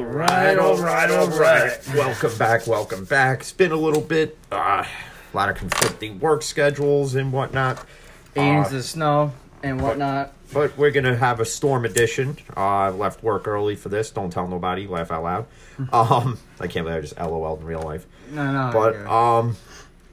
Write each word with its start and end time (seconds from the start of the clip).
All 0.00 0.06
right, 0.06 0.58
all 0.58 0.78
right, 0.78 1.10
all 1.10 1.28
right. 1.28 1.78
Welcome 1.94 2.34
back, 2.38 2.66
welcome 2.66 3.04
back. 3.04 3.40
It's 3.40 3.52
been 3.52 3.70
a 3.70 3.76
little 3.76 4.00
bit, 4.00 4.34
uh, 4.50 4.82
a 4.82 5.36
lot 5.36 5.50
of 5.50 5.56
conflicting 5.56 6.18
work 6.20 6.42
schedules 6.42 7.14
and 7.14 7.34
whatnot. 7.34 7.84
Beans 8.32 8.72
Uh, 8.72 8.76
of 8.76 8.84
snow 8.84 9.32
and 9.62 9.78
whatnot. 9.82 10.32
but 10.54 10.74
we're 10.78 10.90
gonna 10.90 11.16
have 11.16 11.38
a 11.38 11.44
storm 11.44 11.84
edition. 11.84 12.38
Uh, 12.56 12.60
I 12.60 12.88
left 12.88 13.22
work 13.22 13.46
early 13.46 13.76
for 13.76 13.90
this. 13.90 14.10
Don't 14.10 14.30
tell 14.32 14.48
nobody. 14.48 14.86
Laugh 14.86 15.10
out 15.10 15.22
loud. 15.22 15.46
Um, 15.92 16.38
I 16.58 16.66
can't 16.66 16.86
believe 16.86 16.96
I 16.96 17.00
just 17.02 17.18
LOL 17.20 17.58
in 17.60 17.66
real 17.66 17.82
life. 17.82 18.06
No, 18.30 18.50
no. 18.50 18.70
But 18.72 18.96
um, 19.06 19.54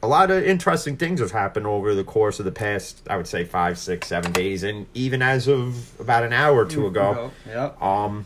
a 0.04 0.08
lot 0.10 0.32
of 0.32 0.44
interesting 0.44 0.98
things 0.98 1.22
have 1.22 1.32
happened 1.32 1.66
over 1.66 1.96
the 1.96 2.04
course 2.04 2.40
of 2.40 2.46
the 2.46 2.52
past, 2.52 3.04
I 3.10 3.16
would 3.16 3.28
say, 3.28 3.46
five, 3.46 3.78
six, 3.78 4.08
seven 4.10 4.34
days, 4.34 4.64
and 4.64 4.86
even 4.94 5.22
as 5.22 5.48
of 5.48 5.98
about 5.98 6.26
an 6.26 6.34
hour 6.34 6.58
or 6.58 6.66
two 6.66 6.88
ago. 6.88 7.32
Yep. 7.48 7.82
Um, 7.82 8.26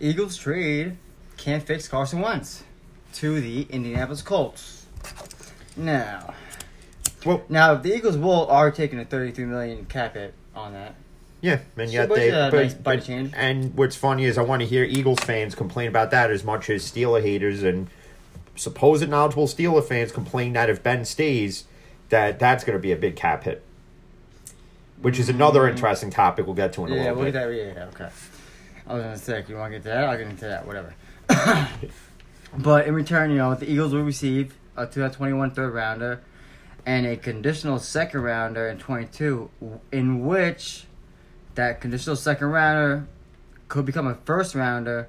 Eagles 0.00 0.36
trade 0.36 0.96
can't 1.36 1.62
fix 1.62 1.88
Carson 1.88 2.20
Wentz 2.20 2.64
to 3.14 3.40
the 3.40 3.62
Indianapolis 3.70 4.22
Colts. 4.22 4.86
Now, 5.76 6.34
well, 7.24 7.42
now 7.48 7.74
the 7.74 7.94
Eagles 7.94 8.16
will 8.16 8.46
are 8.48 8.70
taking 8.70 8.98
a 8.98 9.04
33 9.04 9.44
million 9.44 9.84
cap 9.86 10.14
hit 10.14 10.34
on 10.54 10.72
that. 10.72 10.94
yeah, 11.40 11.60
and 11.76 11.88
So, 11.88 11.94
yet 11.94 12.08
but, 12.08 12.16
they. 12.16 12.30
but- 12.30 12.52
nice 12.52 12.74
but- 12.74 13.04
change. 13.04 13.32
And 13.36 13.74
what's 13.76 13.96
funny 13.96 14.24
is 14.24 14.38
I 14.38 14.42
want 14.42 14.60
to 14.60 14.66
hear 14.66 14.84
Eagles 14.84 15.20
fans 15.20 15.54
complain 15.54 15.88
about 15.88 16.10
that 16.10 16.30
as 16.30 16.44
much 16.44 16.68
as 16.68 16.90
Steeler 16.90 17.22
haters 17.22 17.62
and 17.62 17.88
supposed 18.56 19.08
knowledgeable 19.08 19.46
Steeler 19.46 19.84
fans 19.84 20.10
complain 20.10 20.52
that 20.54 20.68
if 20.68 20.82
Ben 20.82 21.04
stays, 21.04 21.64
that 22.08 22.38
that's 22.38 22.64
going 22.64 22.76
to 22.76 22.82
be 22.82 22.92
a 22.92 22.96
big 22.96 23.14
cap 23.14 23.44
hit. 23.44 23.62
Which 25.00 25.20
is 25.20 25.28
another 25.28 25.60
mm-hmm. 25.60 25.70
interesting 25.76 26.10
topic 26.10 26.46
we'll 26.46 26.56
get 26.56 26.72
to 26.72 26.84
in 26.86 26.92
a. 26.92 26.96
Yeah, 26.96 27.02
little 27.02 27.16
we'll 27.16 27.24
bit. 27.26 27.32
get 27.34 27.46
that. 27.46 27.54
Yeah, 27.54 27.72
yeah, 27.72 27.84
okay. 27.94 28.08
I 28.88 28.94
was 28.94 29.02
gonna 29.02 29.18
say, 29.18 29.44
you 29.46 29.56
want 29.56 29.72
to 29.72 29.78
get 29.78 29.82
to 29.82 29.88
that? 29.90 30.04
I'll 30.04 30.16
get 30.16 30.28
into 30.28 30.46
that. 30.46 30.66
Whatever. 30.66 30.94
but 32.58 32.86
in 32.86 32.94
return, 32.94 33.30
you 33.30 33.36
know, 33.36 33.54
the 33.54 33.70
Eagles 33.70 33.92
will 33.92 34.02
receive 34.02 34.54
a 34.76 34.86
2021 34.86 35.50
third 35.50 35.74
rounder 35.74 36.22
and 36.86 37.06
a 37.06 37.16
conditional 37.18 37.78
second 37.78 38.22
rounder 38.22 38.66
in 38.68 38.78
22, 38.78 39.50
in 39.92 40.24
which 40.24 40.86
that 41.54 41.82
conditional 41.82 42.16
second 42.16 42.48
rounder 42.48 43.06
could 43.68 43.84
become 43.84 44.06
a 44.06 44.14
first 44.14 44.54
rounder 44.54 45.08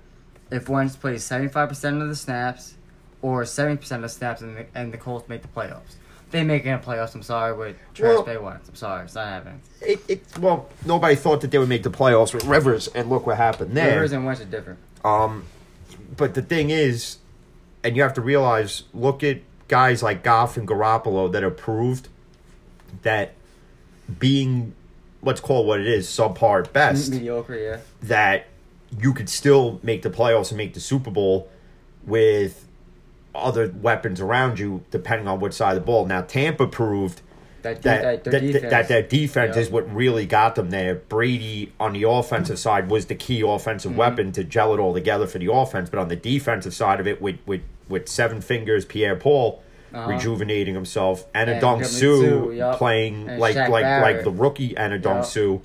if 0.51 0.67
Wentz 0.67 0.97
plays 0.97 1.23
75% 1.23 2.01
of 2.01 2.09
the 2.09 2.15
snaps 2.17 2.75
or 3.21 3.43
70% 3.43 3.91
of 3.91 4.01
the 4.01 4.09
snaps 4.09 4.41
and 4.41 4.57
the, 4.57 4.65
and 4.75 4.91
the 4.91 4.97
Colts 4.97 5.29
make 5.29 5.41
the 5.41 5.47
playoffs. 5.47 5.95
They 6.31 6.43
make 6.43 6.65
it 6.65 6.69
in 6.69 6.79
the 6.79 6.85
playoffs, 6.85 7.15
I'm 7.15 7.23
sorry, 7.23 7.53
with 7.53 7.75
Trash 7.93 8.09
Well- 8.09 8.23
Bay 8.23 8.37
Wentz. 8.37 8.69
I'm 8.69 8.75
sorry, 8.75 9.05
it's 9.05 9.15
not 9.15 9.27
happening. 9.27 9.61
It, 9.81 9.99
it, 10.07 10.23
well, 10.39 10.69
nobody 10.85 11.15
thought 11.15 11.41
that 11.41 11.51
they 11.51 11.57
would 11.57 11.69
make 11.69 11.83
the 11.83 11.89
playoffs 11.89 12.33
with 12.33 12.45
Rivers, 12.45 12.87
and 12.89 13.09
look 13.09 13.25
what 13.25 13.37
happened 13.37 13.75
there. 13.75 13.95
Rivers 13.95 14.11
and 14.11 14.25
Wentz 14.25 14.41
are 14.41 14.45
different. 14.45 14.79
Um, 15.03 15.45
but 16.15 16.33
the 16.33 16.41
thing 16.41 16.69
is, 16.69 17.17
and 17.83 17.95
you 17.95 18.03
have 18.03 18.13
to 18.15 18.21
realize, 18.21 18.83
look 18.93 19.23
at 19.23 19.39
guys 19.67 20.03
like 20.03 20.23
Goff 20.23 20.57
and 20.57 20.67
Garoppolo 20.67 21.31
that 21.31 21.43
have 21.43 21.57
proved 21.57 22.09
that 23.03 23.33
being, 24.19 24.73
let's 25.21 25.39
call 25.39 25.63
it 25.63 25.67
what 25.67 25.79
it 25.79 25.87
is, 25.87 26.07
subpar 26.07 26.71
best, 26.73 27.11
Mediocre, 27.11 27.55
yeah. 27.55 27.77
that 28.03 28.47
you 28.99 29.13
could 29.13 29.29
still 29.29 29.79
make 29.83 30.01
the 30.01 30.09
playoffs 30.09 30.49
and 30.49 30.57
make 30.57 30.73
the 30.73 30.79
Super 30.79 31.11
Bowl 31.11 31.49
with 32.05 32.65
other 33.39 33.73
weapons 33.81 34.19
around 34.21 34.59
you, 34.59 34.83
depending 34.91 35.27
on 35.27 35.39
which 35.39 35.53
side 35.53 35.75
of 35.77 35.83
the 35.83 35.85
ball. 35.85 36.05
Now, 36.05 36.21
Tampa 36.21 36.67
proved 36.67 37.21
That, 37.61 37.81
that 37.81 38.01
that, 38.01 38.23
that, 38.23 38.31
their 38.31 38.39
that, 38.39 38.45
defense. 38.53 38.71
that 38.71 38.87
their 38.87 39.01
defense 39.01 39.55
Yeah. 39.55 39.61
is 39.63 39.69
what 39.69 39.93
really 39.93 40.25
got 40.25 40.55
them 40.55 40.69
there. 40.69 40.95
Brady 40.95 41.71
on 41.79 41.93
the 41.93 42.03
offensive 42.03 42.57
side 42.59 42.89
was 42.89 43.07
the 43.07 43.15
key 43.15 43.41
offensive 43.41 43.91
Mm-hmm. 43.91 43.99
weapon 43.99 44.31
to 44.33 44.43
gel 44.43 44.73
it 44.73 44.79
all 44.79 44.93
together 44.93 45.27
for 45.27 45.39
the 45.39 45.51
offense, 45.51 45.89
but 45.89 45.99
on 45.99 46.07
the 46.07 46.15
defensive 46.15 46.73
side 46.73 46.99
of 46.99 47.07
it, 47.07 47.21
with 47.21 47.37
with 47.45 47.61
with 47.89 48.07
seven 48.07 48.39
fingers, 48.41 48.85
Pierre 48.85 49.15
Paul 49.15 49.61
Uh-huh. 49.93 50.07
rejuvenating 50.11 50.75
himself, 50.75 51.25
and 51.33 51.49
And 51.49 51.59
Adong 51.61 51.77
Kevin 51.79 51.85
Sue 51.89 52.53
Sue, 52.55 52.71
playing 52.75 53.27
And 53.27 53.39
like 53.41 53.55
Shaq 53.55 53.69
like 53.69 53.85
like 54.03 54.23
the 54.23 54.31
rookie 54.31 54.73
Anadong 54.75 55.03
Yup. 55.23 55.25
Suh. 55.25 55.57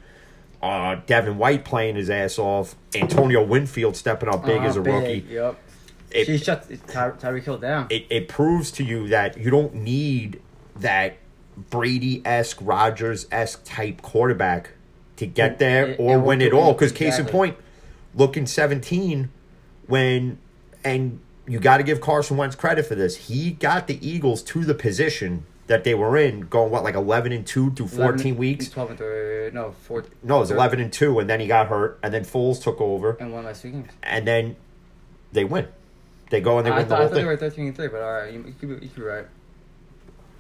Uh, 0.63 0.97
Devin 1.07 1.37
White 1.37 1.63
playing 1.67 1.97
his 1.97 2.09
ass 2.09 2.39
off. 2.39 2.75
Antonio 2.95 3.43
Winfield 3.45 3.97
stepping 3.97 4.31
up 4.31 4.47
big 4.47 4.57
Uh-huh, 4.59 4.67
as 4.69 4.77
a 4.79 4.81
big, 4.81 4.95
rookie. 4.95 5.25
Yep. 5.31 5.57
It- 6.15 6.27
she 6.27 6.39
shut 6.39 6.67
Ty- 6.87 7.11
Tyreek 7.13 7.43
Hill 7.45 7.59
down. 7.59 7.87
it, 7.91 8.07
it 8.09 8.29
proves 8.29 8.71
to 8.73 8.85
you 8.85 9.09
that 9.09 9.37
you 9.37 9.51
don't 9.51 9.75
need 9.75 10.41
that 10.79 11.17
Brady 11.71 12.23
esque, 12.25 12.59
Rodgers 12.61 13.27
esque 13.31 13.63
type 13.65 14.03
quarterback 14.03 14.71
to 15.17 15.27
get 15.27 15.59
there 15.59 15.89
It- 15.89 16.01
or 16.01 16.19
win 16.19 16.41
it 16.43 16.53
all. 16.53 16.73
Because 16.73 16.93
case 16.93 17.19
in 17.19 17.27
point, 17.27 17.57
look 18.15 18.37
in 18.37 18.47
seventeen 18.47 19.31
when 19.87 20.39
and 20.85 21.21
you 21.47 21.59
got 21.59 21.77
to 21.79 21.83
give 21.83 22.01
Carson 22.01 22.37
Wentz 22.37 22.57
credit 22.57 22.87
for 22.87 22.95
this. 22.95 23.17
He 23.29 23.51
got 23.53 23.87
the 23.87 23.99
Eagles 24.07 24.43
to 24.45 24.65
the 24.65 24.75
position 24.75 25.45
that 25.67 25.85
they 25.85 25.95
were 25.95 26.17
in, 26.17 26.41
going 26.43 26.71
what 26.71 26.83
like 26.85 26.95
eleven 26.95 27.33
and 27.33 27.47
two 27.47 27.71
through 27.73 27.87
11 27.87 27.97
fourteen 28.17 28.37
weeks. 28.37 28.69
12 28.69 28.91
and 28.91 28.99
3, 28.99 29.51
no, 29.53 29.73
4. 29.73 30.05
No, 30.23 30.37
it 30.37 30.41
was 30.41 30.51
eleven 30.51 30.81
and 30.81 30.93
two, 30.93 31.19
and 31.19 31.29
then 31.31 31.41
he 31.41 31.47
got 31.47 31.69
hurt, 31.69 31.99
and 32.03 32.13
then 32.13 32.25
Foles 32.25 32.63
took 32.63 32.81
over, 32.81 33.17
And 33.21 33.33
one 33.33 33.45
last 33.45 33.63
games. 33.63 33.89
and 34.03 34.27
then 34.27 34.57
they 35.33 35.45
win. 35.45 35.69
They 36.31 36.41
go 36.41 36.59
and 36.59 36.67
they 36.67 36.71
I 36.71 36.79
win 36.79 36.85
the 36.85 36.89
thought, 36.89 36.95
I 36.95 36.99
whole 37.03 37.09
thought 37.09 37.15
thing. 37.15 37.25
they 37.25 37.31
were 37.31 37.37
13 37.37 37.67
and 37.69 37.77
3, 37.77 37.89
but 37.89 38.01
alright, 38.01 38.33
you, 38.33 38.39
you, 38.47 38.55
could 38.59 38.69
be- 38.81 38.87
you 38.87 38.91
could 38.93 38.97
be 38.97 39.03
right. 39.03 39.27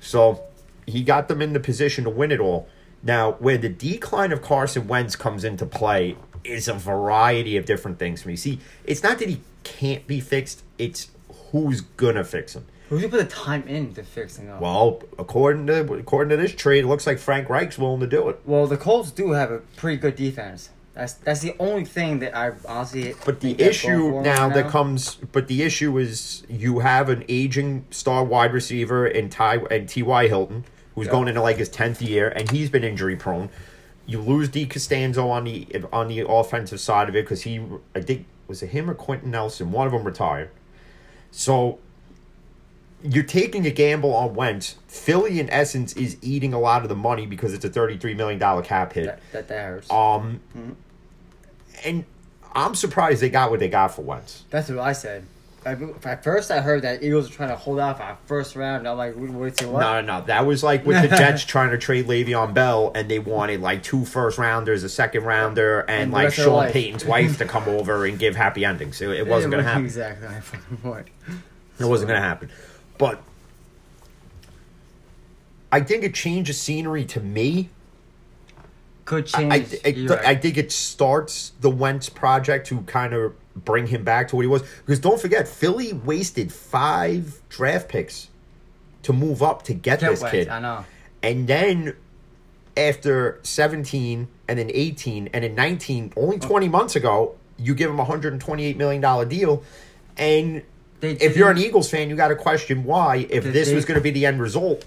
So 0.00 0.42
he 0.86 1.02
got 1.02 1.28
them 1.28 1.40
in 1.42 1.52
the 1.52 1.60
position 1.60 2.04
to 2.04 2.10
win 2.10 2.32
it 2.32 2.40
all. 2.40 2.68
Now, 3.02 3.32
where 3.32 3.58
the 3.58 3.68
decline 3.68 4.32
of 4.32 4.42
Carson 4.42 4.86
Wentz 4.88 5.14
comes 5.16 5.44
into 5.44 5.66
play 5.66 6.16
is 6.42 6.68
a 6.68 6.74
variety 6.74 7.56
of 7.56 7.64
different 7.66 7.98
things 7.98 8.22
for 8.22 8.28
me. 8.28 8.36
See, 8.36 8.60
it's 8.84 9.02
not 9.02 9.18
that 9.18 9.28
he 9.28 9.40
can't 9.62 10.06
be 10.06 10.20
fixed, 10.20 10.62
it's 10.78 11.10
who's 11.52 11.80
gonna 11.82 12.24
fix 12.24 12.54
him. 12.54 12.66
Who's 12.90 13.00
going 13.00 13.12
to 13.12 13.16
put 13.18 13.28
the 13.30 13.34
time 13.34 13.66
in 13.66 13.94
to 13.94 14.02
fix 14.02 14.38
it 14.38 14.46
up? 14.48 14.60
Well, 14.60 15.02
according 15.18 15.66
to 15.68 15.90
according 15.94 16.28
to 16.30 16.36
this 16.36 16.54
trade, 16.54 16.84
it 16.84 16.86
looks 16.86 17.06
like 17.06 17.18
Frank 17.18 17.48
Reich's 17.48 17.78
willing 17.78 18.00
to 18.00 18.06
do 18.06 18.28
it. 18.28 18.40
Well, 18.44 18.66
the 18.66 18.76
Colts 18.76 19.10
do 19.10 19.30
have 19.32 19.50
a 19.50 19.60
pretty 19.76 19.96
good 19.96 20.16
defense. 20.16 20.68
That's 20.94 21.14
that's 21.14 21.40
the 21.40 21.56
only 21.58 21.84
thing 21.84 22.20
that 22.20 22.36
I 22.36 22.52
honestly. 22.68 23.14
But 23.26 23.40
the 23.40 23.60
issue 23.60 24.12
for 24.12 24.22
now 24.22 24.48
that 24.48 24.68
comes, 24.68 25.16
but 25.16 25.48
the 25.48 25.62
issue 25.62 25.98
is 25.98 26.44
you 26.48 26.78
have 26.78 27.08
an 27.08 27.24
aging 27.28 27.84
star 27.90 28.22
wide 28.22 28.52
receiver 28.52 29.06
in 29.06 29.28
Ty 29.28 29.56
and 29.72 29.88
T. 29.88 30.02
Y. 30.04 30.28
Hilton, 30.28 30.64
who's 30.94 31.06
Yeah. 31.06 31.12
going 31.12 31.28
into 31.28 31.42
like 31.42 31.56
his 31.56 31.68
tenth 31.68 32.00
year, 32.00 32.28
and 32.28 32.48
he's 32.50 32.70
been 32.70 32.84
injury 32.84 33.16
prone. 33.16 33.48
You 34.06 34.20
lose 34.20 34.48
D. 34.48 34.66
Castonzo 34.66 35.30
on 35.30 35.44
the 35.44 35.66
on 35.92 36.06
the 36.08 36.20
offensive 36.28 36.78
side 36.78 37.08
of 37.08 37.16
it 37.16 37.24
because 37.24 37.42
he, 37.42 37.60
I 37.96 38.00
think, 38.00 38.26
was 38.46 38.62
it 38.62 38.68
him 38.68 38.88
or 38.88 38.94
Quenton 38.94 39.32
Nelson? 39.32 39.72
One 39.72 39.86
of 39.88 39.92
them 39.92 40.04
retired. 40.04 40.50
So 41.32 41.80
you're 43.02 43.24
taking 43.24 43.66
a 43.66 43.70
gamble 43.70 44.14
on 44.14 44.34
Wentz. 44.34 44.76
Philly, 44.86 45.40
in 45.40 45.50
essence, 45.50 45.92
is 45.94 46.16
eating 46.22 46.54
a 46.54 46.60
lot 46.60 46.82
of 46.82 46.88
the 46.88 46.94
money 46.94 47.26
because 47.26 47.52
it's 47.52 47.64
a 47.64 47.68
thirty-three 47.68 48.14
million 48.14 48.38
dollar 48.38 48.62
cap 48.62 48.92
hit. 48.92 49.06
That, 49.06 49.20
that, 49.32 49.48
that 49.48 49.64
hurts. 49.64 49.90
Um, 49.90 50.40
and 51.84 52.04
I'm 52.54 52.74
surprised 52.74 53.20
they 53.20 53.30
got 53.30 53.50
what 53.50 53.60
they 53.60 53.68
got 53.68 53.88
for 53.88 54.02
Wentz. 54.02 54.44
That's 54.50 54.68
what 54.68 54.78
I 54.78 54.92
said. 54.92 55.26
I, 55.66 55.76
at 56.04 56.22
first, 56.22 56.50
I 56.50 56.60
heard 56.60 56.82
that 56.82 57.02
Eagles 57.02 57.30
were 57.30 57.34
trying 57.34 57.48
to 57.48 57.56
hold 57.56 57.80
out 57.80 57.96
for 57.96 58.02
our 58.02 58.18
first 58.26 58.54
round. 58.54 58.86
I'm 58.86 58.98
like, 58.98 59.14
wait, 59.16 59.58
say 59.58 59.64
what? 59.64 59.80
No, 59.80 60.00
no, 60.02 60.18
no. 60.18 60.26
That 60.26 60.44
was 60.44 60.62
like 60.62 60.84
with 60.84 61.00
the 61.00 61.08
Jets 61.16 61.44
trying 61.44 61.70
to 61.70 61.78
trade 61.78 62.06
Le'Veon 62.06 62.52
Bell, 62.52 62.92
and 62.94 63.10
they 63.10 63.18
wanted 63.18 63.62
like 63.62 63.82
two 63.82 64.04
first 64.04 64.36
rounders, 64.36 64.84
a 64.84 64.90
second 64.90 65.24
rounder, 65.24 65.80
and, 65.80 66.02
And 66.02 66.12
like 66.12 66.24
rest 66.24 66.38
of 66.38 66.44
their 66.44 66.52
Sean 66.52 66.56
life. 66.56 66.72
Payton's 66.74 67.04
wife 67.06 67.38
to 67.38 67.46
come 67.46 67.66
over 67.68 68.04
and 68.04 68.18
give 68.18 68.36
happy 68.36 68.64
endings. 68.64 69.00
It, 69.00 69.08
it 69.10 69.26
wasn't 69.26 69.52
going 69.52 69.64
to 69.64 69.68
happen. 69.68 69.86
Exactly 69.86 70.28
fucking 70.28 70.76
point. 70.78 71.08
It 71.78 71.86
wasn't 71.86 72.08
going 72.08 72.20
to 72.20 72.26
happen. 72.26 72.50
But 72.98 73.22
I 75.72 75.80
think 75.80 76.04
a 76.04 76.10
change 76.10 76.50
of 76.50 76.56
scenery 76.56 77.04
to 77.06 77.20
me 77.20 77.70
Could 79.04 79.26
change. 79.26 79.52
I, 79.52 79.88
I, 79.88 80.06
right. 80.08 80.26
I 80.26 80.34
think 80.34 80.56
it 80.56 80.72
starts 80.72 81.52
the 81.60 81.70
Wentz 81.70 82.08
project 82.08 82.68
to 82.68 82.80
kind 82.82 83.12
of 83.12 83.34
bring 83.54 83.86
him 83.86 84.04
back 84.04 84.28
to 84.28 84.36
what 84.36 84.42
he 84.42 84.48
was. 84.48 84.62
Because 84.62 84.98
don't 84.98 85.20
forget, 85.20 85.46
Philly 85.46 85.92
wasted 85.92 86.52
five 86.52 87.40
draft 87.48 87.88
picks 87.88 88.30
to 89.02 89.12
move 89.12 89.42
up 89.42 89.62
to 89.64 89.74
get 89.74 90.00
Can't 90.00 90.12
this 90.12 90.22
wait, 90.22 90.30
kid. 90.30 90.48
I 90.48 90.60
know. 90.60 90.84
And 91.22 91.46
then 91.46 91.96
after 92.76 93.40
17 93.42 94.28
and 94.48 94.58
then 94.58 94.70
18 94.72 95.30
and 95.32 95.44
then 95.44 95.54
19, 95.54 96.12
only 96.16 96.38
20 96.38 96.68
months 96.68 96.96
ago, 96.96 97.36
you 97.58 97.74
give 97.74 97.90
him 97.90 98.00
a 98.00 98.04
$128 98.04 98.76
million 98.76 99.28
deal. 99.28 99.62
And 100.16 100.62
They 101.00 101.12
if 101.12 101.36
you're 101.36 101.50
an 101.50 101.58
Eagles 101.58 101.90
fan, 101.90 102.10
you 102.10 102.16
got 102.16 102.28
to 102.28 102.36
question 102.36 102.84
why, 102.84 103.26
if 103.30 103.44
this 103.44 103.72
was 103.72 103.84
going 103.84 103.98
to 103.98 104.02
be 104.02 104.10
the 104.10 104.26
end 104.26 104.40
result. 104.40 104.84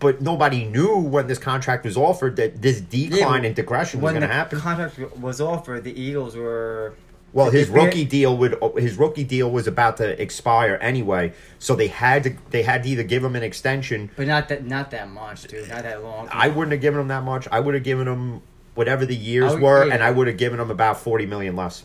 But 0.00 0.20
nobody 0.22 0.64
knew 0.64 0.96
when 0.96 1.26
this 1.28 1.38
contract 1.38 1.84
was 1.84 1.96
offered 1.96 2.36
that 2.36 2.60
this 2.62 2.80
decline 2.80 3.42
Yeah, 3.42 3.48
in 3.50 3.54
digression 3.54 4.00
was 4.00 4.12
going 4.12 4.22
to 4.22 4.26
happen. 4.28 4.58
When 4.58 4.76
the 4.78 4.82
contract 4.88 5.18
was 5.18 5.40
offered, 5.40 5.84
the 5.84 5.98
Eagles 5.98 6.34
were. 6.34 6.94
Well, 7.32 7.50
his 7.50 7.68
rookie 7.68 8.04
deal 8.04 8.36
would 8.38 8.56
his 8.76 8.96
rookie 8.98 9.22
deal 9.22 9.48
was 9.52 9.68
about 9.68 9.98
to 9.98 10.20
expire 10.20 10.76
anyway, 10.80 11.32
so 11.60 11.76
they 11.76 11.86
had 11.86 12.24
to 12.24 12.34
they 12.50 12.62
had 12.62 12.82
to 12.82 12.88
either 12.88 13.04
give 13.04 13.22
him 13.22 13.36
an 13.36 13.44
extension. 13.44 14.10
But 14.16 14.26
not 14.26 14.48
that, 14.48 14.66
not 14.66 14.90
that 14.90 15.08
much, 15.08 15.42
dude. 15.44 15.68
Not 15.68 15.84
that 15.84 16.02
long. 16.02 16.28
I 16.32 16.48
wouldn't 16.48 16.72
have 16.72 16.80
given 16.80 16.98
him 17.00 17.06
that 17.08 17.22
much. 17.22 17.46
I 17.52 17.60
would 17.60 17.74
have 17.74 17.84
given 17.84 18.08
him 18.08 18.42
whatever 18.74 19.06
the 19.06 19.14
years 19.14 19.52
would- 19.52 19.62
were, 19.62 19.86
yeah. 19.86 19.94
and 19.94 20.02
I 20.02 20.10
would 20.10 20.26
have 20.26 20.38
given 20.38 20.58
him 20.58 20.70
about 20.72 20.98
forty 20.98 21.24
million 21.26 21.54
less. 21.54 21.84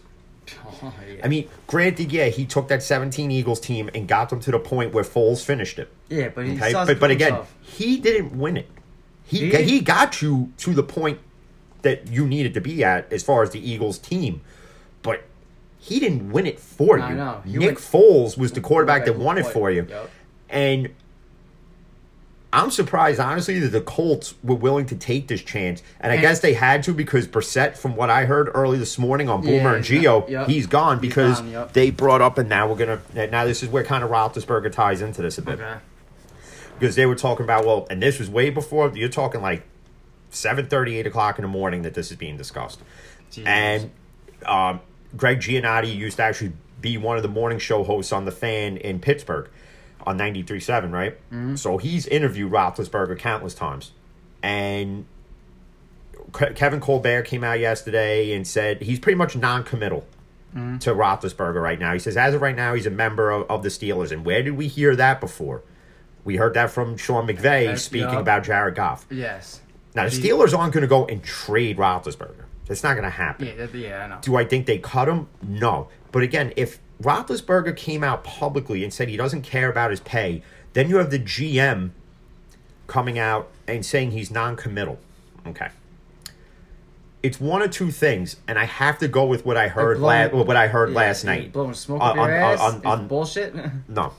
Oh, 0.65 0.94
yeah. 1.07 1.21
I 1.24 1.27
mean, 1.27 1.47
granted, 1.68 2.12
yeah, 2.12 2.25
he 2.27 2.45
took 2.45 2.68
that 2.68 2.83
17 2.83 3.31
Eagles 3.31 3.59
team 3.59 3.89
and 3.95 4.07
got 4.07 4.30
them 4.30 4.39
to 4.42 4.51
the 4.51 4.59
point 4.59 4.94
where 4.94 5.03
Foles 5.03 5.44
finished 5.44 5.80
it. 5.80 5.92
yeah, 6.09 6.30
but 6.30 6.45
Okay, 6.45 6.71
but 6.74 7.00
but 7.00 7.12
again, 7.12 7.30
himself. 7.33 7.53
he 7.62 7.97
didn't 8.00 8.38
win 8.38 8.57
it. 8.57 8.69
He 9.25 9.39
He 9.39 9.50
got, 9.50 9.62
he 9.62 9.80
got 9.81 10.21
you 10.21 10.51
to 10.57 10.74
the 10.74 10.83
point 10.83 11.19
that 11.81 12.07
you 12.12 12.27
needed 12.27 12.53
to 12.56 12.62
be 12.62 12.83
at 12.83 13.12
as 13.12 13.24
far 13.24 13.42
as 13.44 13.51
the 13.51 13.59
Eagles 13.71 13.97
team, 13.97 14.42
but 15.01 15.24
he 15.80 16.00
didn't 16.00 16.31
win 16.31 16.45
it 16.45 16.59
for 16.59 17.00
I 17.00 17.09
you. 17.09 17.15
know. 17.15 17.42
Nick 17.45 17.59
went- 17.62 17.77
Foles 17.80 18.38
was 18.38 18.51
the 18.51 18.62
quarterback 18.62 19.06
that 19.06 19.18
won 19.18 19.38
it 19.38 19.45
for 19.47 19.69
you, 19.71 19.86
Yep. 19.89 20.09
and 20.50 20.89
I'm 22.56 22.72
surprised, 22.72 23.19
honestly, 23.19 23.60
that 23.60 23.69
the 23.69 23.81
Colts 23.81 24.34
were 24.44 24.56
willing 24.56 24.86
to 24.88 24.96
take 24.96 25.28
this 25.28 25.42
chance. 25.42 25.84
And 26.00 26.12
I 26.12 26.16
And- 26.16 26.22
guess 26.22 26.40
they 26.40 26.54
had 26.54 26.84
to 26.84 26.94
because 26.94 27.28
Brissett, 27.28 27.78
from 27.78 27.96
what 27.96 28.10
I 28.10 28.25
heard 28.25 28.50
early 28.54 28.78
this 28.78 28.98
morning 28.98 29.28
on 29.30 29.42
Boomer 29.42 29.54
Yeah, 29.72 29.75
and 29.75 29.86
he's 29.86 30.02
Gio, 30.04 30.30
yep. 30.30 30.48
he's 30.48 30.66
gone 30.68 31.00
He's 31.00 31.10
because 31.10 31.40
gone, 31.42 31.52
yep. 31.52 31.74
they 31.74 31.92
brought 31.92 32.22
up, 32.22 32.38
and 32.38 32.48
now 32.48 32.68
we're 32.69 32.78
gonna. 32.78 33.02
Now 33.13 33.46
this 33.46 33.62
is 33.62 33.69
where 33.69 33.84
kind 33.84 34.04
of 34.04 34.10
Roethlisberger 34.10 34.72
ties 34.72 35.02
into 35.02 35.22
this 35.22 35.38
a 35.38 35.42
bit 35.42 35.60
Okay. 35.60 35.75
because 36.80 36.96
they 36.96 37.06
were 37.06 37.16
talking 37.16 37.44
about 37.44 37.66
well, 37.66 37.86
and 37.90 38.02
this 38.02 38.19
was 38.19 38.30
way 38.30 38.50
before. 38.50 38.92
You're 38.96 39.10
talking 39.10 39.42
like 39.42 39.63
7:30, 40.31 40.96
8 41.00 41.07
o'clock 41.07 41.38
in 41.38 41.44
the 41.44 41.48
morning 41.50 41.81
that 41.84 41.94
this 41.94 42.10
is 42.10 42.18
being 42.18 42.38
discussed, 42.38 42.80
Jesus. 43.31 43.48
and 43.48 43.92
um, 44.46 44.80
Gregg 45.18 45.40
Giannotti 45.42 45.94
used 45.96 46.18
to 46.18 46.24
actually 46.24 46.54
be 46.81 46.98
one 46.98 47.18
of 47.18 47.24
the 47.24 47.30
morning 47.30 47.57
show 47.60 47.84
hosts 47.84 48.12
on 48.12 48.25
the 48.25 48.31
Fan 48.31 48.78
in 48.78 49.00
Pittsburgh 49.00 49.50
on 50.06 50.18
93.7, 50.18 50.92
right? 50.92 51.18
Mm-hmm. 51.31 51.56
So 51.56 51.78
he's 51.78 52.07
interviewed 52.07 52.52
Roethlisberger 52.52 53.18
countless 53.18 53.54
times, 53.54 53.92
and 54.44 55.06
Kevin 56.34 56.80
Colbert 56.80 57.24
came 57.24 57.44
out 57.44 57.60
yesterday 57.60 58.34
and 58.34 58.48
said 58.48 58.81
he's 58.81 59.00
pretty 59.00 59.18
much 59.18 59.36
non-committal 59.36 60.06
mm-hmm. 60.56 60.78
to 60.80 60.92
Roethlisberger 60.92 61.62
right 61.62 61.80
now. 61.80 61.94
He 61.94 62.00
says 62.00 62.18
as 62.18 62.34
of 62.34 62.42
right 62.42 62.56
now 62.56 62.74
he's 62.74 62.86
a 62.86 62.92
member 62.92 63.31
of, 63.31 63.50
of 63.50 63.63
the 63.63 63.69
Steelers, 63.69 64.12
and 64.12 64.25
where 64.25 64.44
did 64.44 64.57
we 64.57 64.68
hear 64.68 64.96
that 64.96 65.19
before? 65.19 65.63
We 66.24 66.38
heard 66.38 66.56
that 66.56 66.72
from 66.72 66.98
Sean 66.98 67.28
McVay 67.28 67.78
speaking 67.78 68.10
yeah. 68.10 68.19
about 68.19 68.44
Jared 68.44 68.75
Goff. 68.75 69.06
Yes. 69.12 69.62
Now 69.94 70.06
the 70.06 70.10
He- 70.10 70.22
Steelers 70.22 70.57
aren't 70.57 70.74
going 70.74 70.81
to 70.81 70.88
go 70.88 71.06
and 71.06 71.24
trade 71.24 71.78
Roethlisberger. 71.78 72.46
That's 72.68 72.84
not 72.84 72.94
going 72.94 73.04
to 73.04 73.12
happen. 73.12 73.46
Yeah, 73.48 73.68
yeah, 73.74 74.04
I 74.04 74.07
know. 74.07 74.18
Do 74.22 74.36
I 74.36 74.44
think 74.44 74.66
they 74.66 74.80
cut 74.80 75.07
him? 75.07 75.28
No. 75.44 75.90
But 76.12 76.24
again, 76.24 76.52
if 76.56 76.80
Roethlisberger 77.01 77.75
came 77.75 78.03
out 78.03 78.24
publicly 78.24 78.83
and 78.83 78.94
said 78.94 79.09
he 79.09 79.18
doesn't 79.18 79.42
care 79.42 79.69
about 79.69 79.92
his 79.92 80.00
pay, 80.00 80.42
then 80.74 80.89
you 80.89 80.97
have 80.97 81.12
the 81.12 81.19
GM 81.19 81.92
coming 82.88 83.18
out 83.19 83.50
and 83.68 83.86
saying 83.86 84.12
he's 84.12 84.31
non-committal. 84.31 85.00
Okay. 85.47 85.69
It's 87.24 87.39
one 87.39 87.62
of 87.63 87.71
two 87.71 87.89
things, 87.92 88.38
and 88.47 88.59
I 88.59 88.65
have 88.65 89.00
to 89.00 89.07
go 89.07 89.25
with 89.25 89.45
what 89.45 89.57
I 89.57 89.68
heard 89.68 89.97
la- 90.00 90.27
blowing- 90.27 90.47
what 90.47 90.56
I 90.56 90.68
heard 90.68 90.89
Yeah, 90.92 90.95
last 90.95 91.24
night. 91.24 91.51
Blowing 91.51 91.74
smoke 91.74 92.01
On- 92.01 92.09
up 92.12 92.15
your 92.18 92.25
on- 92.25 92.53
ass. 92.53 92.59
on- 92.62 92.75
is 92.80 92.86
on- 92.86 93.07
bullshit. 93.07 93.56
No. 93.88 94.13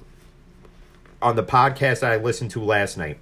On 1.22 1.36
the 1.36 1.44
podcast 1.44 2.00
that 2.00 2.10
I 2.12 2.16
listened 2.16 2.50
to 2.52 2.60
last 2.62 2.98
night, 2.98 3.18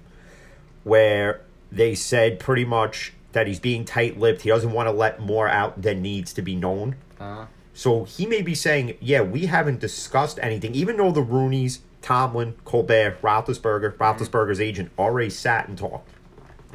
where 0.83 1.41
they 1.71 1.93
said 1.95 2.39
pretty 2.39 2.65
much 2.65 3.13
that 3.31 3.47
he's 3.47 3.59
being 3.59 3.85
tight 3.85 4.19
lipped. 4.19 4.41
He 4.41 4.49
doesn't 4.49 4.71
want 4.71 4.87
to 4.87 4.91
let 4.91 5.19
more 5.19 5.47
out 5.47 5.81
than 5.81 6.01
needs 6.01 6.33
to 6.33 6.41
be 6.41 6.55
known. 6.55 6.95
uh, 7.19 7.45
So 7.75 8.05
he 8.05 8.25
may 8.25 8.41
be 8.41 8.55
saying, 8.55 8.97
yeah, 9.01 9.19
we 9.19 9.47
haven't 9.47 9.81
discussed 9.81 10.39
anything, 10.41 10.73
even 10.73 10.95
though 10.95 11.11
the 11.11 11.21
Rooney's, 11.21 11.81
Tomlin, 12.01 12.55
Colbert, 12.63 13.21
Roethlisberger, 13.21 13.93
mm-hmm. 13.93 14.01
Roethlisberger's 14.01 14.61
agent 14.61 14.91
already 14.97 15.29
sat 15.29 15.67
and 15.67 15.77
talked. 15.77 16.09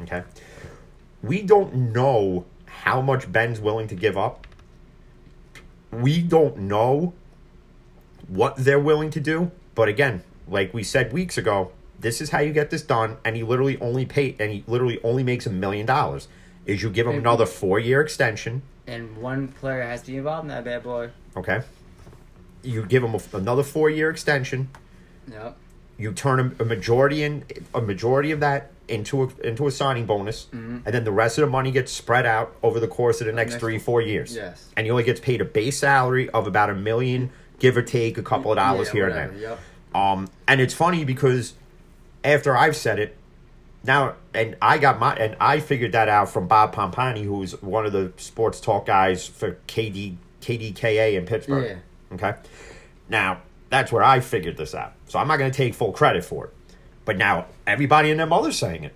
Okay? 0.03 0.23
We 1.23 1.41
don't 1.41 1.73
know 1.73 2.45
how 2.65 3.01
much 3.01 3.31
Ben's 3.31 3.59
willing 3.59 3.87
to 3.87 3.95
give 3.95 4.15
up. 4.15 4.45
We 5.91 6.21
don't 6.21 6.55
know 6.57 7.13
what 8.27 8.57
they're 8.57 8.79
willing 8.79 9.09
to 9.09 9.19
do. 9.19 9.51
But 9.73 9.89
again, 9.89 10.23
like 10.47 10.71
we 10.71 10.83
said 10.83 11.11
weeks 11.11 11.35
ago, 11.35 11.71
this 11.99 12.21
is 12.21 12.29
how 12.29 12.41
you 12.41 12.53
get 12.53 12.69
this 12.69 12.83
done. 12.83 13.17
And 13.25 13.35
he 13.35 13.41
literally 13.41 13.79
only 13.81 14.05
pay 14.05 14.35
and 14.39 14.51
he 14.51 14.63
literally 14.67 14.99
only 15.03 15.23
makes 15.23 15.47
a 15.47 15.51
million 15.51 15.87
dollars. 15.87 16.27
Is 16.67 16.83
you 16.83 16.91
give 16.91 17.07
him 17.07 17.17
another 17.17 17.47
four 17.47 17.79
year 17.79 18.01
extension. 18.01 18.61
And 18.91 19.17
one 19.17 19.47
player 19.47 19.81
has 19.81 20.01
to 20.03 20.07
be 20.11 20.17
involved 20.17 20.43
in 20.45 20.49
that 20.49 20.63
bad 20.63 20.83
boy. 20.83 21.09
Okay. 21.37 21.61
You 22.63 22.85
give 22.85 23.03
him 23.03 23.15
a, 23.15 23.19
another 23.37 23.63
four 23.63 23.89
year 23.89 24.09
extension. 24.09 24.69
Yep. 25.31 25.57
You 25.97 26.11
turn 26.13 26.39
a, 26.59 26.63
a 26.63 26.65
majority 26.65 27.23
in 27.23 27.43
a 27.73 27.81
majority 27.81 28.31
of 28.31 28.39
that 28.41 28.71
into 28.87 29.23
a 29.23 29.47
into 29.47 29.67
a 29.67 29.71
signing 29.71 30.05
bonus, 30.05 30.47
and 30.51 30.83
then 30.83 31.03
the 31.05 31.11
rest 31.11 31.37
of 31.37 31.43
the 31.43 31.49
money 31.51 31.71
gets 31.71 31.91
spread 31.91 32.25
out 32.25 32.55
over 32.61 32.79
the 32.79 32.87
course 32.87 33.21
of 33.21 33.27
the 33.27 33.33
next 33.33 33.51
next- 33.51 33.61
three 33.61 33.79
four 33.79 34.01
years. 34.01 34.35
Yes. 34.35 34.67
And 34.75 34.85
he 34.85 34.91
only 34.91 35.03
gets 35.03 35.19
paid 35.19 35.41
a 35.41 35.45
base 35.45 35.77
salary 35.79 36.29
of 36.29 36.47
about 36.47 36.69
a 36.69 36.75
million, 36.75 37.31
give 37.59 37.77
or 37.77 37.81
take 37.83 38.17
a 38.17 38.23
couple 38.23 38.51
of 38.51 38.57
dollars 38.57 38.87
Yeah, 38.87 38.93
here 38.93 39.07
whatever, 39.09 39.31
and 39.31 39.41
there. 39.41 39.49
Yep. 39.51 39.59
Um, 39.95 40.27
and 40.47 40.59
it's 40.61 40.73
funny 40.73 41.05
because 41.05 41.53
after 42.23 42.55
I've 42.57 42.75
said 42.75 42.99
it, 42.99 43.15
now 43.83 44.15
and 44.33 44.55
I 44.61 44.77
got 44.77 44.99
my 44.99 45.15
and 45.15 45.35
I 45.39 45.59
figured 45.59 45.91
that 45.93 46.09
out 46.09 46.29
from 46.29 46.47
Bob 46.47 46.75
Pompeani, 46.75 47.23
who's 47.23 47.59
one 47.61 47.85
of 47.85 47.91
the 47.91 48.13
sports 48.17 48.59
talk 48.59 48.85
guys 48.85 49.27
for 49.27 49.57
KD 49.67 50.15
KDKA 50.41 51.17
in 51.17 51.25
Pittsburgh. 51.25 51.79
Okay, 52.13 52.33
now 53.09 53.41
that's 53.71 53.91
where 53.91 54.03
I 54.03 54.19
figured 54.19 54.57
this 54.57 54.75
out. 54.75 54.93
So 55.07 55.17
I'm 55.17 55.27
not 55.27 55.37
going 55.37 55.49
to 55.49 55.57
take 55.57 55.73
full 55.73 55.93
credit 55.93 56.23
for 56.23 56.45
it. 56.45 56.53
But 57.05 57.17
now 57.17 57.47
everybody 57.65 58.11
and 58.11 58.19
their 58.19 58.27
mother's 58.27 58.59
saying 58.59 58.83
it. 58.83 58.93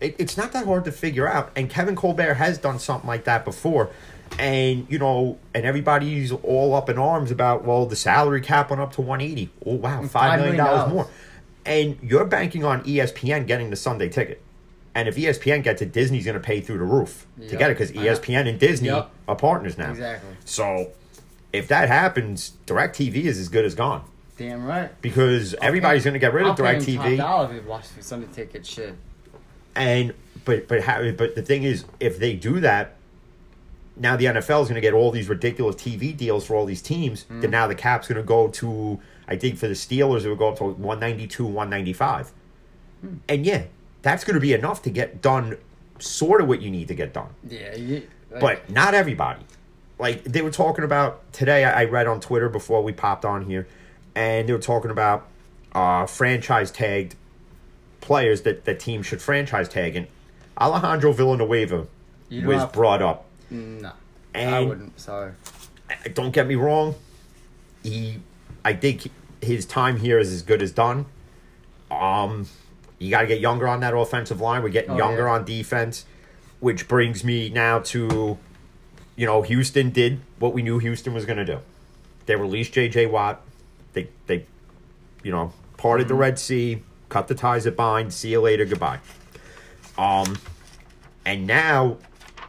it. 0.00 0.14
It's 0.18 0.36
not 0.36 0.52
that 0.52 0.66
hard 0.66 0.84
to 0.84 0.92
figure 0.92 1.26
out. 1.26 1.50
And 1.56 1.68
Kevin 1.68 1.96
Colbert 1.96 2.34
has 2.34 2.58
done 2.58 2.78
something 2.78 3.08
like 3.08 3.24
that 3.24 3.44
before. 3.44 3.90
And, 4.38 4.86
you 4.90 4.98
know, 4.98 5.38
and 5.54 5.64
everybody's 5.64 6.32
all 6.32 6.74
up 6.74 6.88
in 6.90 6.98
arms 6.98 7.30
about, 7.30 7.64
well, 7.64 7.86
the 7.86 7.96
salary 7.96 8.40
cap 8.40 8.70
went 8.70 8.82
up 8.82 8.92
to 8.94 9.00
180. 9.00 9.50
Oh, 9.64 9.74
wow, 9.74 10.02
$5 10.02 10.08
$5 10.10 10.36
million 10.38 10.56
million 10.56 10.90
more. 10.90 11.08
And 11.66 11.98
you're 12.02 12.24
banking 12.24 12.64
on 12.64 12.82
ESPN 12.84 13.46
getting 13.46 13.70
the 13.70 13.76
Sunday 13.76 14.08
ticket. 14.08 14.40
And 14.94 15.08
if 15.08 15.16
ESPN 15.16 15.62
gets 15.62 15.82
it, 15.82 15.92
Disney's 15.92 16.24
going 16.24 16.36
to 16.36 16.40
pay 16.40 16.60
through 16.60 16.78
the 16.78 16.84
roof 16.84 17.26
to 17.48 17.56
get 17.56 17.70
it 17.70 17.74
because 17.76 17.92
ESPN 17.92 18.48
and 18.48 18.58
Disney 18.58 18.88
Yep. 18.88 19.10
are 19.28 19.36
partners 19.36 19.76
now. 19.76 19.90
Exactly. 19.90 20.30
So 20.46 20.92
if 21.52 21.68
that 21.68 21.88
happens, 21.88 22.52
DirecTV 22.66 23.16
is 23.24 23.38
as 23.38 23.48
good 23.50 23.64
as 23.66 23.74
gone 23.74 24.04
Damn 24.38 24.64
right. 24.64 24.90
because 25.02 25.54
everybody's 25.60 26.04
going 26.04 26.14
to 26.14 26.18
get 26.20 26.32
rid 26.32 26.46
I'll 26.46 26.52
of 26.52 26.56
pay 26.58 26.76
DirecTV. 26.76 27.44
if 27.44 27.62
he 27.62 27.68
watches 27.68 27.90
the 27.92 28.02
Sunday 28.02 28.28
ticket 28.32 28.64
shit. 28.64 28.94
And 29.74 30.14
but 30.46 30.66
but 30.68 30.80
how, 30.82 31.10
but 31.12 31.34
the 31.34 31.42
thing 31.42 31.64
is, 31.64 31.84
if 32.00 32.18
they 32.18 32.34
do 32.34 32.60
that, 32.60 32.94
now 33.96 34.16
the 34.16 34.26
NFL 34.26 34.62
is 34.62 34.68
going 34.68 34.74
to 34.76 34.80
get 34.80 34.94
all 34.94 35.10
these 35.10 35.28
ridiculous 35.28 35.76
TV 35.76 36.16
deals 36.16 36.46
for 36.46 36.54
all 36.54 36.64
these 36.64 36.80
teams. 36.80 37.24
Mm. 37.24 37.42
Then 37.42 37.50
now 37.50 37.66
the 37.66 37.74
cap's 37.74 38.08
going 38.08 38.16
to 38.16 38.26
go 38.26 38.48
to 38.48 38.98
I 39.28 39.36
think 39.36 39.58
for 39.58 39.66
the 39.68 39.74
Steelers 39.74 40.24
it 40.24 40.28
would 40.28 40.38
go 40.38 40.48
up 40.50 40.58
to 40.58 40.64
one 40.64 41.00
ninety 41.00 41.26
two, 41.26 41.46
one 41.46 41.68
ninety 41.70 41.92
five, 41.92 42.32
Hmm. 43.00 43.16
and 43.28 43.44
yeah, 43.46 43.64
that's 44.02 44.24
going 44.24 44.34
to 44.34 44.40
be 44.40 44.52
enough 44.52 44.82
to 44.82 44.90
get 44.90 45.20
done 45.20 45.56
sort 45.98 46.40
of 46.40 46.48
what 46.48 46.60
you 46.62 46.70
need 46.70 46.88
to 46.88 46.94
get 46.94 47.12
done. 47.12 47.28
Yeah. 47.48 47.74
You, 47.74 48.06
like, 48.30 48.40
but 48.40 48.70
not 48.70 48.94
everybody. 48.94 49.40
Like 49.98 50.24
they 50.24 50.42
were 50.42 50.50
talking 50.50 50.84
about 50.84 51.32
today, 51.32 51.64
I 51.64 51.84
read 51.84 52.06
on 52.06 52.20
Twitter 52.20 52.48
before 52.48 52.82
we 52.82 52.92
popped 52.92 53.24
on 53.24 53.46
here, 53.46 53.66
and 54.14 54.48
they 54.48 54.52
were 54.52 54.58
talking 54.58 54.90
about 54.90 55.26
uh, 55.72 56.06
franchise 56.06 56.70
tagged 56.70 57.14
players 58.00 58.42
that 58.42 58.64
that 58.66 58.78
team 58.78 59.02
should 59.02 59.20
franchise 59.22 59.68
tag, 59.68 59.96
and 59.96 60.06
Alejandro 60.58 61.12
Villanueva 61.12 61.86
was 62.30 62.60
have- 62.60 62.72
brought 62.72 63.02
up. 63.02 63.24
no, 63.50 63.92
I 64.34 64.60
wouldn't. 64.60 64.98
Sorry. 65.00 65.32
uh, 65.90 65.94
don't 66.14 66.30
get 66.32 66.46
me 66.46 66.54
wrong, 66.56 66.94
he, 67.82 68.18
I 68.66 68.74
think 68.74 69.10
his 69.40 69.64
time 69.64 69.98
here 69.98 70.18
is 70.18 70.32
as 70.32 70.42
good 70.42 70.60
as 70.60 70.72
done. 70.72 71.06
Um, 71.88 72.46
you 72.98 73.10
got 73.10 73.20
to 73.20 73.26
get 73.28 73.38
younger 73.40 73.68
on 73.68 73.78
that 73.80 73.96
offensive 73.96 74.40
line. 74.40 74.62
We're 74.64 74.70
getting 74.70 74.90
Oh, 74.90 74.96
younger 74.96 75.22
yeah. 75.26 75.34
on 75.34 75.44
defense, 75.44 76.04
which 76.58 76.88
brings 76.88 77.22
me 77.22 77.48
now 77.48 77.78
to, 77.80 78.36
you 79.14 79.24
know, 79.26 79.42
Houston 79.42 79.90
did 79.90 80.20
what 80.40 80.52
we 80.52 80.62
knew 80.62 80.78
Houston 80.80 81.14
was 81.14 81.24
going 81.24 81.38
to 81.38 81.44
do. 81.44 81.58
They 82.26 82.34
released 82.34 82.72
J.J. 82.72 83.06
Watt. 83.06 83.40
They 83.92 84.08
they, 84.26 84.46
you 85.22 85.30
know, 85.30 85.52
parted 85.76 86.08
the 86.08 86.14
Mm-hmm. 86.14 86.20
Red 86.20 86.38
Sea, 86.40 86.82
cut 87.08 87.28
the 87.28 87.36
ties 87.36 87.64
that 87.64 87.76
bind. 87.76 88.12
See 88.12 88.30
you 88.32 88.40
later. 88.40 88.64
Goodbye. 88.64 88.98
Um, 89.96 90.38
and 91.24 91.46
now 91.46 91.98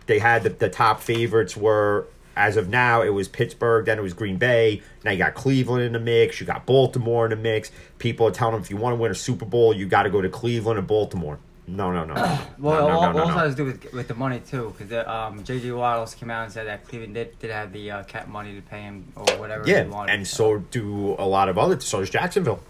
they 0.08 0.18
had 0.18 0.42
the, 0.42 0.50
the 0.50 0.70
top 0.70 1.00
favorites 1.02 1.56
were 1.56 2.08
as 2.38 2.56
of 2.58 2.70
now 2.70 3.02
it 3.02 3.10
was 3.10 3.28
Pittsburgh, 3.28 3.86
then 3.86 3.98
it 3.98 4.02
was 4.02 4.14
Green 4.14 4.38
Bay. 4.38 4.82
Now 5.04 5.12
you 5.12 5.18
got 5.18 5.34
Cleveland 5.34 5.84
in 5.84 5.94
the 5.94 6.00
mix, 6.00 6.40
you 6.40 6.46
got 6.46 6.66
Baltimore 6.66 7.26
in 7.26 7.32
the 7.32 7.36
mix. 7.36 7.72
People 8.00 8.28
are 8.28 8.32
telling 8.32 8.54
them 8.54 8.62
if 8.62 8.70
you 8.70 8.78
want 8.78 8.96
to 8.96 9.02
win 9.02 9.12
a 9.12 9.16
Super 9.16 9.46
Bowl, 9.46 9.74
you 9.74 9.88
got 9.88 10.04
to 10.04 10.10
go 10.10 10.22
to 10.22 10.30
Cleveland 10.30 10.78
and 10.80 10.88
Baltimore. 10.88 11.40
No, 11.70 11.92
no, 11.92 12.06
no. 12.06 12.14
Well, 12.60 12.88
no, 12.88 12.94
no, 12.94 13.00
all, 13.00 13.14
no, 13.14 13.20
also 13.22 13.34
no. 13.34 13.38
has 13.40 13.56
to 13.56 13.58
do 13.58 13.66
with 13.66 13.94
with 13.94 14.08
the 14.08 14.14
money 14.16 14.40
too, 14.40 14.74
because 14.78 15.06
um, 15.06 15.44
J.J. 15.44 15.72
Watt 15.72 16.16
came 16.18 16.32
out 16.32 16.46
and 16.46 16.54
said 16.54 16.66
that 16.68 16.88
Cleveland 16.88 17.14
did, 17.16 17.38
did 17.40 17.52
have 17.52 17.74
the 17.74 17.92
uh, 17.92 18.04
cap 18.04 18.28
money 18.30 18.56
to 18.56 18.62
pay 18.62 18.82
him 18.82 19.12
or 19.16 19.26
whatever. 19.38 19.66
he 19.66 19.72
Yeah, 19.72 19.86
wanted. 19.88 20.14
and 20.14 20.26
so 20.26 20.60
do 20.60 21.16
a 21.20 21.26
lot 21.28 21.50
of 21.50 21.58
other. 21.58 21.80
So 21.82 22.00
does 22.00 22.10
Jacksonville. 22.10 22.62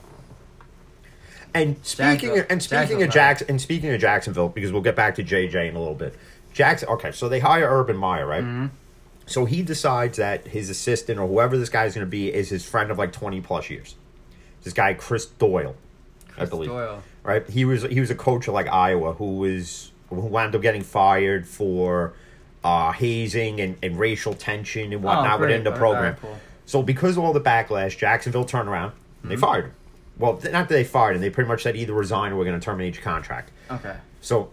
And 1.54 1.78
speaking 1.84 2.38
and 2.50 2.62
speaking 2.62 3.02
of 3.04 3.10
Jacksonville. 3.10 3.12
Jacks 3.12 3.42
and 3.44 3.62
speaking 3.62 3.94
of 3.94 4.02
Jacksonville, 4.02 4.50
because 4.50 4.72
we'll 4.72 4.82
get 4.82 4.96
back 4.96 5.16
to 5.16 5.24
JJ 5.24 5.70
in 5.70 5.76
a 5.76 5.80
little 5.80 5.96
bit. 5.96 6.16
Jackson. 6.54 6.90
Okay, 6.90 7.12
so 7.12 7.30
they 7.30 7.40
hire 7.40 7.68
Urban 7.70 7.98
Meyer, 7.98 8.26
right? 8.26 8.44
Mm-hmm. 8.44 8.66
So 9.28 9.46
he 9.46 9.62
decides 9.62 10.18
that 10.18 10.48
his 10.48 10.70
assistant 10.70 11.20
or 11.20 11.28
whoever 11.28 11.58
this 11.58 11.70
guy 11.70 11.86
is 11.86 11.94
going 11.94 12.06
to 12.06 12.10
be 12.10 12.34
is 12.34 12.50
his 12.50 12.66
friend 12.66 12.90
of 12.90 12.98
like 12.98 13.12
20 13.12 13.42
plus 13.42 13.70
years. 13.70 13.96
This 14.64 14.74
guy, 14.74 14.94
Chris 14.96 15.26
Doyle, 15.26 15.76
I 16.38 16.46
believe. 16.46 16.70
Doyle. 16.70 17.04
Right? 17.24 17.48
He 17.50 17.66
was 17.66 17.84
he 17.84 18.00
was 18.00 18.10
a 18.10 18.16
coach 18.16 18.48
of 18.48 18.54
like 18.54 18.68
Iowa 18.68 19.14
who 19.14 19.38
was 19.38 19.92
who 20.10 20.16
wound 20.16 20.56
up 20.56 20.62
getting 20.62 20.82
fired 20.82 21.46
for 21.48 22.14
uh, 22.64 22.92
hazing 22.94 23.60
and, 23.62 23.78
and 23.84 24.00
racial 24.00 24.34
tension 24.34 24.92
and 24.94 25.04
whatnot 25.04 25.38
Oh, 25.40 25.42
within 25.42 25.64
the 25.64 25.72
program. 25.72 26.14
right, 26.14 26.22
cool. 26.22 26.38
So 26.66 26.82
because 26.82 27.18
of 27.18 27.24
all 27.24 27.34
the 27.34 27.42
backlash, 27.42 27.98
Jacksonville 27.98 28.46
turned 28.46 28.68
around 28.70 28.94
they 29.24 29.36
Mm-hmm. 29.36 29.42
fired 29.42 29.66
him. 29.66 29.72
Well, 30.18 30.34
not 30.36 30.52
that 30.52 30.70
they 30.70 30.84
fired 30.84 31.16
him. 31.16 31.22
They 31.22 31.30
pretty 31.30 31.48
much 31.50 31.64
said 31.64 31.76
either 31.76 31.94
resign 31.94 32.32
or 32.32 32.38
we're 32.38 32.46
going 32.46 32.60
to 32.60 32.64
terminate 32.64 32.96
your 32.96 33.04
contract. 33.04 33.52
Okay. 33.70 33.96
So, 34.22 34.50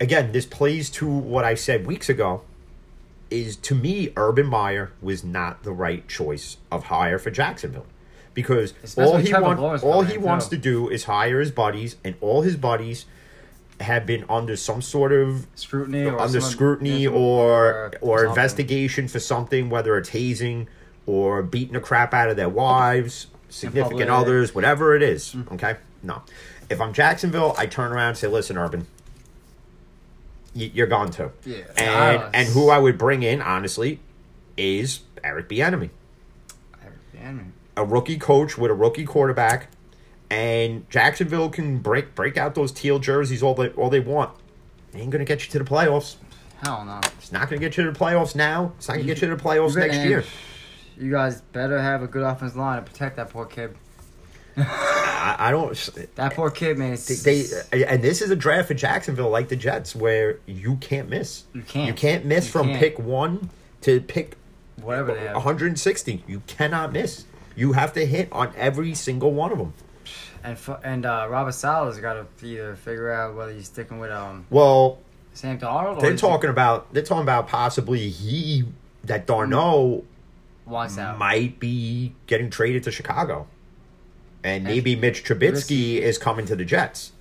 again, 0.00 0.32
this 0.32 0.44
plays 0.46 0.90
to 0.90 1.08
what 1.08 1.44
I 1.44 1.54
said 1.54 1.86
weeks 1.86 2.08
ago. 2.08 2.42
Is 3.30 3.56
to 3.56 3.74
me, 3.74 4.12
Urban 4.16 4.46
Meyer 4.46 4.92
was 5.00 5.22
not 5.22 5.62
the 5.62 5.72
right 5.72 6.06
choice 6.08 6.56
of 6.70 6.84
hire 6.84 7.18
for 7.18 7.30
Jacksonville, 7.30 7.86
because 8.34 8.74
Especially 8.82 9.12
all 9.12 9.18
he 9.18 9.32
wants, 9.32 9.82
all 9.84 10.02
he 10.02 10.18
wants 10.18 10.48
to 10.48 10.56
do 10.56 10.88
is 10.88 11.04
hire 11.04 11.38
his 11.38 11.52
buddies, 11.52 11.96
and 12.04 12.16
all 12.20 12.42
his 12.42 12.56
buddies 12.56 13.06
have 13.80 14.04
been 14.04 14.24
under 14.28 14.56
some 14.56 14.82
sort 14.82 15.12
of 15.12 15.46
Scrutiny 15.54 16.04
or 16.04 16.18
under 16.20 16.40
scrutiny 16.40 17.06
or 17.06 17.92
or 18.00 18.18
something. 18.18 18.28
investigation 18.30 19.08
for 19.08 19.20
something, 19.20 19.70
whether 19.70 19.96
it's 19.96 20.10
hazing 20.10 20.68
or 21.06 21.42
beating 21.42 21.74
the 21.74 21.80
crap 21.80 22.12
out 22.12 22.28
of 22.28 22.36
their 22.36 22.48
wives, 22.48 23.28
significant 23.48 24.10
others, 24.10 24.54
whatever 24.54 24.94
it 24.94 25.02
is. 25.02 25.34
Mm. 25.34 25.52
Okay, 25.52 25.76
no. 26.02 26.22
If 26.68 26.80
I'm 26.80 26.92
Jacksonville, 26.92 27.54
I 27.56 27.66
turn 27.66 27.92
around 27.92 28.08
and 28.08 28.18
say, 28.18 28.28
"Listen, 28.28 28.58
Urban, 28.58 28.86
you're 30.54 30.86
gone 30.86 31.10
too." 31.10 31.32
Yeah. 31.44 31.58
And 31.76 32.34
and 32.34 32.48
who 32.48 32.70
I 32.70 32.78
would 32.78 32.98
bring 32.98 33.22
in, 33.22 33.40
honestly, 33.42 34.00
is 34.56 35.00
Eric 35.22 35.48
Bieniemy, 35.48 35.90
Yeah, 37.14 37.32
man. 37.32 37.52
a 37.76 37.84
rookie 37.84 38.18
coach 38.18 38.56
with 38.58 38.70
a 38.70 38.74
rookie 38.74 39.04
quarterback. 39.04 39.68
And 40.30 40.88
Jacksonville 40.90 41.48
can 41.50 41.78
break 41.78 42.14
break 42.14 42.36
out 42.36 42.54
those 42.54 42.70
teal 42.72 42.98
jerseys 43.00 43.42
all 43.42 43.54
they 43.54 43.68
all 43.70 43.90
they 43.90 44.00
want. 44.00 44.30
They 44.92 45.00
ain't 45.00 45.10
gonna 45.10 45.24
get 45.24 45.44
you 45.44 45.50
to 45.52 45.58
the 45.58 45.64
playoffs. 45.64 46.16
Hell 46.64 46.84
no. 46.84 47.00
It's 47.18 47.32
not 47.32 47.48
going 47.48 47.58
to 47.58 47.66
get 47.66 47.78
you 47.78 47.84
to 47.84 47.90
the 47.92 47.98
playoffs 47.98 48.34
now. 48.36 48.72
It's 48.76 48.86
not 48.86 48.96
going 48.96 49.06
to 49.06 49.14
get 49.14 49.22
you 49.22 49.28
to 49.30 49.34
the 49.36 49.42
playoffs 49.42 49.76
next 49.76 49.96
year. 50.06 50.24
You 50.98 51.10
guys 51.10 51.40
better 51.40 51.80
have 51.80 52.02
a 52.02 52.06
good 52.06 52.22
offensive 52.22 52.58
line 52.58 52.84
to 52.84 52.90
protect 52.90 53.16
that 53.16 53.30
poor 53.30 53.46
kid. 53.46 53.74
I, 55.20 55.48
I 55.48 55.50
don't. 55.50 55.74
That 56.16 56.34
poor 56.34 56.50
kid, 56.50 56.78
man. 56.78 56.96
They, 57.24 57.44
and 57.86 58.02
this 58.02 58.22
is 58.22 58.30
a 58.30 58.36
draft 58.36 58.68
for 58.68 58.74
Jacksonville, 58.74 59.30
like 59.30 59.48
the 59.48 59.56
Jets, 59.56 59.94
where 59.94 60.38
you 60.46 60.76
can't 60.76 61.08
miss. 61.08 61.44
You 61.52 61.62
can't. 61.62 61.86
You 61.88 61.94
can't 61.94 62.24
miss 62.24 62.46
You 62.46 62.52
from 62.52 62.66
can't. 62.68 62.78
pick 62.78 62.98
one 62.98 63.50
to 63.82 64.00
pick 64.00 64.36
whatever 64.76 65.12
they 65.14 65.20
have. 65.20 65.34
160. 65.34 66.24
You 66.26 66.40
cannot 66.46 66.92
miss. 66.92 67.24
You 67.56 67.72
have 67.72 67.92
to 67.94 68.06
hit 68.06 68.28
on 68.32 68.52
every 68.56 68.94
single 68.94 69.32
one 69.32 69.52
of 69.52 69.58
them. 69.58 69.74
And 70.42 70.56
and 70.82 71.04
uh, 71.04 71.26
Robert 71.28 71.52
Saleh's 71.52 71.98
got 71.98 72.14
to 72.14 72.46
either 72.46 72.74
figure 72.76 73.10
out 73.10 73.34
whether 73.36 73.52
he's 73.52 73.66
sticking 73.66 73.98
with 73.98 74.10
um 74.10 74.46
Well, 74.48 74.98
Sam 75.34 75.58
Darnold 75.58 76.00
they're 76.00 76.16
talking 76.16 76.48
about 76.48 76.92
they're 76.94 77.02
talking 77.02 77.22
about 77.22 77.46
possibly 77.48 78.08
he 78.08 78.64
that 79.04 79.26
Darno 79.26 80.02
wants 80.64 80.96
out. 80.96 81.18
might 81.18 81.58
be 81.60 82.14
getting 82.26 82.48
traded 82.48 82.84
to 82.84 82.90
Chicago. 82.90 83.46
And 84.42 84.64
maybe 84.64 84.96
Mitch 84.96 85.24
Trubisky 85.24 85.98
is 85.98 86.16
coming 86.16 86.46
to 86.46 86.56
the 86.56 86.64
Jets. 86.64 87.12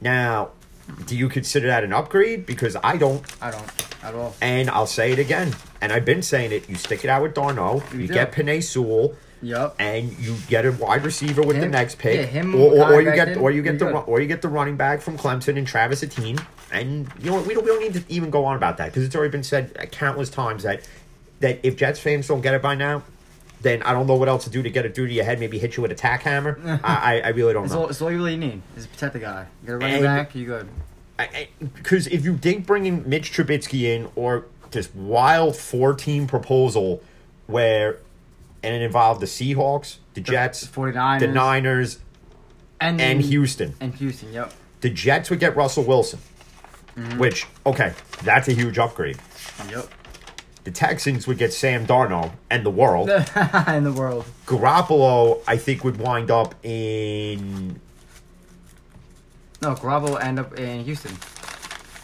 Now, 0.00 0.50
do 1.06 1.16
you 1.16 1.28
consider 1.28 1.66
that 1.66 1.84
an 1.84 1.92
upgrade? 1.92 2.46
Because 2.46 2.76
I 2.82 2.96
don't. 2.96 3.24
I 3.42 3.50
don't 3.50 3.88
at 4.02 4.14
all. 4.14 4.34
And 4.40 4.70
I'll 4.70 4.86
say 4.86 5.12
it 5.12 5.18
again. 5.18 5.54
And 5.80 5.92
I've 5.92 6.04
been 6.04 6.22
saying 6.22 6.52
it. 6.52 6.68
You 6.68 6.76
stick 6.76 7.04
it 7.04 7.10
out 7.10 7.22
with 7.22 7.34
Darno. 7.34 7.82
You, 7.92 8.00
You 8.00 8.08
get 8.08 8.32
Penei 8.32 8.62
Sewell. 8.62 9.14
Yup. 9.40 9.76
And 9.78 10.18
you 10.18 10.36
get 10.48 10.66
a 10.66 10.72
wide 10.72 11.04
receiver 11.04 11.42
with 11.42 11.60
the 11.60 11.68
next 11.68 11.98
pick, 11.98 12.16
yeah, 12.16 12.26
him, 12.26 12.56
or, 12.56 12.72
or, 12.72 12.94
or 12.94 13.02
you 13.02 13.14
get, 13.14 13.36
or 13.36 13.52
you 13.52 13.62
get 13.62 13.78
the, 13.78 13.84
good. 13.84 13.94
or 13.94 14.20
you 14.20 14.26
get 14.26 14.42
the 14.42 14.48
running 14.48 14.76
back 14.76 15.00
from 15.00 15.16
Clemson 15.16 15.56
and 15.56 15.64
Travis 15.64 16.02
Etienne, 16.02 16.40
and 16.72 17.08
you 17.20 17.30
know 17.30 17.36
what? 17.36 17.46
We 17.46 17.54
don't, 17.54 17.62
we 17.64 17.70
don't 17.70 17.80
need 17.80 17.94
to 17.94 18.02
even 18.12 18.30
go 18.30 18.44
on 18.44 18.56
about 18.56 18.78
that 18.78 18.86
because 18.86 19.04
it's 19.04 19.14
already 19.14 19.30
been 19.30 19.44
said 19.44 19.92
countless 19.92 20.28
times 20.28 20.64
that 20.64 20.88
that 21.38 21.60
if 21.62 21.76
Jets 21.76 22.00
fans 22.00 22.26
don't 22.26 22.40
get 22.40 22.54
it 22.54 22.62
by 22.62 22.74
now, 22.74 23.04
then 23.62 23.82
I 23.82 23.92
don't 23.92 24.06
know 24.06 24.14
what 24.14 24.28
else 24.28 24.44
to 24.44 24.50
do 24.50 24.62
to 24.62 24.70
get 24.70 24.84
it 24.86 24.94
through 24.94 25.08
to 25.08 25.12
your 25.12 25.24
head. 25.24 25.40
Maybe 25.40 25.58
hit 25.58 25.76
you 25.76 25.82
with 25.82 25.90
a 25.92 25.96
tack 25.96 26.22
hammer. 26.22 26.58
I, 26.84 27.20
I, 27.20 27.28
really 27.30 27.52
don't 27.52 27.64
It's 27.64 27.72
know. 27.74 27.82
all, 27.82 27.88
it's 27.88 28.00
all 28.00 28.10
you 28.10 28.18
really 28.18 28.36
need 28.36 28.62
is 28.76 28.86
protect 28.86 29.14
the 29.14 29.18
guy. 29.18 29.46
Get 29.66 29.72
a 29.74 29.78
running 29.78 29.96
And- 29.96 30.04
back, 30.04 30.34
you 30.34 30.46
good. 30.46 30.68
Because 31.74 32.06
if 32.06 32.24
you 32.24 32.36
think 32.36 32.64
bringing 32.66 33.08
Mitch 33.08 33.32
Trubisky 33.32 33.82
in 33.82 34.08
or 34.14 34.46
this 34.70 34.94
wild 34.94 35.56
four-team 35.56 36.28
proposal 36.28 37.02
where 37.48 37.98
and 38.62 38.74
it 38.74 38.82
involved 38.82 39.20
the 39.20 39.26
Seahawks, 39.26 39.96
the 40.14 40.20
Jets, 40.20 40.64
49ers. 40.66 41.18
the 41.20 41.26
Niners, 41.28 41.98
and 42.80 43.00
and 43.00 43.20
Houston. 43.20 43.74
And 43.80 43.94
Houston, 43.96 44.32
yep. 44.32 44.52
The 44.80 44.90
Jets 44.90 45.28
would 45.30 45.40
get 45.40 45.56
Russell 45.56 45.82
Wilson, 45.84 46.20
Mm-hmm. 46.96 47.18
which 47.18 47.46
okay, 47.66 47.94
that's 48.22 48.46
a 48.48 48.52
huge 48.52 48.78
upgrade. 48.78 49.18
Yep. 49.70 49.88
The 50.68 50.74
Texans 50.74 51.26
would 51.26 51.38
get 51.38 51.54
Sam 51.54 51.86
Darnold 51.86 52.32
and 52.50 52.62
the 52.62 52.68
world. 52.68 53.08
in 53.68 53.84
the 53.84 53.92
world. 53.96 54.26
Garoppolo, 54.44 55.40
I 55.48 55.56
think, 55.56 55.82
would 55.82 55.96
wind 55.96 56.30
up 56.30 56.54
in 56.62 57.80
No, 59.62 59.74
Garoppolo 59.74 60.10
will 60.10 60.18
end 60.18 60.38
up 60.38 60.58
in 60.58 60.84
Houston. 60.84 61.12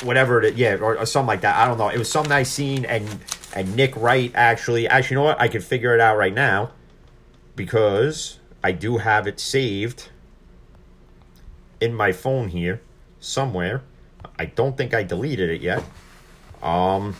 whatever 0.02 0.40
it, 0.40 0.54
yeah, 0.54 0.76
or, 0.76 0.97
or 0.97 1.04
something 1.04 1.26
like 1.26 1.42
that. 1.42 1.56
I 1.56 1.68
don't 1.68 1.76
know. 1.76 1.90
It 1.90 1.99
was 1.99 2.11
something 2.11 2.33
I 2.33 2.44
seen, 2.44 2.87
and 2.87 3.06
and 3.54 3.76
Nick 3.76 3.94
Wright 3.97 4.33
actually, 4.35 4.88
actually, 4.88 5.16
you 5.16 5.21
know 5.21 5.26
what? 5.26 5.38
I 5.38 5.49
can 5.49 5.61
figure 5.61 5.94
it 5.94 6.00
out 6.00 6.16
right 6.16 6.33
now 6.33 6.71
because 7.56 8.38
I 8.62 8.73
do 8.73 8.97
have 8.97 9.26
it 9.26 9.38
saved 9.40 10.09
in 11.83 11.92
my 11.92 12.12
phone 12.12 12.49
here 12.49 12.80
somewhere. 13.21 13.83
I 14.38 14.47
don't 14.47 14.75
think 14.75 14.94
I 14.94 15.02
deleted 15.02 15.50
it 15.50 15.61
yet. 15.61 15.85
Um, 16.62 17.14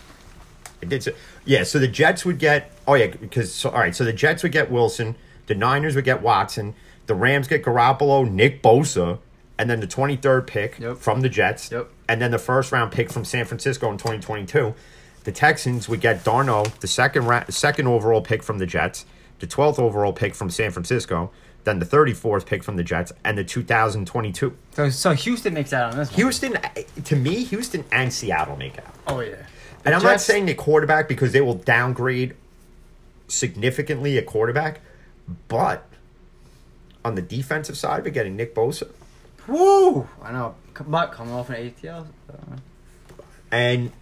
I 0.84 0.88
did. 0.88 1.02
say- 1.02 1.14
Yeah, 1.44 1.62
so 1.64 1.78
the 1.78 1.88
Jets 1.88 2.24
would 2.24 2.38
get. 2.38 2.70
Oh 2.86 2.94
yeah, 2.94 3.06
because 3.08 3.52
so, 3.52 3.70
all 3.70 3.78
right. 3.80 3.94
So 3.94 4.04
the 4.04 4.12
Jets 4.12 4.42
would 4.42 4.52
get 4.52 4.70
Wilson. 4.70 5.16
The 5.46 5.54
Niners 5.54 5.94
would 5.94 6.04
get 6.04 6.22
Watson. 6.22 6.74
The 7.06 7.14
Rams 7.14 7.48
get 7.48 7.62
Garoppolo, 7.64 8.30
Nick 8.30 8.62
Bosa, 8.62 9.18
and 9.58 9.68
then 9.68 9.80
the 9.80 9.86
twenty 9.86 10.16
third 10.16 10.46
pick 10.46 10.78
Yep. 10.78 10.96
from 10.98 11.20
the 11.20 11.28
Jets. 11.28 11.70
Yep. 11.70 11.88
And 12.08 12.20
then 12.20 12.30
the 12.30 12.38
first 12.38 12.72
round 12.72 12.92
pick 12.92 13.10
from 13.10 13.24
San 13.24 13.44
Francisco 13.44 13.90
in 13.90 13.98
twenty 13.98 14.20
twenty 14.20 14.46
two. 14.46 14.74
The 15.24 15.32
Texans 15.32 15.88
would 15.88 16.00
get 16.00 16.22
Darno, 16.24 16.64
the 16.80 16.86
second 16.86 17.26
ra- 17.26 17.44
second 17.48 17.86
overall 17.88 18.20
pick 18.20 18.42
from 18.42 18.58
the 18.58 18.66
Jets, 18.66 19.06
the 19.40 19.46
twelfth 19.46 19.78
overall 19.78 20.12
pick 20.12 20.34
from 20.34 20.50
San 20.50 20.70
Francisco, 20.70 21.30
then 21.64 21.78
the 21.78 21.86
thirty 21.86 22.12
fourth 22.12 22.44
pick 22.44 22.62
from 22.62 22.76
the 22.76 22.82
Jets, 22.84 23.10
and 23.24 23.38
the 23.38 23.44
two 23.44 23.62
thousand 23.62 24.06
twenty 24.06 24.32
two. 24.32 24.54
So 24.72 24.90
so 24.90 25.12
Houston 25.12 25.54
makes 25.54 25.72
out 25.72 25.92
on 25.92 25.98
this 25.98 26.10
one. 26.10 26.16
Houston, 26.16 26.56
eh, 26.56 26.82
to 27.04 27.16
me, 27.16 27.44
Houston 27.44 27.84
and 27.90 28.12
Seattle 28.12 28.56
make 28.56 28.78
out. 28.78 28.94
Oh 29.06 29.20
yeah. 29.20 29.36
And 29.84 29.94
I'm 29.94 30.02
not 30.02 30.20
saying 30.20 30.46
the 30.46 30.54
quarterback 30.54 31.08
because 31.08 31.32
they 31.32 31.40
will 31.40 31.54
downgrade 31.54 32.34
significantly 33.28 34.16
a 34.18 34.22
quarterback, 34.22 34.80
but 35.48 35.86
on 37.04 37.14
the 37.14 37.22
defensive 37.22 37.76
side, 37.76 38.04
we're 38.04 38.10
getting 38.10 38.36
Nick 38.36 38.54
Bosa. 38.54 38.90
Woo! 39.46 40.08
I 40.22 40.32
know. 40.32 40.54
But 40.86 41.12
coming 41.12 41.34
off 41.34 41.50
an 41.50 41.56
ACL. 41.56 42.06
And 43.50 43.92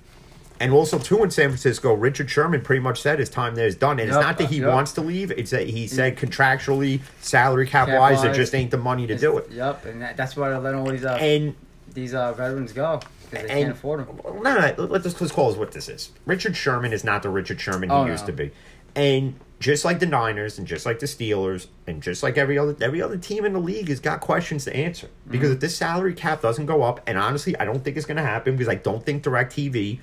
and 0.60 0.72
also 0.72 0.98
too 0.98 1.24
in 1.24 1.30
San 1.30 1.48
Francisco, 1.48 1.92
Richard 1.92 2.30
Sherman 2.30 2.62
pretty 2.62 2.80
much 2.80 3.02
said 3.02 3.18
his 3.18 3.28
time 3.28 3.56
there 3.56 3.66
is 3.66 3.74
done. 3.74 3.98
And 3.98 4.08
Yep, 4.08 4.16
it's 4.16 4.24
not 4.24 4.38
that 4.38 4.48
he 4.48 4.60
yep. 4.60 4.68
wants 4.68 4.92
to 4.92 5.00
leave, 5.00 5.32
it's 5.32 5.50
that 5.50 5.66
he 5.66 5.88
said 5.88 6.16
contractually, 6.16 7.00
salary 7.20 7.66
cap 7.66 7.88
wise, 7.88 8.22
there 8.22 8.32
just 8.32 8.54
ain't 8.54 8.70
the 8.70 8.78
money 8.78 9.08
to 9.08 9.18
do 9.18 9.38
it. 9.38 9.50
Yep, 9.50 9.86
and 9.86 10.02
that, 10.02 10.16
that's 10.16 10.36
why 10.36 10.50
they're 10.50 10.60
letting 10.60 10.78
all 10.78 10.86
these 10.86 11.04
uh, 11.04 11.18
And 11.20 11.56
these 11.92 12.14
uh, 12.14 12.32
veterans 12.32 12.72
go 12.72 13.00
because 13.32 13.46
they 13.48 13.52
and 13.52 13.64
can't 13.64 13.72
afford 13.72 14.06
them. 14.06 14.20
No, 14.24 14.40
no, 14.40 14.74
no, 14.76 14.84
let's 14.84 15.04
just 15.04 15.20
let's 15.20 15.32
call 15.32 15.50
it 15.52 15.58
what 15.58 15.72
this 15.72 15.88
is. 15.88 16.10
Richard 16.26 16.56
Sherman 16.56 16.92
is 16.92 17.04
not 17.04 17.22
the 17.22 17.28
Richard 17.30 17.60
Sherman 17.60 17.90
he 17.90 17.94
Oh, 17.94 18.06
used 18.06 18.22
no. 18.24 18.26
to 18.28 18.32
be, 18.34 18.50
and 18.94 19.34
just 19.60 19.84
like 19.84 20.00
the 20.00 20.06
Niners, 20.06 20.58
and 20.58 20.66
just 20.66 20.84
like 20.86 20.98
the 20.98 21.06
Steelers, 21.06 21.68
and 21.86 22.02
just 22.02 22.22
like 22.22 22.36
every 22.38 22.58
other 22.58 22.76
every 22.80 23.00
other 23.02 23.16
team 23.16 23.44
in 23.44 23.52
the 23.52 23.58
league 23.60 23.88
has 23.88 24.00
got 24.00 24.20
questions 24.20 24.64
to 24.64 24.74
answer. 24.76 25.08
Because 25.28 25.46
Mm-hmm. 25.48 25.54
if 25.54 25.60
this 25.60 25.76
salary 25.76 26.14
cap 26.14 26.42
doesn't 26.42 26.66
go 26.66 26.82
up, 26.82 27.00
and 27.06 27.16
honestly, 27.18 27.56
I 27.58 27.64
don't 27.64 27.82
think 27.84 27.96
it's 27.96 28.06
going 28.06 28.16
to 28.16 28.22
happen 28.22 28.56
because 28.56 28.68
I 28.68 28.74
don't 28.76 29.04
think 29.04 29.22
Directv 29.24 29.98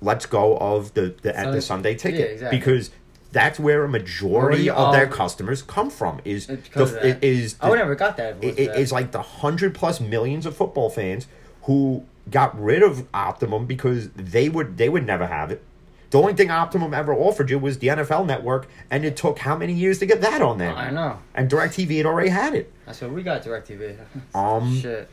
lets 0.00 0.26
go 0.26 0.56
of 0.58 0.94
the 0.94 1.14
the, 1.22 1.36
at 1.36 1.52
the 1.52 1.60
Sunday- 1.60 1.60
Sunday 1.60 1.94
ticket 1.96 2.20
yeah, 2.20 2.26
exactly. 2.26 2.58
because. 2.58 2.90
That's 3.32 3.58
where 3.58 3.82
a 3.82 3.88
majority 3.88 4.68
Majority 4.68 4.70
of 4.70 4.92
their 4.92 5.08
customers 5.08 5.60
come 5.60 5.90
from. 5.90 6.20
Is 6.24 6.46
the, 6.46 6.56
of 6.76 6.96
is 7.20 7.56
I 7.60 7.68
the- 7.68 7.74
never 7.74 7.96
got 7.96 8.16
that. 8.18 8.36
it, 8.40 8.56
it 8.60 8.76
is 8.78 8.92
like 8.92 9.10
the 9.10 9.22
hundred 9.22 9.74
plus 9.74 9.98
millions 10.00 10.46
of 10.46 10.56
football 10.56 10.88
fans 10.88 11.26
who 11.62 12.04
got 12.30 12.60
rid 12.60 12.82
of 12.82 13.06
Optimum 13.12 13.66
because 13.66 14.10
they 14.10 14.48
would 14.48 14.76
they 14.78 14.88
would 14.88 15.06
never 15.06 15.26
have 15.26 15.50
it. 15.50 15.62
The 16.10 16.20
only 16.20 16.34
thing 16.34 16.50
Optimum 16.50 16.94
ever 16.94 17.12
offered 17.12 17.50
you 17.50 17.58
was 17.58 17.78
the 17.78 17.88
NFL 17.88 18.26
Network, 18.26 18.68
and 18.90 19.04
it 19.04 19.16
took 19.16 19.40
how 19.40 19.56
many 19.56 19.72
years 19.72 19.98
to 19.98 20.06
get 20.06 20.20
that 20.20 20.42
on 20.42 20.58
there? 20.58 20.72
I 20.72 20.90
know. 20.90 21.18
And 21.34 21.50
Directv 21.50 21.96
had 21.96 22.06
already 22.06 22.28
had 22.28 22.54
it. 22.54 22.72
That's 22.86 23.00
what 23.00 23.10
we 23.10 23.24
got 23.24 23.42
Directv. 23.42 23.98
Um, 24.32 24.78
Shit. 24.78 25.08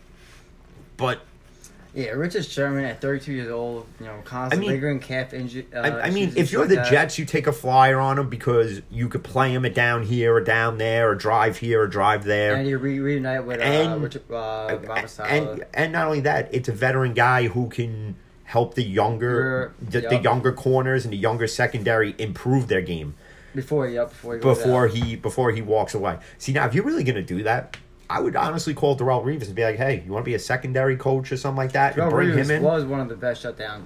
But 0.98 1.22
Yeah, 1.94 2.12
Richard 2.12 2.46
Sherman 2.46 2.86
at 2.86 3.02
32 3.02 3.34
years 3.34 3.50
old, 3.52 3.86
you 4.00 4.06
know, 4.06 4.22
constantly 4.24 4.68
mean- 4.68 4.76
lingering 4.76 5.00
calf 5.02 5.34
injury. 5.34 5.68
Uh, 5.76 5.80
I, 5.80 6.02
I 6.04 6.10
mean, 6.10 6.32
if 6.38 6.52
you're 6.52 6.64
shit 6.64 6.70
the 6.70 6.76
that. 6.78 6.90
Jets, 6.90 7.20
you 7.20 7.26
take 7.26 7.48
a 7.48 7.52
flyer 7.52 8.00
on 8.00 8.18
him 8.18 8.30
because 8.30 8.82
you 8.90 9.10
could 9.10 9.24
play 9.26 9.54
him 9.54 9.66
at 9.66 9.76
down 9.76 10.04
here 10.04 10.34
or 10.36 10.42
down 10.42 10.78
there, 10.78 11.10
or 11.10 11.16
drive 11.16 11.58
here 11.58 11.82
or 11.82 11.88
drive 11.88 12.24
there. 12.24 12.56
and 12.56 12.68
you 12.68 12.78
re- 12.78 13.00
reunite 13.00 13.46
with 13.46 13.60
uh, 13.60 13.64
And- 13.64 14.04
Richard, 14.04 14.24
uh, 14.32 14.78
and 15.28 15.66
and 15.74 15.92
not 15.92 16.06
only 16.08 16.22
that, 16.22 16.48
it's 16.54 16.70
a 16.70 16.74
veteran 16.74 17.14
guy 17.14 17.48
who 17.48 17.68
can 17.68 18.16
help 18.46 18.76
the 18.76 18.84
younger 18.84 19.74
the, 19.82 20.02
the 20.02 20.18
younger 20.18 20.52
corners 20.52 21.06
and 21.06 21.14
the 21.14 21.18
younger 21.18 21.48
secondary 21.48 22.14
improve 22.18 22.68
their 22.68 22.82
game 22.82 23.16
before 23.56 23.88
he, 23.88 23.98
up 23.98 24.10
before 24.10 24.36
he 24.36 24.42
before 24.42 24.88
he 24.88 25.16
before 25.16 25.52
he 25.52 25.62
walks 25.62 25.94
away. 25.94 26.18
See 26.38 26.54
now, 26.54 26.66
if 26.68 26.74
you're 26.74 26.86
really 26.86 27.04
gonna 27.04 27.22
do 27.22 27.44
that, 27.44 27.76
I 28.12 28.20
would 28.20 28.36
honestly 28.36 28.74
call 28.74 28.98
Darrelle 28.98 29.24
Revis 29.24 29.48
and 29.48 29.56
be 29.56 29.64
like, 29.64 29.78
"Hey, 29.78 30.04
you 30.06 30.12
want 30.12 30.26
to 30.26 30.30
be 30.30 30.36
a 30.36 30.40
secondary 30.40 30.98
coach 30.98 31.32
or 31.32 31.38
something 31.38 31.58
like 31.58 31.72
that, 31.72 31.98
and 31.98 32.10
bring 32.10 32.32
Reeves 32.32 32.50
him 32.50 32.58
in." 32.58 32.64
was 32.64 32.84
one 32.84 33.00
of 33.00 33.08
the 33.08 33.16
best 33.16 33.44
shutdowns. 33.44 33.84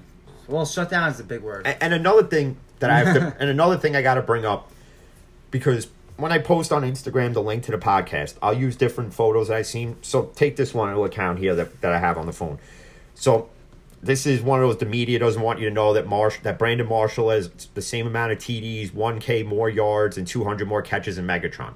Well, 0.48 0.66
shutdown 0.66 1.12
is 1.12 1.20
a 1.20 1.24
big 1.24 1.42
word. 1.42 1.68
And, 1.68 1.78
and 1.82 1.94
another 1.94 2.24
thing 2.24 2.58
that 2.80 2.90
I 2.90 3.00
have 3.00 3.16
to, 3.16 3.38
and 3.40 3.50
another 3.50 3.78
thing 3.78 3.96
I 3.96 4.02
got 4.02 4.16
to 4.16 4.22
bring 4.22 4.46
up, 4.46 4.72
because 5.52 5.88
when 6.18 6.32
I 6.32 6.40
post 6.40 6.72
on 6.72 6.82
Instagram 6.82 7.34
the 7.34 7.42
link 7.42 7.64
to 7.64 7.72
the 7.72 7.78
podcast, 7.78 8.36
I'll 8.42 8.54
use 8.54 8.76
different 8.76 9.14
photos 9.14 9.50
I've 9.50 9.68
seen. 9.68 9.98
So 10.02 10.32
take 10.36 10.56
this 10.56 10.74
one 10.74 10.90
into 10.90 11.04
account 11.04 11.40
here 11.40 11.54
that, 11.56 11.82
that 11.82 11.92
I 11.92 12.00
have 12.00 12.18
on 12.18 12.26
the 12.26 12.34
phone. 12.34 12.58
So 13.14 13.50
this 14.02 14.26
is 14.26 14.42
one 14.42 14.62
of 14.62 14.68
those 14.68 14.78
the 14.78 14.86
media 14.86 15.20
doesn't 15.20 15.42
want 15.42 15.60
you 15.60 15.68
to 15.68 15.74
know 15.74 15.94
that 15.94 16.08
Marsh 16.08 16.40
that 16.44 16.58
Brandon 16.58 16.88
Marshall 16.88 17.30
has 17.30 17.50
the 17.74 17.82
same 17.82 18.08
amount 18.08 18.32
of 18.32 18.38
TDs, 18.40 18.94
one 18.94 19.20
K 19.20 19.44
more 19.44 19.70
yards, 19.70 20.18
and 20.18 20.26
two 20.26 20.44
hundred 20.44 20.68
more 20.68 20.82
catches 20.82 21.18
in 21.18 21.26
Megatron. 21.26 21.74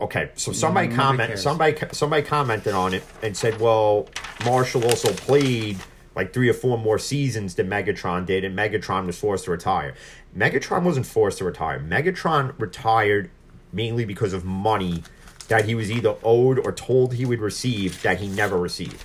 Okay, 0.00 0.30
so 0.34 0.52
somebody 0.52 0.88
Nobody 0.88 1.02
comment 1.02 1.38
somebody 1.38 1.76
somebody 1.92 2.22
commented 2.22 2.72
on 2.74 2.94
it 2.94 3.02
and 3.22 3.36
said, 3.36 3.60
"Well, 3.60 4.08
Marshall 4.44 4.84
also 4.84 5.12
played 5.12 5.78
like 6.16 6.32
three 6.32 6.48
or 6.48 6.54
four 6.54 6.78
more 6.78 6.98
seasons 6.98 7.54
than 7.56 7.68
Megatron 7.68 8.24
did, 8.24 8.42
and 8.44 8.56
Megatron 8.58 9.06
was 9.06 9.18
forced 9.18 9.44
to 9.44 9.50
retire." 9.50 9.94
Megatron 10.36 10.84
wasn't 10.84 11.06
forced 11.06 11.38
to 11.38 11.44
retire. 11.44 11.78
Megatron 11.80 12.54
retired 12.58 13.30
mainly 13.72 14.04
because 14.04 14.32
of 14.32 14.44
money 14.44 15.02
that 15.48 15.64
he 15.66 15.74
was 15.74 15.90
either 15.90 16.14
owed 16.24 16.58
or 16.58 16.72
told 16.72 17.14
he 17.14 17.26
would 17.26 17.40
receive 17.40 18.00
that 18.02 18.20
he 18.20 18.28
never 18.28 18.56
received. 18.56 19.02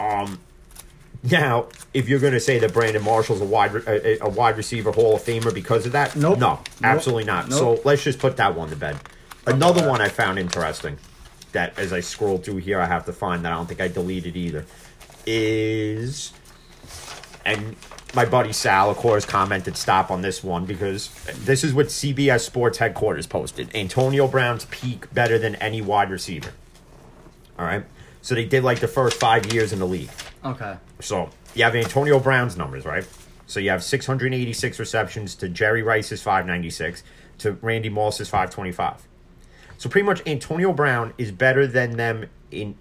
Um, 0.00 0.40
now, 1.22 1.66
if 1.94 2.08
you're 2.08 2.18
going 2.18 2.32
to 2.32 2.40
say 2.40 2.58
that 2.58 2.72
Brandon 2.72 3.02
Marshall's 3.02 3.40
a 3.40 3.44
wide 3.44 3.74
a, 3.86 4.24
a 4.24 4.28
wide 4.28 4.56
receiver 4.56 4.90
Hall 4.90 5.16
of 5.16 5.22
Famer 5.22 5.52
because 5.54 5.86
of 5.86 5.92
that, 5.92 6.16
Nope. 6.16 6.38
no, 6.38 6.48
Nope. 6.54 6.68
absolutely 6.82 7.24
not. 7.24 7.48
Nope. 7.48 7.58
So 7.58 7.82
let's 7.84 8.02
just 8.02 8.18
put 8.18 8.36
that 8.38 8.54
one 8.54 8.68
to 8.70 8.76
bed. 8.76 8.96
Another 9.50 9.86
one 9.88 10.00
I 10.00 10.08
found 10.08 10.38
interesting 10.38 10.96
that 11.52 11.78
as 11.78 11.92
I 11.92 12.00
scroll 12.00 12.38
through 12.38 12.58
here, 12.58 12.80
I 12.80 12.86
have 12.86 13.04
to 13.06 13.12
find 13.12 13.44
that 13.44 13.52
I 13.52 13.56
don't 13.56 13.66
think 13.66 13.80
I 13.80 13.88
deleted 13.88 14.36
either 14.36 14.64
is, 15.26 16.32
and 17.44 17.76
my 18.14 18.24
buddy 18.24 18.52
Sal, 18.52 18.90
of 18.90 18.96
course, 18.96 19.24
commented 19.24 19.76
stop 19.76 20.10
on 20.10 20.22
this 20.22 20.42
one 20.42 20.64
because 20.64 21.10
this 21.44 21.64
is 21.64 21.74
what 21.74 21.86
CBS 21.86 22.40
Sports 22.40 22.78
headquarters 22.78 23.26
posted. 23.26 23.74
Antonio 23.74 24.26
Brown's 24.26 24.66
peak 24.66 25.12
better 25.12 25.38
than 25.38 25.56
any 25.56 25.80
wide 25.80 26.10
receiver. 26.10 26.52
All 27.58 27.64
right. 27.64 27.84
So 28.22 28.34
they 28.34 28.44
did 28.44 28.64
like 28.64 28.80
the 28.80 28.88
first 28.88 29.18
five 29.18 29.52
years 29.52 29.72
in 29.72 29.78
the 29.78 29.86
league. 29.86 30.10
okay. 30.44 30.76
So 31.00 31.30
you 31.54 31.64
have 31.64 31.74
Antonio 31.74 32.20
Brown's 32.20 32.56
numbers, 32.56 32.84
right? 32.84 33.06
So 33.46 33.58
you 33.58 33.70
have 33.70 33.82
686 33.82 34.78
receptions 34.78 35.34
to 35.36 35.48
Jerry 35.48 35.82
Rice's 35.82 36.22
596 36.22 37.02
to 37.38 37.52
Randy 37.62 37.88
Moss's 37.88 38.28
525. 38.28 39.08
So 39.80 39.88
pretty 39.88 40.04
much 40.04 40.20
Antonio 40.26 40.74
Brown 40.74 41.14
is 41.16 41.32
better 41.32 41.66
than 41.66 41.96
them 41.96 42.26
in 42.50 42.76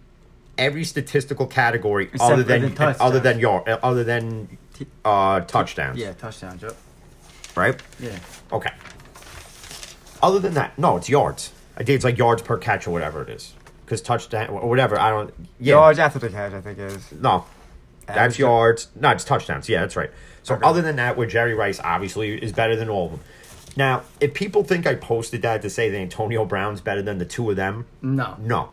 every 0.57 0.83
statistical 0.83 1.47
category 1.47 2.09
Except 2.11 2.21
other 2.33 2.43
than 2.43 2.75
the 2.75 2.95
other 3.01 3.21
than 3.21 3.39
yard 3.39 3.69
other 3.69 4.03
than 4.03 4.57
uh, 5.05 5.39
touchdowns, 5.39 5.97
Yeah, 5.97 6.11
touchdowns. 6.11 6.59
Joe. 6.59 6.75
right? 7.55 7.81
Yeah. 8.01 8.19
Okay. 8.51 8.71
Other 10.21 10.39
than 10.39 10.55
that, 10.55 10.77
no, 10.77 10.97
it's 10.97 11.07
yards. 11.07 11.53
I 11.75 11.83
think 11.85 11.95
it's 11.95 12.03
like 12.03 12.17
yards 12.17 12.41
per 12.41 12.57
catch 12.57 12.85
or 12.85 12.91
whatever 12.91 13.21
it 13.23 13.29
is. 13.29 13.53
Because 13.85 14.01
touchdown 14.01 14.49
or 14.49 14.67
whatever, 14.67 14.99
I 14.99 15.09
don't. 15.09 15.33
Yeah, 15.57 15.75
Yards 15.75 15.99
after 15.99 16.19
the 16.19 16.27
catch, 16.27 16.51
I 16.51 16.59
think 16.59 16.79
is. 16.79 17.13
no, 17.13 17.45
that's 18.07 18.37
yards. 18.37 18.89
No, 18.93 19.11
it's 19.11 19.23
touchdowns. 19.23 19.69
Yeah, 19.69 19.79
that's 19.81 19.95
right. 19.95 20.11
So 20.43 20.55
Okay. 20.55 20.67
other 20.67 20.81
than 20.81 20.97
that, 20.97 21.15
where 21.15 21.27
Jerry 21.27 21.53
Rice 21.53 21.79
obviously 21.81 22.43
is 22.43 22.51
better 22.51 22.75
than 22.75 22.89
all 22.89 23.05
of 23.05 23.11
them. 23.11 23.21
Now, 23.75 24.03
if 24.19 24.33
people 24.33 24.63
think 24.63 24.85
I 24.87 24.95
posted 24.95 25.41
that 25.43 25.61
to 25.61 25.69
say 25.69 25.89
that 25.89 25.97
Antonio 25.97 26.45
Brown's 26.45 26.81
better 26.81 27.01
than 27.01 27.17
the 27.17 27.25
two 27.25 27.49
of 27.49 27.55
them, 27.55 27.85
No. 28.01 28.35
no. 28.39 28.69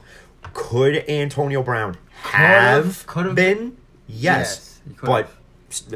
Could 0.55 1.09
Antonio 1.09 1.63
Brown 1.63 1.97
have 2.23 3.07
could've- 3.07 3.35
been? 3.35 3.77
Yes, 4.09 4.81
Yes, 4.87 4.97
but 5.03 5.31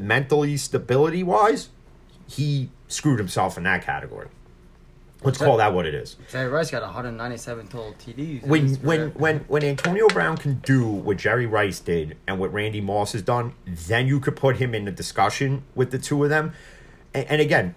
mentally, 0.00 0.56
stability 0.56 1.22
wise, 1.22 1.68
he 2.26 2.70
screwed 2.88 3.18
himself 3.18 3.56
in 3.56 3.62
that 3.64 3.84
category. 3.84 4.26
Let's 5.22 5.36
call 5.38 5.58
that 5.58 5.74
what 5.74 5.84
it 5.86 5.94
is. 5.94 6.16
Jerry 6.32 6.48
Rice 6.48 6.70
got 6.70 6.82
197 6.82 7.66
total 7.68 7.94
TDs. 7.98 8.42
when 8.42 8.74
when 8.76 9.10
when 9.10 9.38
when 9.48 9.62
Antonio 9.62 10.08
Brown 10.08 10.36
can 10.38 10.54
do 10.64 10.86
what 10.86 11.18
Jerry 11.18 11.44
Rice 11.46 11.78
did 11.78 12.16
and 12.26 12.38
what 12.38 12.52
Randy 12.52 12.80
Moss 12.80 13.12
has 13.12 13.20
done, 13.22 13.52
then 13.66 14.06
you 14.06 14.18
could 14.18 14.34
put 14.34 14.56
him 14.56 14.74
in 14.74 14.86
the 14.86 14.90
discussion 14.90 15.62
with 15.74 15.90
the 15.90 15.98
two 15.98 16.24
of 16.24 16.30
them. 16.30 16.52
And, 17.12 17.26
and 17.28 17.40
again, 17.42 17.74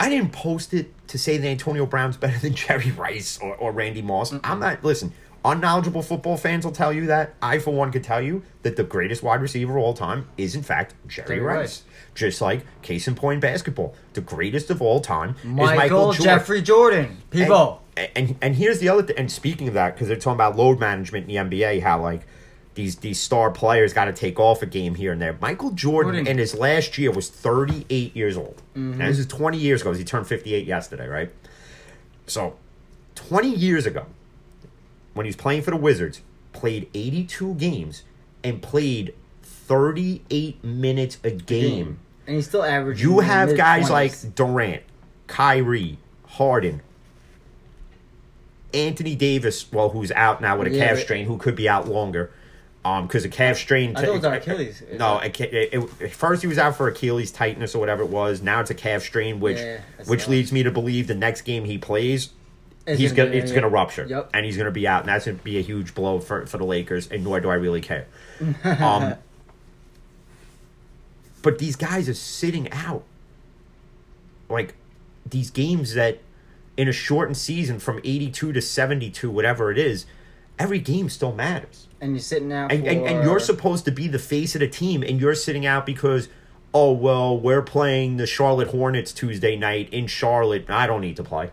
I 0.00 0.08
didn't 0.08 0.32
post 0.32 0.72
it 0.72 0.92
to 1.08 1.18
say 1.18 1.36
that 1.36 1.46
Antonio 1.46 1.84
Brown's 1.84 2.16
better 2.16 2.38
than 2.38 2.54
Jerry 2.56 2.90
Rice 2.92 3.38
or, 3.38 3.54
or 3.56 3.70
Randy 3.70 4.02
Moss. 4.02 4.32
I'm 4.42 4.58
not 4.58 4.82
listen. 4.82 5.12
Unknowledgeable 5.44 6.02
football 6.02 6.36
fans 6.36 6.64
will 6.64 6.72
tell 6.72 6.92
you 6.92 7.06
that. 7.06 7.34
I, 7.40 7.58
for 7.58 7.70
one, 7.70 7.92
could 7.92 8.04
tell 8.04 8.20
you 8.20 8.42
that 8.62 8.76
the 8.76 8.84
greatest 8.84 9.22
wide 9.22 9.40
receiver 9.40 9.78
of 9.78 9.84
all 9.84 9.94
time 9.94 10.28
is, 10.36 10.54
in 10.54 10.62
fact, 10.62 10.94
Jerry, 11.06 11.28
Jerry 11.28 11.40
Rice. 11.40 11.56
Rice. 11.56 11.82
Just 12.14 12.40
like 12.40 12.66
case 12.82 13.08
in 13.08 13.14
point 13.14 13.40
basketball, 13.40 13.94
the 14.14 14.20
greatest 14.20 14.70
of 14.70 14.82
all 14.82 15.00
time 15.00 15.36
Michael, 15.44 15.70
is 15.70 15.76
Michael 15.76 15.98
Jordan. 16.12 16.24
Jeffrey 16.24 16.62
Jordan. 16.62 17.16
People. 17.30 17.82
And, 17.96 18.10
and 18.16 18.36
and 18.42 18.56
here's 18.56 18.80
the 18.80 18.88
other 18.88 19.02
thing. 19.02 19.16
And 19.16 19.30
speaking 19.30 19.68
of 19.68 19.74
that, 19.74 19.94
because 19.94 20.08
they're 20.08 20.16
talking 20.16 20.34
about 20.34 20.56
load 20.56 20.78
management 20.78 21.30
in 21.30 21.48
the 21.48 21.58
NBA, 21.58 21.82
how 21.82 22.02
like 22.02 22.22
these 22.74 22.96
these 22.96 23.18
star 23.20 23.50
players 23.50 23.92
got 23.92 24.04
to 24.06 24.12
take 24.12 24.38
off 24.38 24.62
a 24.62 24.66
game 24.66 24.94
here 24.94 25.12
and 25.12 25.20
there. 25.20 25.36
Michael 25.40 25.70
Jordan, 25.72 26.14
Jordan. 26.14 26.26
in 26.30 26.38
his 26.38 26.54
last 26.54 26.96
year 26.98 27.10
was 27.10 27.28
38 27.28 28.14
years 28.16 28.36
old. 28.36 28.62
Now 28.74 29.06
this 29.08 29.18
is 29.18 29.26
20 29.26 29.58
years 29.58 29.80
ago. 29.82 29.92
He 29.92 30.04
turned 30.04 30.26
58 30.26 30.66
yesterday, 30.66 31.08
right? 31.08 31.30
So 32.26 32.56
20 33.16 33.48
years 33.48 33.86
ago, 33.86 34.06
when 35.14 35.26
he 35.26 35.28
was 35.28 35.36
playing 35.36 35.62
for 35.62 35.72
the 35.72 35.76
Wizards, 35.76 36.20
played 36.52 36.88
82 36.94 37.54
games 37.54 38.04
and 38.44 38.62
played 38.62 39.14
38 39.42 40.62
minutes 40.64 41.18
a 41.24 41.30
game. 41.30 41.98
and 42.26 42.36
he's 42.36 42.46
still 42.48 42.62
averaging. 42.64 43.08
You 43.08 43.18
have 43.20 43.56
guys 43.56 43.88
20s. 43.88 43.90
like 43.90 44.34
Durant, 44.36 44.82
Kyrie, 45.26 45.98
Harden, 46.26 46.82
Anthony 48.72 49.16
Davis, 49.16 49.70
well, 49.72 49.90
who's 49.90 50.12
out 50.12 50.40
now 50.40 50.56
with 50.56 50.68
a 50.68 50.70
Yeah, 50.70 50.88
calf 50.88 50.98
strain, 51.00 51.26
who 51.26 51.36
could 51.38 51.56
be 51.56 51.68
out 51.68 51.88
longer. 51.88 52.30
Um, 52.82 53.06
because 53.06 53.26
a 53.26 53.28
calf 53.28 53.58
strain. 53.58 53.94
I 53.94 54.00
thought 54.00 54.08
it 54.08 54.12
was 54.14 54.24
Achilles. 54.24 54.82
No, 54.94 55.18
it, 55.18 55.38
it, 55.38 55.74
it, 56.00 56.12
first 56.14 56.40
he 56.40 56.48
was 56.48 56.56
out 56.56 56.76
for 56.76 56.88
Achilles 56.88 57.30
tightness 57.30 57.74
or 57.74 57.78
whatever 57.78 58.02
it 58.02 58.08
was. 58.08 58.40
Now 58.40 58.60
it's 58.60 58.70
a 58.70 58.74
calf 58.74 59.02
strain, 59.02 59.38
which 59.38 59.58
Yeah, 59.58 59.80
which 60.06 60.28
leads 60.28 60.50
me 60.50 60.62
to 60.62 60.70
believe 60.70 61.06
the 61.06 61.14
next 61.14 61.42
game 61.42 61.66
he 61.66 61.76
plays, 61.76 62.30
It's 62.86 62.98
he's 62.98 63.12
gonna 63.12 63.28
gonna 63.30 63.42
it's 63.42 63.52
gonna 63.52 63.68
rupture, 63.68 64.06
Yep. 64.08 64.30
and 64.32 64.46
he's 64.46 64.56
gonna 64.56 64.70
be 64.70 64.88
out, 64.88 65.00
and 65.00 65.10
that's 65.10 65.26
gonna 65.26 65.36
be 65.36 65.58
a 65.58 65.62
huge 65.62 65.94
blow 65.94 66.20
for 66.20 66.46
for 66.46 66.56
the 66.56 66.64
Lakers. 66.64 67.06
And 67.10 67.22
nor 67.22 67.38
do 67.40 67.50
I 67.50 67.54
really 67.56 67.82
care. 67.82 68.06
Um, 68.64 69.14
but 71.42 71.58
these 71.58 71.76
guys 71.76 72.08
are 72.08 72.14
sitting 72.14 72.70
out, 72.72 73.02
like 74.48 74.74
these 75.26 75.50
games 75.50 75.92
that 75.94 76.20
in 76.78 76.88
a 76.88 76.92
shortened 76.92 77.36
season 77.36 77.78
from 77.78 77.98
eighty 78.04 78.30
two 78.30 78.54
to 78.54 78.62
seventy 78.62 79.10
two, 79.10 79.30
whatever 79.30 79.70
it 79.70 79.76
is, 79.76 80.06
every 80.58 80.78
game 80.78 81.10
still 81.10 81.32
matters. 81.34 81.86
And 82.00 82.12
you're 82.12 82.20
sitting 82.20 82.52
out. 82.52 82.72
And, 82.72 82.86
and, 82.86 83.06
and 83.06 83.24
you're 83.24 83.40
supposed 83.40 83.84
to 83.86 83.90
be 83.90 84.08
the 84.08 84.18
face 84.18 84.54
of 84.54 84.60
the 84.60 84.68
team, 84.68 85.02
and 85.02 85.20
you're 85.20 85.34
sitting 85.34 85.66
out 85.66 85.84
because, 85.86 86.28
oh, 86.72 86.92
well, 86.92 87.38
we're 87.38 87.62
playing 87.62 88.16
the 88.16 88.26
Charlotte 88.26 88.68
Hornets 88.68 89.12
Tuesday 89.12 89.56
night 89.56 89.88
in 89.92 90.06
Charlotte. 90.06 90.68
I 90.70 90.86
don't 90.86 91.00
need 91.02 91.16
to 91.16 91.24
play. 91.24 91.50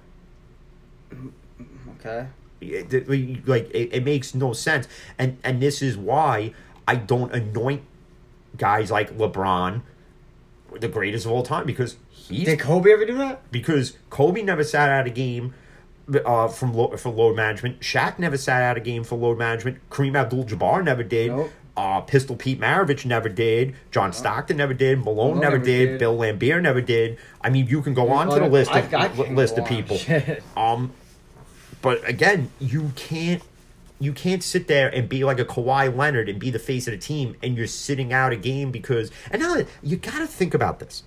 Okay. 2.00 2.28
It- 2.62 2.94
it- 2.94 3.48
like, 3.48 3.70
it, 3.72 3.94
it 3.94 4.04
makes 4.06 4.34
no 4.34 4.54
sense. 4.54 4.88
And, 5.18 5.38
and 5.44 5.62
this 5.62 5.82
is 5.82 5.98
why 5.98 6.54
I 6.88 6.96
don't 6.96 7.32
anoint 7.34 7.84
guys 8.58 8.90
like 8.90 9.16
LeBron 9.18 9.82
the 10.80 10.88
greatest 10.88 11.26
of 11.26 11.32
all 11.32 11.44
time 11.44 11.66
because 11.66 11.96
he 12.10 12.44
Did 12.44 12.60
Kobe 12.60 12.92
ever 12.92 13.06
do 13.06 13.18
that? 13.18 13.52
because 13.52 13.98
Kobe 14.10 14.42
never 14.42 14.64
sat 14.64 14.90
out 14.90 15.08
a 15.08 15.10
game 15.10 15.54
uh, 16.26 16.48
from 16.48 16.74
lo- 16.74 16.96
for 16.98 17.10
load 17.10 17.36
management. 17.36 17.80
Shaq 17.82 18.20
never 18.20 18.38
sat 18.38 18.62
out 18.62 18.78
a 18.78 18.80
game 18.80 19.04
for 19.04 19.18
load 19.18 19.38
management. 19.38 19.78
Kareem 19.90 20.18
Abdul-Jabbar 20.18 20.84
never 20.84 21.04
did. 21.04 21.32
Nope. 21.32 21.52
Uh, 21.76 22.02
Pistol 22.02 22.36
Pete 22.36 22.60
Maravich 22.60 23.06
never 23.06 23.30
did. 23.30 23.76
John 23.92 24.12
Stockton 24.12 24.58
never 24.58 24.74
did. 24.74 24.98
Malone, 25.00 25.16
Malone 25.16 25.40
never 25.42 25.58
never 25.58 25.66
did. 25.66 25.86
did. 25.86 26.00
Bill 26.00 26.18
Laimbeer 26.18 26.60
never 26.60 26.82
did. 26.82 27.20
I 27.42 27.52
mean, 27.52 27.68
you 27.68 27.84
can 27.84 27.94
go 27.94 28.10
on 28.10 28.30
to 28.30 28.40
the 28.40 28.48
list 28.50 28.72
of 28.72 28.94
I 28.94 29.08
list 29.32 29.58
of 29.58 29.66
people. 29.66 30.00
Um, 30.56 30.92
but 31.82 32.08
again, 32.08 32.50
you 32.60 32.92
can't 32.96 33.44
you 34.00 34.14
can't 34.14 34.44
sit 34.44 34.68
there 34.68 34.90
and 34.94 35.08
be 35.08 35.24
like 35.24 35.40
a 35.40 35.46
Kawhi 35.46 35.96
Leonard 35.96 36.30
and 36.30 36.40
be 36.40 36.50
the 36.50 36.60
face 36.60 36.88
of 36.88 36.92
the 36.92 36.98
team 36.98 37.36
and 37.42 37.56
you're 37.56 37.68
sitting 37.68 38.14
out 38.14 38.32
a 38.32 38.36
game 38.36 38.72
because 38.72 39.12
and 39.32 39.42
now 39.42 39.58
you 39.84 39.98
got 39.98 40.20
to 40.20 40.28
think 40.28 40.54
about 40.54 40.80
this. 40.80 41.04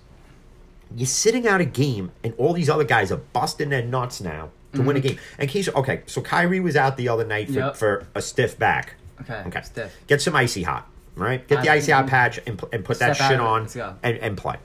You're 0.95 1.05
sitting 1.07 1.47
out 1.47 1.61
a 1.61 1.65
game 1.65 2.11
and 2.23 2.33
all 2.37 2.53
these 2.53 2.69
other 2.69 2.83
guys 2.83 3.11
are 3.11 3.17
busting 3.17 3.69
their 3.69 3.83
nuts 3.83 4.21
now 4.21 4.51
to 4.73 4.81
win 4.81 4.95
a 4.97 4.99
game. 4.99 5.17
And 5.37 5.49
case 5.49 5.67
okay, 5.69 6.01
so 6.05 6.21
Kyrie 6.21 6.59
was 6.59 6.75
out 6.75 6.97
the 6.97 7.09
other 7.09 7.25
night 7.25 7.47
for, 7.47 7.53
Yep. 7.59 7.75
for 7.75 8.07
a 8.15 8.21
stiff 8.21 8.57
back. 8.57 8.95
Okay. 9.21 9.43
Okay. 9.47 9.61
Stiff. 9.61 9.95
Get 10.07 10.21
some 10.21 10.35
icy 10.35 10.63
hot, 10.63 10.87
right? 11.15 11.47
Get 11.47 11.61
the 11.63 11.69
icy 11.69 11.91
hot 11.91 12.07
patch 12.07 12.39
and, 12.47 12.61
and 12.73 12.83
put 12.83 12.99
that 12.99 13.15
shit 13.17 13.39
on 13.39 13.67
and, 14.03 14.17
and 14.17 14.37
play. 14.37 14.55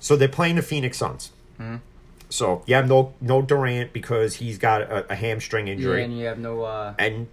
So 0.00 0.16
they're 0.16 0.28
playing 0.28 0.56
the 0.56 0.62
Phoenix 0.62 0.98
Suns. 0.98 1.30
Mm-hmm. 1.60 1.76
So 2.30 2.62
you 2.66 2.74
have 2.76 2.88
no 2.88 3.14
no 3.20 3.42
Durant 3.42 3.92
because 3.92 4.36
he's 4.36 4.56
got 4.58 4.82
a, 4.82 5.12
a 5.12 5.14
hamstring 5.16 5.66
Yeah, 5.66 5.72
injury, 5.74 6.04
and 6.04 6.16
you 6.18 6.26
have 6.26 6.38
no. 6.38 6.62
uh 6.62 6.94
and 6.98 7.26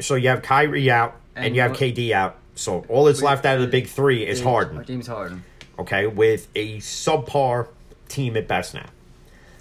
so 0.00 0.14
you 0.14 0.28
have 0.28 0.40
Kyrie 0.42 0.90
out 0.90 1.16
and, 1.34 1.46
And 1.46 1.54
you 1.56 1.62
have 1.62 1.72
KD 1.72 2.12
out. 2.12 2.36
So 2.54 2.84
all 2.88 3.04
that's 3.04 3.20
left 3.22 3.44
out 3.44 3.56
of 3.56 3.60
the 3.62 3.66
big 3.68 3.86
three 3.88 4.24
is 4.26 4.38
James- 4.38 4.48
Harden 4.48 4.84
James 4.84 5.06
Harden. 5.08 5.44
okay, 5.78 6.06
with 6.06 6.48
a 6.54 6.78
subpar 6.78 7.68
team 8.08 8.36
at 8.36 8.48
best 8.48 8.72
now. 8.74 8.86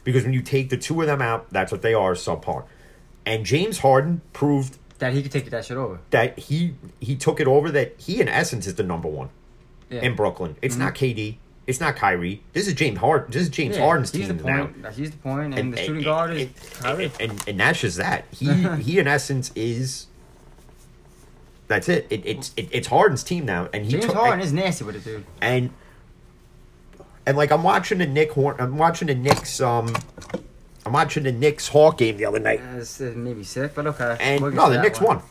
Because 0.06 0.24
when 0.24 0.32
you 0.32 0.41
take 0.41 0.70
the 0.70 0.78
two 0.78 1.02
of 1.02 1.08
them 1.08 1.22
out, 1.22 1.50
that's 1.52 1.72
what 1.74 1.82
they 1.82 1.94
are, 1.94 2.13
subpar. 2.13 2.63
And 3.26 3.46
James 3.46 3.80
Harden 3.80 4.22
proved 4.32 4.78
That 5.00 5.12
he 5.12 5.22
could 5.22 5.32
take 5.34 5.50
that 5.50 5.65
shit 5.65 5.76
over. 5.76 6.00
that 6.12 6.39
he 6.39 6.76
he 7.02 7.15
took 7.18 7.41
it 7.41 7.48
over 7.48 7.70
that 7.72 7.96
he 8.00 8.22
in 8.22 8.30
essence 8.30 8.65
is 8.68 8.76
the 8.76 8.84
number 8.84 9.10
one 9.10 9.30
Yeah. 9.89 10.02
in 10.02 10.15
Brooklyn. 10.15 10.56
It's 10.62 10.76
mm-hmm. 10.76 10.84
not 10.86 10.96
KD. 10.96 11.38
It's 11.68 11.80
not 11.82 11.96
Kyrie. 11.96 12.44
This 12.54 12.68
is 12.68 12.76
James 12.76 13.00
Harden. 13.00 13.32
This 13.32 13.41
is 13.41 13.50
James 13.50 13.76
Yeah, 13.76 13.84
Harden's 13.86 14.12
he's 14.12 14.28
team 14.28 14.38
the 14.38 14.44
now. 14.44 14.68
point. 14.68 14.94
He's 14.94 15.10
the 15.10 15.18
point. 15.18 15.50
point, 15.50 15.60
and, 15.60 15.74
the 15.74 15.78
shooting 15.84 16.04
guard 16.04 16.32
is 16.38 16.50
Kyrie. 16.80 17.06
and, 17.20 17.32
and, 17.32 17.48
and 17.48 17.60
that's 17.60 17.82
just 17.82 17.98
that. 17.98 18.26
He 18.32 18.46
he 18.82 19.00
in 19.00 19.08
essence 19.08 19.52
is. 19.56 20.06
That's 21.68 21.89
it. 21.89 22.06
it 22.12 22.24
it's 22.24 22.54
it, 22.56 22.70
it's 22.72 22.88
Harden's 22.88 23.24
team 23.24 23.46
now, 23.46 23.68
and 23.74 23.84
he 23.86 23.94
James 23.94 24.06
took, 24.06 24.13
Harden 24.15 24.41
is 24.41 24.54
nasty 24.54 24.86
with 24.86 24.98
it, 24.98 25.04
dude. 25.04 25.26
and 25.41 25.72
and 27.25 27.35
like 27.38 27.51
I'm 27.51 27.63
watching 27.63 27.97
the 27.99 28.05
Nick 28.07 28.31
Horn. 28.33 28.55
I'm 28.59 28.77
watching 28.77 29.07
the 29.07 29.15
Knicks. 29.15 29.59
Um, 29.61 29.93
I'm 30.85 30.93
watching 30.93 31.23
the 31.23 31.31
Knicks 31.31 31.67
Hawk 31.67 31.97
game 31.97 32.17
the 32.17 32.25
other 32.25 32.39
night, 32.39 32.61
Uh, 32.61 33.03
maybe 33.15 33.43
sick, 33.43 33.73
but 33.73 33.88
okay. 33.88 34.17
and 34.19 34.41
We'll 34.41 34.51
no, 34.51 34.69
the 34.69 34.81
Knicks 34.81 35.01
one. 35.01 35.17
won. 35.17 35.25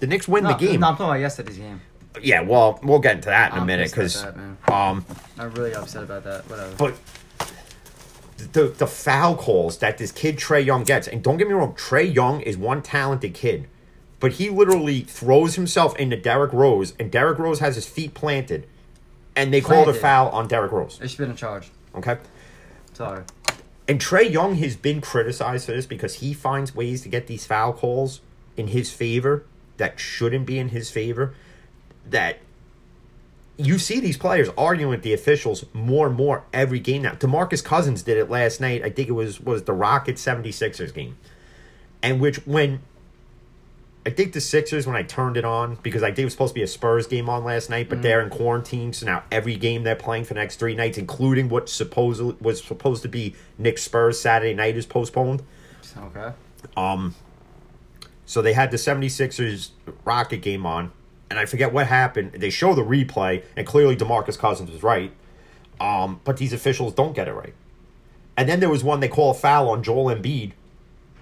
The 0.00 0.06
Knicks 0.06 0.28
win 0.28 0.44
No, 0.44 0.50
the 0.50 0.54
game. 0.56 0.80
No, 0.80 0.88
I'm 0.88 0.92
talking 0.94 1.06
about 1.06 1.20
yesterday's 1.20 1.58
game. 1.58 1.80
Yeah, 2.22 2.42
well, 2.42 2.78
we'll 2.82 3.00
get 3.00 3.16
into 3.16 3.28
that 3.28 3.50
in 3.52 3.58
a 3.58 3.60
I'm 3.62 3.66
minute 3.66 3.90
because 3.90 4.22
about 4.22 4.36
that, 4.36 4.40
man. 4.40 4.56
um, 4.68 5.04
I'm 5.36 5.52
really 5.54 5.74
upset 5.74 6.04
about 6.04 6.22
that. 6.24 6.48
Whatever. 6.48 6.74
but 6.76 6.94
the 8.52 8.68
the 8.68 8.86
foul 8.86 9.36
calls 9.36 9.78
that 9.78 9.98
this 9.98 10.12
kid 10.12 10.36
Trae 10.36 10.64
Young 10.64 10.84
gets, 10.84 11.08
and 11.08 11.22
don't 11.22 11.38
get 11.38 11.48
me 11.48 11.54
wrong, 11.54 11.74
Trae 11.74 12.12
Young 12.14 12.40
is 12.42 12.56
one 12.56 12.82
talented 12.82 13.34
kid, 13.34 13.66
but 14.20 14.32
he 14.32 14.48
literally 14.50 15.00
throws 15.00 15.56
himself 15.56 15.96
into 15.96 16.16
Derrick 16.16 16.52
Rose, 16.52 16.94
and 17.00 17.10
Derrick 17.10 17.38
Rose 17.38 17.58
has 17.60 17.74
his 17.74 17.86
feet 17.86 18.14
planted, 18.14 18.66
and 19.36 19.52
they 19.52 19.60
called 19.60 19.88
a 19.88 19.94
foul 19.94 20.28
on 20.30 20.48
Derrick 20.48 20.72
Rose. 20.72 20.98
Should 21.04 21.18
been 21.18 21.30
in 21.30 21.36
charge. 21.36 21.70
Okay. 21.94 22.18
Sorry. 22.92 23.24
And 23.86 24.00
Trae 24.00 24.30
Young 24.30 24.56
has 24.56 24.76
been 24.76 25.00
criticized 25.00 25.66
for 25.66 25.72
this 25.72 25.86
because 25.86 26.16
he 26.16 26.32
finds 26.32 26.74
ways 26.74 27.02
to 27.02 27.08
get 27.08 27.26
these 27.26 27.44
foul 27.46 27.72
calls 27.72 28.20
in 28.56 28.68
his 28.68 28.92
favor 28.92 29.44
that 29.76 29.98
shouldn't 30.00 30.46
be 30.46 30.58
in 30.58 30.70
his 30.70 30.90
favor. 30.90 31.34
That 32.08 32.38
you 33.56 33.78
see 33.78 34.00
these 34.00 34.16
players 34.16 34.48
arguing 34.56 34.90
with 34.90 35.02
the 35.02 35.12
officials 35.12 35.64
more 35.72 36.06
and 36.06 36.16
more 36.16 36.44
every 36.52 36.80
game 36.80 37.02
now. 37.02 37.12
DeMarcus 37.12 37.62
Cousins 37.62 38.02
did 38.02 38.16
it 38.16 38.30
last 38.30 38.60
night. 38.60 38.82
I 38.82 38.90
think 38.90 39.08
it 39.08 39.12
was 39.12 39.40
was 39.40 39.64
the 39.64 39.72
Rockets 39.72 40.24
76ers 40.24 40.94
game. 40.94 41.16
And 42.02 42.20
which 42.20 42.46
when 42.46 42.80
I 44.06 44.10
think 44.10 44.34
the 44.34 44.40
Sixers 44.40 44.86
when 44.86 44.96
I 44.96 45.02
turned 45.02 45.38
it 45.38 45.46
on 45.46 45.78
because 45.82 46.02
I 46.02 46.08
think 46.08 46.20
it 46.20 46.24
was 46.24 46.34
supposed 46.34 46.50
to 46.50 46.54
be 46.54 46.62
a 46.62 46.66
Spurs 46.66 47.06
game 47.06 47.30
on 47.30 47.42
last 47.42 47.70
night, 47.70 47.88
but 47.88 48.02
they're 48.02 48.20
in 48.20 48.28
quarantine, 48.28 48.92
so 48.92 49.06
now 49.06 49.22
every 49.30 49.56
game 49.56 49.82
they're 49.82 49.96
playing 49.96 50.24
for 50.24 50.34
the 50.34 50.40
next 50.40 50.56
three 50.56 50.74
nights, 50.74 50.98
including 50.98 51.48
what 51.48 51.70
supposedly 51.70 52.36
was 52.38 52.62
supposed 52.62 53.02
to 53.02 53.08
be 53.08 53.34
Nick 53.56 53.78
Spurs 53.78 54.20
Saturday 54.20 54.52
night, 54.52 54.76
is 54.76 54.84
postponed. 54.84 55.42
Okay. 55.96 56.32
Um, 56.76 57.14
so 58.26 58.42
they 58.42 58.52
had 58.52 58.70
the 58.70 58.76
76ers 58.76 59.70
Rocket 60.04 60.38
game 60.38 60.66
on, 60.66 60.92
and 61.30 61.38
I 61.38 61.46
forget 61.46 61.72
what 61.72 61.86
happened. 61.86 62.32
They 62.32 62.50
show 62.50 62.74
the 62.74 62.82
replay, 62.82 63.42
and 63.56 63.66
clearly 63.66 63.96
DeMarcus 63.96 64.38
Cousins 64.38 64.70
was 64.70 64.82
right. 64.82 65.12
Um, 65.80 66.20
but 66.24 66.36
these 66.36 66.52
officials 66.52 66.92
don't 66.92 67.14
get 67.14 67.26
it 67.26 67.32
right. 67.32 67.54
And 68.36 68.48
then 68.48 68.60
there 68.60 68.70
was 68.70 68.84
one 68.84 69.00
they 69.00 69.08
call 69.08 69.30
a 69.30 69.34
foul 69.34 69.70
on 69.70 69.82
Joel 69.82 70.14
Embiid 70.14 70.52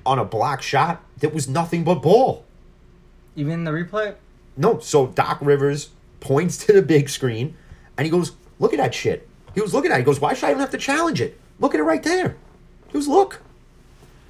on 0.04 0.18
a 0.18 0.24
block 0.24 0.62
shot 0.62 1.02
that 1.18 1.32
was 1.32 1.48
nothing 1.48 1.84
but 1.84 1.96
ball. 1.96 2.44
Even 3.36 3.52
in 3.54 3.64
the 3.64 3.70
replay? 3.70 4.14
No, 4.56 4.78
so 4.78 5.08
Doc 5.08 5.38
Rivers 5.40 5.90
points 6.20 6.58
to 6.66 6.72
the 6.72 6.82
big 6.82 7.08
screen 7.08 7.56
and 7.96 8.04
he 8.04 8.10
goes, 8.10 8.32
Look 8.58 8.72
at 8.72 8.78
that 8.78 8.94
shit. 8.94 9.28
He 9.54 9.60
was 9.60 9.74
looking 9.74 9.90
at 9.90 9.96
it. 9.96 10.00
He 10.00 10.04
goes, 10.04 10.20
Why 10.20 10.34
should 10.34 10.46
I 10.46 10.50
even 10.50 10.60
have 10.60 10.70
to 10.70 10.78
challenge 10.78 11.20
it? 11.20 11.38
Look 11.58 11.74
at 11.74 11.80
it 11.80 11.84
right 11.84 12.02
there. 12.02 12.36
He 12.86 12.92
goes, 12.92 13.08
Look. 13.08 13.40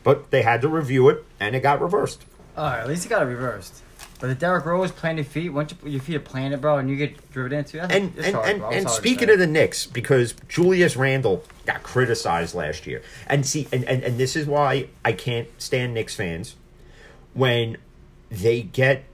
But 0.04 0.30
they 0.30 0.42
had 0.42 0.62
to 0.62 0.68
review 0.68 1.08
it 1.08 1.24
and 1.38 1.54
it 1.54 1.60
got 1.60 1.80
reversed. 1.80 2.24
All 2.56 2.64
right, 2.64 2.80
at 2.80 2.88
least 2.88 3.04
he 3.04 3.08
got 3.08 3.22
it 3.22 3.26
reversed. 3.26 3.82
But 4.22 4.28
the 4.28 4.34
Derrick 4.36 4.64
Rose 4.64 4.92
planted 4.92 5.26
feet, 5.26 5.48
once 5.48 5.74
you, 5.82 5.90
your 5.90 6.00
feet 6.00 6.14
are 6.14 6.20
planted, 6.20 6.60
bro, 6.60 6.78
and 6.78 6.88
you 6.88 6.94
get 6.94 7.32
driven 7.32 7.58
into 7.58 7.82
it, 7.82 7.90
And 7.90 8.16
and, 8.16 8.36
hard, 8.36 8.48
and, 8.48 8.62
and 8.62 8.88
speaking 8.88 9.28
of 9.30 9.40
the 9.40 9.48
Knicks, 9.48 9.84
because 9.84 10.34
Julius 10.48 10.94
Randle 10.94 11.42
got 11.66 11.82
criticized 11.82 12.54
last 12.54 12.86
year. 12.86 13.02
And 13.26 13.44
see 13.44 13.66
and, 13.72 13.84
and, 13.84 14.04
and 14.04 14.18
this 14.18 14.36
is 14.36 14.46
why 14.46 14.90
I 15.04 15.10
can't 15.12 15.48
stand 15.58 15.94
Knicks 15.94 16.14
fans 16.14 16.54
when 17.34 17.78
they 18.32 18.62
get 18.62 19.04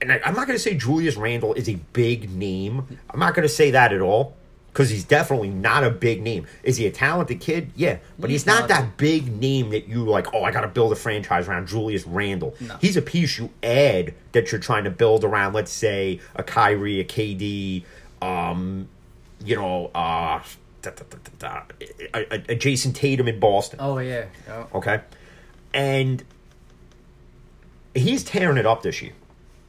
and 0.00 0.12
I, 0.12 0.20
I'm 0.24 0.34
not 0.34 0.46
going 0.46 0.56
to 0.56 0.62
say 0.62 0.74
Julius 0.74 1.16
Randle 1.16 1.54
is 1.54 1.68
a 1.68 1.74
big 1.92 2.30
name. 2.30 2.98
I'm 3.10 3.18
not 3.18 3.34
going 3.34 3.46
to 3.46 3.52
say 3.52 3.72
that 3.72 3.92
at 3.92 4.00
all 4.00 4.36
because 4.72 4.90
he's 4.90 5.04
definitely 5.04 5.48
not 5.48 5.82
a 5.82 5.90
big 5.90 6.22
name. 6.22 6.46
Is 6.62 6.76
he 6.76 6.86
a 6.86 6.90
talented 6.90 7.40
kid? 7.40 7.72
Yeah, 7.74 7.98
but 8.18 8.30
he's, 8.30 8.42
He's 8.42 8.46
not 8.46 8.68
that 8.68 8.96
big 8.96 9.36
name 9.40 9.70
that 9.70 9.88
you 9.88 10.04
like. 10.04 10.32
Oh, 10.32 10.44
I 10.44 10.52
got 10.52 10.60
to 10.60 10.68
build 10.68 10.92
a 10.92 10.96
franchise 10.96 11.48
around 11.48 11.66
Julius 11.66 12.06
Randle. 12.06 12.54
No. 12.60 12.76
He's 12.80 12.96
a 12.96 13.02
piece 13.02 13.38
you 13.38 13.50
add 13.62 14.14
that 14.32 14.52
you're 14.52 14.60
trying 14.60 14.84
to 14.84 14.90
build 14.90 15.24
around. 15.24 15.52
Let's 15.52 15.72
say 15.72 16.20
a 16.36 16.44
Kyrie, 16.44 17.00
a 17.00 17.04
KD, 17.04 17.82
um, 18.22 18.88
you 19.44 19.56
know, 19.56 19.86
uh, 19.86 20.42
da, 20.82 20.90
da, 20.90 21.04
da, 21.38 21.62
a, 22.14 22.34
a, 22.34 22.34
a 22.50 22.54
Jayson 22.54 22.92
Tatum 22.92 23.26
in 23.26 23.40
Boston. 23.40 23.80
Oh, 23.82 23.98
yeah. 23.98 24.26
yeah. 24.46 24.66
Okay. 24.74 25.00
And 25.74 26.22
he's 27.98 28.24
tearing 28.24 28.56
it 28.56 28.66
up 28.66 28.82
this 28.82 29.02
year. 29.02 29.12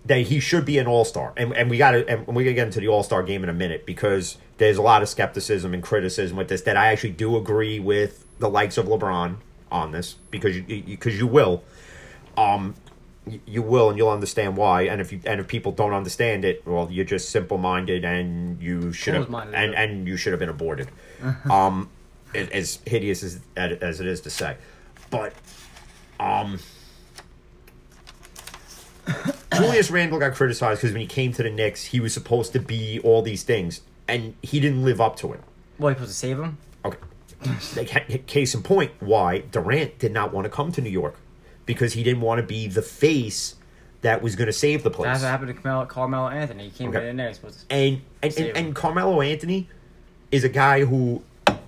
That 0.06 0.22
he 0.28 0.40
should 0.40 0.66
be 0.66 0.78
an 0.78 0.88
all 0.88 1.06
star. 1.06 1.34
And 1.38 1.54
and 1.54 1.70
we 1.70 1.78
gotta 1.78 2.08
and 2.08 2.26
we're 2.28 2.44
gonna 2.44 2.54
get 2.54 2.68
into 2.68 2.80
the 2.80 2.88
all 2.88 3.04
star 3.04 3.22
game 3.22 3.44
in 3.44 3.50
a 3.50 3.54
minute 3.54 3.86
because 3.86 4.38
there's 4.58 4.78
a 4.78 4.82
lot 4.82 5.02
of 5.02 5.10
skepticism 5.10 5.74
and 5.74 5.84
criticism 5.84 6.38
with 6.38 6.48
this 6.48 6.62
that 6.62 6.78
I 6.78 6.88
actually 6.88 7.12
do 7.12 7.36
agree 7.38 7.80
with 7.80 8.26
the 8.40 8.50
likes 8.50 8.78
of 8.78 8.86
LeBron 8.88 9.36
on 9.72 9.92
this 9.92 10.16
because 10.32 10.56
you 10.56 10.64
because 10.64 11.18
you, 11.18 11.28
will. 11.28 11.64
Um 12.38 12.76
you- 13.28 13.42
you 13.46 13.62
will 13.62 13.90
and 13.90 13.98
you'll 13.98 14.10
understand 14.10 14.58
why 14.58 14.84
and 14.84 15.00
if 15.02 15.12
you 15.12 15.20
and 15.26 15.40
if 15.40 15.48
people 15.48 15.72
don't 15.72 15.94
understand 15.94 16.44
it 16.44 16.66
well 16.66 16.88
you're 16.90 17.06
just 17.06 17.30
simple 17.30 17.60
minded 17.60 18.04
and 18.04 18.60
you 18.60 18.92
should 18.92 19.14
have 19.14 19.30
and, 19.54 19.76
and 19.76 20.08
you 20.08 20.18
should 20.18 20.32
have 20.34 20.40
been 20.40 20.50
aborted 20.50 20.88
um 21.52 21.90
as, 22.34 22.48
as 22.50 22.80
hideous 22.88 23.22
as 23.22 23.40
as 23.56 24.00
it 24.00 24.08
is 24.08 24.22
to 24.22 24.32
say 24.32 24.56
but 25.12 25.34
um 26.20 26.58
Julius 29.70 29.92
Randle 29.92 30.20
got 30.20 30.34
criticized 30.34 30.82
because 30.82 30.94
when 30.94 31.02
he 31.02 31.08
came 31.08 31.32
to 31.34 31.44
the 31.44 31.50
Knicks, 31.50 31.86
he 31.86 32.00
was 32.00 32.14
supposed 32.14 32.54
to 32.54 32.60
be 32.60 33.00
all 33.04 33.22
these 33.22 33.44
things, 33.44 33.82
and 34.08 34.36
he 34.42 34.60
didn't 34.60 34.84
live 34.84 35.00
up 35.00 35.16
to 35.18 35.34
it. 35.34 35.42
Well, 35.78 35.92
you 35.92 35.96
supposed 35.96 36.12
to 36.12 36.18
save 36.18 36.40
him? 36.40 36.58
Okay. 36.86 36.98
Case 38.28 38.54
in 38.54 38.64
point, 38.64 38.92
why 39.00 39.40
Durant 39.40 40.00
did 40.00 40.12
not 40.12 40.34
want 40.34 40.46
to 40.46 40.50
come 40.50 40.72
to 40.74 40.82
New 40.82 40.90
York 40.90 41.16
because 41.66 41.94
he 41.94 42.04
didn't 42.04 42.22
want 42.22 42.40
to 42.42 42.46
be 42.46 42.68
the 42.68 42.82
face 42.82 43.56
that 44.02 44.22
was 44.22 44.36
going 44.36 44.48
to 44.48 44.54
save 44.54 44.84
the 44.84 44.90
place. 44.90 45.08
That's 45.08 45.24
what 45.24 45.30
happened 45.30 45.56
to 45.56 45.62
Carmelo, 45.62 45.86
Carmelo 45.86 46.30
Anthony. 46.30 46.66
He 46.66 46.70
came 46.72 46.90
Okay. 46.90 47.10
in 47.10 47.18
there. 47.18 47.28
He's 47.28 47.38
supposed 47.38 47.70
to. 47.70 47.76
And 47.76 48.02
and, 48.22 48.34
and 48.38 48.46
him. 48.48 48.56
and 48.56 48.76
Carmelo 48.76 49.22
Anthony 49.22 49.70
is 50.32 50.44
a 50.44 50.50
guy 50.50 50.86
who 50.86 51.22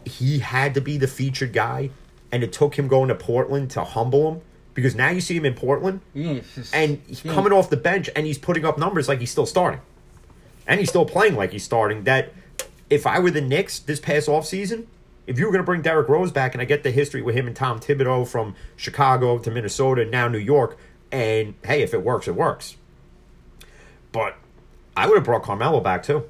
he 0.05 0.39
had 0.39 0.73
to 0.73 0.81
be 0.81 0.97
the 0.97 1.07
featured 1.07 1.53
guy, 1.53 1.89
and 2.31 2.43
it 2.43 2.51
took 2.51 2.77
him 2.77 2.87
going 2.87 3.09
to 3.09 3.15
Portland 3.15 3.69
to 3.71 3.83
humble 3.83 4.31
him 4.33 4.41
because 4.73 4.95
now 4.95 5.09
you 5.09 5.21
see 5.21 5.35
him 5.35 5.45
in 5.45 5.53
Portland 5.53 6.01
just- 6.55 6.73
and 6.75 7.01
he's 7.07 7.19
he 7.21 7.29
coming 7.29 7.51
off 7.53 7.69
the 7.69 7.77
bench 7.77 8.09
and 8.15 8.25
he's 8.25 8.37
putting 8.37 8.65
up 8.65 8.77
numbers 8.77 9.07
like 9.07 9.19
he's 9.19 9.31
still 9.31 9.45
starting. 9.45 9.81
And 10.67 10.79
he's 10.79 10.89
still 10.89 11.05
playing 11.05 11.35
like 11.35 11.51
he's 11.51 11.63
starting. 11.63 12.03
That 12.03 12.33
if 12.89 13.05
I 13.07 13.19
were 13.19 13.31
the 13.31 13.41
Knicks 13.41 13.79
this 13.79 13.99
past 13.99 14.27
offseason, 14.27 14.85
if 15.27 15.37
you 15.39 15.45
were 15.45 15.51
going 15.51 15.61
to 15.63 15.65
bring 15.65 15.81
Derrick 15.81 16.07
Rose 16.09 16.31
back, 16.31 16.53
and 16.53 16.61
I 16.61 16.65
get 16.65 16.83
the 16.83 16.91
history 16.91 17.21
with 17.21 17.35
him 17.35 17.47
and 17.47 17.55
Tom 17.55 17.79
Thibodeau 17.79 18.27
from 18.27 18.55
Chicago 18.75 19.37
to 19.39 19.51
Minnesota, 19.51 20.05
now 20.05 20.27
New 20.27 20.37
York, 20.37 20.77
and 21.11 21.53
hey, 21.65 21.81
if 21.81 21.93
it 21.93 22.03
works, 22.03 22.27
it 22.27 22.35
works. 22.35 22.75
But 24.11 24.35
I 24.95 25.07
would 25.07 25.15
have 25.15 25.23
brought 25.23 25.43
Carmelo 25.43 25.79
back 25.79 26.03
too. 26.03 26.23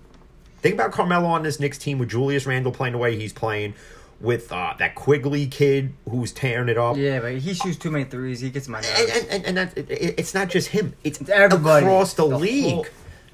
Think 0.59 0.75
about 0.75 0.91
Carmelo 0.91 1.27
on 1.27 1.43
this 1.43 1.59
Knicks 1.59 1.77
team 1.77 1.97
with 1.97 2.09
Julius 2.09 2.45
Randle 2.45 2.71
playing 2.71 2.91
the 2.93 2.99
way 2.99 3.15
he's 3.15 3.33
playing, 3.33 3.73
with 4.21 4.51
uh, 4.51 4.73
that 4.79 4.95
Quickley 4.95 5.47
kid 5.47 5.93
who's 6.09 6.31
tearing 6.31 6.69
it 6.69 6.77
up. 6.77 6.95
Yeah, 6.97 7.19
but 7.19 7.33
he 7.39 7.53
shoots 7.53 7.77
too 7.77 7.89
many 7.91 8.05
threes. 8.05 8.39
He 8.39 8.49
gets 8.49 8.67
my 8.67 8.79
And, 8.79 8.87
nerves. 8.87 9.11
and, 9.17 9.29
and, 9.31 9.45
and 9.45 9.57
that, 9.57 9.77
it, 9.77 9.89
it- 9.91 10.15
it's 10.19 10.33
not 10.33 10.49
just 10.49 10.69
him, 10.69 10.93
it's, 11.03 11.19
It's 11.21 11.29
everybody. 11.29 11.85
across 11.85 12.13
the, 12.13 12.27
The 12.27 12.37
league. 12.37 12.73
whole- 12.73 12.85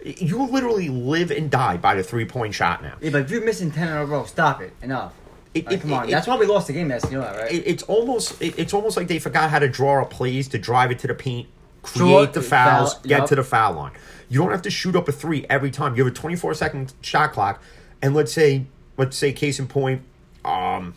You 0.06 0.46
literally 0.46 0.90
live 0.90 1.32
and 1.32 1.52
die 1.52 1.78
by 1.78 1.96
the 1.96 2.04
three 2.04 2.26
point 2.26 2.54
shot 2.54 2.82
now. 2.82 2.96
Yeah, 3.02 3.10
but 3.12 3.22
if 3.24 3.32
you're 3.32 3.44
missing 3.44 3.72
ten 3.72 3.90
in 3.90 3.98
a 3.98 4.06
row, 4.06 4.24
stop 4.26 4.62
it. 4.62 4.74
Enough. 4.82 5.14
It- 5.54 5.66
Like, 5.66 5.76
it- 5.76 5.82
come 5.82 5.94
on. 5.94 6.10
That's 6.10 6.28
why 6.28 6.38
we 6.38 6.46
lost 6.46 6.68
the 6.68 6.74
game. 6.74 6.88
That's 6.88 7.04
you 7.12 7.18
know 7.18 7.22
that, 7.22 7.36
right? 7.38 7.52
It, 7.52 7.64
it's 7.66 7.84
almost 7.84 8.42
it, 8.42 8.58
it's 8.58 8.74
almost 8.74 8.96
like 8.96 9.08
they 9.08 9.20
forgot 9.20 9.50
how 9.50 9.60
to 9.60 9.68
draw 9.68 10.02
up 10.02 10.10
plays 10.12 10.48
to 10.50 10.58
drive 10.58 10.92
it 10.92 11.00
to 11.00 11.08
the 11.08 11.16
paint, 11.16 11.48
create 11.82 12.32
the 12.34 12.42
fouls, 12.42 12.94
foul, 12.94 13.02
get 13.04 13.20
yup. 13.20 13.30
to 13.30 13.36
the 13.36 13.44
foul 13.44 13.74
line. 13.74 13.92
You 14.30 14.40
don't 14.42 14.52
have 14.52 14.62
to 14.64 14.70
shoot 14.70 14.96
up 14.96 15.10
a 15.10 15.12
three 15.12 15.46
every 15.50 15.72
time. 15.72 15.96
You 15.96 16.04
have 16.06 16.14
a 16.14 16.16
24 16.16 16.54
second 16.54 16.94
shot 17.02 17.34
clock, 17.34 17.62
and 18.02 18.14
let's 18.14 18.32
say 18.32 18.66
let's 18.98 19.18
say 19.18 19.32
case 19.34 19.60
in 19.60 19.68
point, 19.68 20.04
um, 20.48 20.94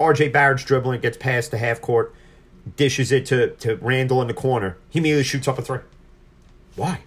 R.J. 0.00 0.28
Barrett's 0.28 0.64
dribbling 0.64 1.00
gets 1.00 1.16
past 1.16 1.50
the 1.50 1.58
half 1.58 1.80
court, 1.80 2.14
dishes 2.76 3.12
it 3.12 3.26
to 3.26 3.50
to 3.56 3.76
Randle 3.76 4.20
in 4.20 4.28
the 4.28 4.34
corner. 4.34 4.76
He 4.90 4.98
immediately 4.98 5.24
shoots 5.24 5.46
up 5.48 5.58
a 5.58 5.62
three. 5.62 5.78
Why? 6.76 7.00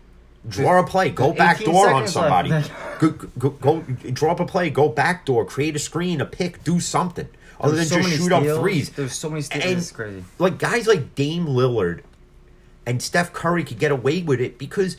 Draw 0.48 0.80
a 0.82 0.88
play. 0.88 1.10
Go 1.10 1.34
back 1.34 1.60
door 1.64 1.90
on 1.90 2.08
somebody. 2.08 2.50
go, 3.00 3.10
go, 3.10 3.50
go, 3.50 3.82
draw 4.12 4.32
up 4.32 4.40
a 4.40 4.46
play. 4.46 4.70
Go 4.70 4.90
back 4.90 5.26
door. 5.26 5.44
Create 5.44 5.76
a 5.76 5.80
screen. 5.80 6.22
A 6.22 6.26
pick. 6.26 6.64
Do 6.64 6.80
something 6.80 7.28
other 7.60 7.76
than 7.76 7.86
so 7.86 7.98
just 8.02 8.18
shoot 8.18 8.32
up 8.32 8.44
threes. 8.44 8.92
There's 8.92 9.14
so 9.14 9.30
many 9.30 9.42
steals. 9.42 9.66
And- 9.66 9.78
It's 9.78 9.92
crazy. 9.92 10.24
Like 10.38 10.60
guys 10.60 10.86
like 10.88 11.16
Dame 11.16 11.48
Lillard 11.48 12.02
and 12.86 13.02
Steph 13.02 13.34
Curry 13.34 13.64
could 13.64 13.80
get 13.80 13.92
away 13.92 14.22
with 14.22 14.40
it 14.40 14.60
because 14.60 14.98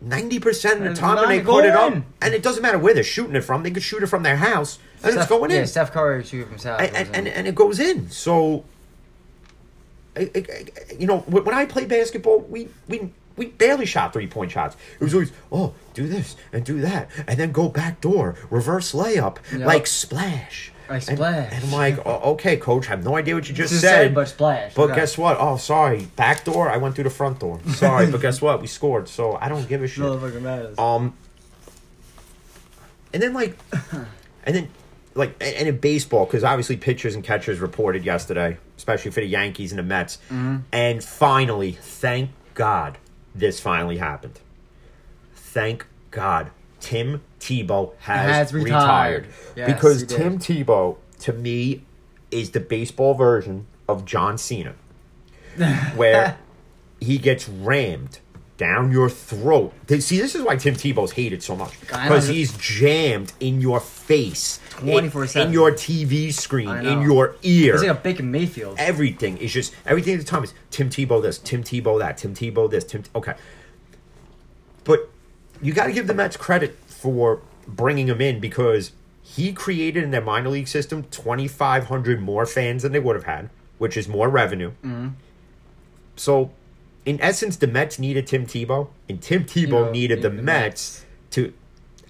ninety 0.00 0.40
percent 0.40 0.78
of 0.86 0.94
the 0.94 0.98
time 0.98 1.16
when 1.16 1.28
they 1.28 1.40
put 1.42 1.66
it 1.66 1.72
up, 1.76 1.92
and 2.22 2.34
it 2.34 2.42
doesn't 2.42 2.62
matter 2.62 2.78
where 2.78 2.94
they're 2.94 3.04
shooting 3.04 3.36
it 3.36 3.42
from, 3.44 3.62
they 3.64 3.70
could 3.70 3.82
shoot 3.82 4.02
it 4.02 4.06
from 4.06 4.22
their 4.22 4.36
house 4.36 4.78
and 5.08 5.16
it's 5.16 5.26
Steph- 5.26 5.28
going 5.28 5.50
yeah, 5.50 5.60
in, 5.60 5.66
Steph 5.66 5.92
Curry 5.92 6.22
shooting 6.24 6.42
from 6.42 6.50
himself. 6.52 6.80
and, 6.80 6.94
and, 6.96 7.14
and, 7.14 7.28
and 7.28 7.46
it 7.48 7.54
goes 7.54 7.78
in. 7.80 8.10
So, 8.10 8.64
I, 10.16 10.30
I, 10.34 10.38
I- 10.38 10.66
you 10.98 11.06
know, 11.06 11.18
when 11.20 11.54
I 11.54 11.66
play 11.66 11.84
basketball, 11.84 12.40
we 12.40 12.68
we. 12.88 13.12
We 13.38 13.48
barely 13.48 13.84
shot 13.84 14.14
three 14.14 14.26
point 14.28 14.50
shots. 14.50 14.78
It 14.98 15.04
was 15.04 15.12
always, 15.12 15.30
oh, 15.52 15.74
do 15.92 16.08
this 16.08 16.36
and 16.54 16.64
do 16.64 16.80
that, 16.80 17.10
and 17.28 17.38
then 17.38 17.52
go 17.52 17.68
back 17.68 18.00
door, 18.00 18.34
reverse 18.48 18.94
layup, 18.94 19.36
Yep. 19.52 19.60
like 19.66 19.86
splash. 19.86 20.72
And- 20.88 21.02
splash. 21.02 21.52
And, 21.52 21.64
I'm 21.64 21.70
like, 21.70 21.98
oh, 22.06 22.32
okay, 22.32 22.56
coach, 22.56 22.86
I 22.86 22.92
have 22.92 23.04
no 23.04 23.14
idea 23.14 23.34
what 23.34 23.46
you 23.46 23.54
just, 23.54 23.72
Just 23.72 23.82
said, 23.82 23.90
said, 24.06 24.14
but 24.14 24.28
splash. 24.28 24.72
But 24.72 24.84
Okay. 24.84 24.94
guess 24.94 25.18
what? 25.18 25.36
Oh, 25.38 25.58
sorry, 25.58 26.06
back 26.16 26.44
door. 26.46 26.70
I 26.70 26.78
went 26.78 26.94
through 26.94 27.04
the 27.04 27.10
front 27.10 27.38
door. 27.40 27.60
Sorry, 27.74 28.10
but 28.10 28.22
guess 28.22 28.40
what? 28.40 28.62
We 28.62 28.68
scored, 28.68 29.06
so 29.06 29.36
I 29.38 29.50
don't 29.50 29.68
give 29.68 29.82
a 29.82 29.86
shit. 29.86 30.02
no 30.02 30.16
matters. 30.16 30.78
Um, 30.78 31.12
and 33.12 33.22
then 33.22 33.34
like, 33.34 33.54
and 34.44 34.54
then 34.56 34.68
like, 35.16 35.34
and, 35.40 35.68
in 35.68 35.78
baseball, 35.78 36.24
because 36.26 36.44
obviously 36.44 36.76
pitchers 36.76 37.14
and 37.14 37.24
catchers 37.24 37.58
reported 37.58 38.04
yesterday, 38.04 38.58
especially 38.76 39.10
for 39.10 39.20
the 39.20 39.26
Yankees 39.26 39.72
and 39.72 39.78
the 39.78 39.82
Mets, 39.82 40.18
Mm-hmm. 40.28 40.56
and 40.72 41.02
finally, 41.02 41.72
thank 41.72 42.30
God, 42.54 42.98
this 43.34 43.58
finally 43.60 43.96
happened. 43.98 44.38
Thank 45.34 45.86
God, 46.10 46.50
Tim 46.80 47.22
Tebow 47.40 47.94
has, 48.00 48.30
Has 48.30 48.52
retired, 48.54 49.26
retired. 49.26 49.26
Yes, 49.56 49.72
because. 49.74 50.04
Tim 50.06 50.38
Tebow, 50.38 50.96
to 51.20 51.32
me, 51.32 51.84
is 52.30 52.50
the 52.50 52.60
baseball 52.60 53.14
version 53.14 53.66
of 53.88 54.04
John 54.04 54.36
Cena, 54.38 54.74
where 55.96 56.38
he 57.00 57.18
gets 57.18 57.48
rammed 57.48 58.18
down 58.56 58.90
your 58.90 59.10
throat. 59.10 59.72
See, 59.88 60.18
this 60.18 60.34
is 60.34 60.42
why 60.42 60.56
Tim 60.56 60.74
Tebow's 60.74 61.12
hated 61.12 61.42
so 61.42 61.56
much 61.56 61.78
because 61.80 62.28
he's 62.28 62.56
jammed 62.56 63.32
in 63.40 63.60
your 63.60 63.80
face, 63.80 64.60
in- 64.80 64.88
24/7. 65.10 65.46
in 65.46 65.52
your 65.52 65.72
TV 65.72 66.32
screen, 66.32 66.68
in 66.68 67.02
your 67.02 67.36
ear. 67.42 67.74
It's 67.74 67.82
like 67.82 67.98
a 67.98 68.00
Baker 68.00 68.22
Mayfield. 68.22 68.76
Everything 68.78 69.36
is 69.38 69.52
just 69.52 69.74
everything 69.84 70.14
at 70.14 70.20
the 70.20 70.26
time 70.26 70.44
is 70.44 70.54
Tim 70.70 70.88
Tebow 70.88 71.20
this, 71.22 71.38
Tim 71.38 71.62
Tebow 71.62 71.98
that, 71.98 72.18
Tim 72.18 72.34
Tebow 72.34 72.70
this, 72.70 72.84
Tim. 72.84 73.02
Okay, 73.14 73.34
but 74.84 75.10
you 75.60 75.72
got 75.72 75.86
to 75.86 75.92
give 75.92 76.06
the 76.06 76.14
Mets 76.14 76.36
credit 76.36 76.76
for 76.86 77.40
bringing 77.66 78.08
him 78.08 78.20
in 78.20 78.40
because 78.40 78.92
he 79.22 79.52
created 79.52 80.04
in 80.04 80.12
their 80.12 80.20
minor 80.22 80.50
league 80.50 80.68
system 80.68 81.02
twenty 81.10 81.48
five 81.48 81.86
hundred 81.86 82.20
more 82.20 82.46
fans 82.46 82.82
than 82.84 82.92
they 82.92 83.00
would 83.00 83.16
have 83.16 83.24
had, 83.24 83.50
which 83.78 83.96
is 83.96 84.08
more 84.08 84.28
revenue. 84.28 84.70
Mm-hmm. 84.84 85.08
So, 86.16 86.52
in 87.06 87.20
essence, 87.20 87.56
the 87.56 87.68
Mets 87.68 87.98
needed 87.98 88.26
Tim 88.26 88.46
Tebow, 88.46 88.88
and 89.08 89.22
Tim 89.22 89.44
Tebow 89.44 89.68
Tebow 89.68 89.92
needed 89.92 90.22
the 90.22 90.28
the 90.28 90.42
Mets 90.42 91.06
to. 91.30 91.54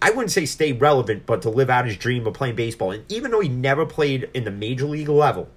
I 0.03 0.11
wouldn't 0.11 0.31
say 0.31 0.45
stay 0.47 0.73
relevant, 0.73 1.25
but 1.27 1.43
to 1.43 1.51
live 1.51 1.71
out 1.71 1.87
his 1.87 1.97
dream 1.97 2.27
of 2.27 2.35
playing 2.35 2.57
baseball. 2.57 2.91
And 2.91 3.11
even 3.11 3.31
though 3.31 3.41
he 3.41 3.49
never 3.49 3.87
played 3.87 4.29
in 4.35 4.45
the 4.45 4.51
major 4.51 4.87
league 4.87 5.09
level, 5.09 5.49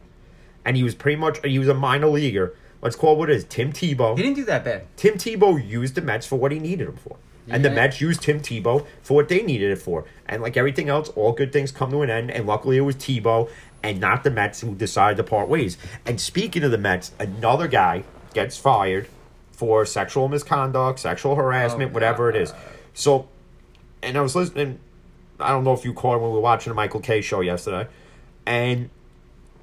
and 0.65 0.78
he 0.78 0.84
was 0.84 0.93
pretty 0.93 1.15
much 1.15 1.43
he 1.43 1.58
was 1.58 1.67
a 1.67 1.73
minor 1.73 2.08
leaguer. 2.08 2.54
Let's 2.82 2.95
call 2.95 3.15
it 3.15 3.17
what 3.17 3.30
it 3.30 3.36
is. 3.36 3.43
Tim 3.45 3.73
Tebow. 3.73 4.15
He 4.15 4.23
didn't 4.23 4.38
do 4.38 4.45
that 4.45 4.63
bad. 4.63 4.86
Tim 4.95 5.15
Tebow 5.15 5.65
used 5.65 5.95
the 5.95 6.02
Mets 6.02 6.25
for 6.25 6.38
what 6.38 6.52
he 6.52 6.60
needed 6.60 6.88
him 6.88 6.95
for. 6.95 7.17
And 7.49 7.65
the 7.65 7.71
Mets 7.71 7.99
used 7.99 8.21
Tim 8.21 8.41
Tebow 8.41 8.86
for 9.02 9.15
what 9.15 9.28
they 9.28 9.41
needed 9.41 9.71
it 9.71 9.78
for. 9.78 10.06
And 10.28 10.41
like 10.41 10.56
everything 10.56 10.88
else, 10.88 11.10
all 11.10 11.32
good 11.32 11.52
things 11.52 11.71
come 11.71 11.89
to 11.91 12.04
an 12.04 12.10
end. 12.10 12.30
And 12.30 12.45
luckily 12.45 12.78
it 12.78 12.82
was 12.82 12.95
Tebow 12.95 13.49
and 13.82 13.99
not 13.99 14.23
the 14.23 14.30
Mets 14.30 14.62
who 14.62 14.75
decided 14.75 15.17
to 15.17 15.23
part 15.23 15.49
ways. 15.49 15.78
And 16.06 16.21
speaking 16.21 16.63
of 16.63 16.69
the 16.69 16.78
Mets, 16.78 17.12
another 17.19 17.67
guy 17.67 18.04
gets 18.34 18.58
fired 18.58 19.08
for 19.59 19.85
sexual 19.85 20.29
misconduct, 20.29 20.99
sexual 20.99 21.35
harassment, 21.35 21.91
Oh, 21.91 21.93
whatever 21.93 22.29
it 22.29 22.37
is. 22.37 22.53
So, 22.93 23.27
and 24.01 24.17
I 24.17 24.21
was 24.21 24.33
listening, 24.33 24.79
I 25.37 25.49
don't 25.49 25.65
know 25.65 25.73
if 25.73 25.83
you 25.83 25.93
caught 25.93 26.15
it 26.15 26.21
when 26.21 26.29
we 26.29 26.35
were 26.35 26.41
watching 26.41 26.71
the 26.71 26.75
Michael 26.75 27.01
Kay 27.01 27.19
show 27.19 27.41
yesterday. 27.41 27.89
And 28.45 28.89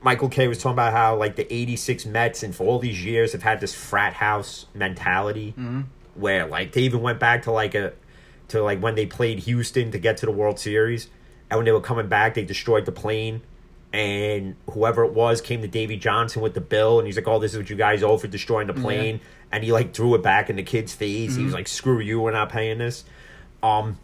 Michael 0.02 0.28
Kay 0.28 0.48
was 0.48 0.58
talking 0.58 0.74
about 0.74 0.92
how 0.92 1.16
like 1.16 1.36
the 1.36 1.50
'86 1.50 2.04
Mets 2.04 2.42
and 2.42 2.54
for 2.54 2.66
all 2.66 2.78
these 2.78 3.02
years 3.02 3.32
have 3.32 3.42
had 3.42 3.58
this 3.58 3.74
frat 3.74 4.12
house 4.12 4.66
mentality, 4.74 5.52
mm-hmm. 5.52 5.80
where 6.14 6.46
like 6.46 6.72
they 6.72 6.82
even 6.82 7.00
went 7.00 7.18
back 7.18 7.44
to 7.44 7.50
like 7.50 7.74
a 7.74 7.94
to 8.48 8.62
like 8.62 8.82
when 8.82 8.96
they 8.96 9.06
played 9.06 9.38
Houston 9.40 9.90
to 9.92 9.98
get 9.98 10.18
to 10.18 10.26
the 10.26 10.32
World 10.32 10.58
Series, 10.58 11.08
and 11.50 11.56
when 11.56 11.64
they 11.64 11.72
were 11.72 11.80
coming 11.80 12.06
back, 12.06 12.34
they 12.34 12.44
destroyed 12.44 12.84
the 12.84 12.92
plane, 12.92 13.40
and 13.94 14.56
whoever 14.72 15.04
it 15.04 15.14
was 15.14 15.40
came 15.40 15.62
to 15.62 15.68
Davey 15.68 15.96
Johnson 15.96 16.42
with 16.42 16.52
the 16.52 16.60
bill, 16.60 16.98
and 16.98 17.06
he's 17.06 17.16
like, 17.16 17.26
"Oh, 17.26 17.38
this 17.38 17.52
is 17.52 17.58
what 17.58 17.70
you 17.70 17.76
guys 17.76 18.02
owe 18.02 18.18
for 18.18 18.28
destroying 18.28 18.66
the 18.66 18.74
plane," 18.74 19.20
and 19.56 19.64
he 19.64 19.72
like 19.72 19.94
threw 19.94 20.14
it 20.14 20.22
back 20.22 20.50
in 20.50 20.56
the 20.56 20.62
kid's 20.62 20.94
face. 20.94 21.34
He 21.34 21.42
was 21.42 21.54
like, 21.54 21.66
"Screw 21.66 21.98
you, 21.98 22.20
we're 22.20 22.30
not 22.30 22.50
paying 22.50 22.76
this." 22.76 23.04
Um, 23.62 23.98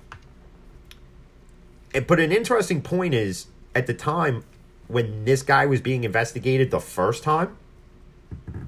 and- 1.94 2.06
but 2.06 2.18
an 2.18 2.32
interesting 2.32 2.80
point 2.80 3.12
is 3.12 3.48
at 3.74 3.86
the 3.86 3.92
time 3.92 4.44
when 4.88 5.26
this 5.26 5.42
guy 5.42 5.66
was 5.66 5.82
being 5.82 6.04
investigated 6.04 6.70
the 6.70 6.80
first 6.80 7.22
time 7.22 7.56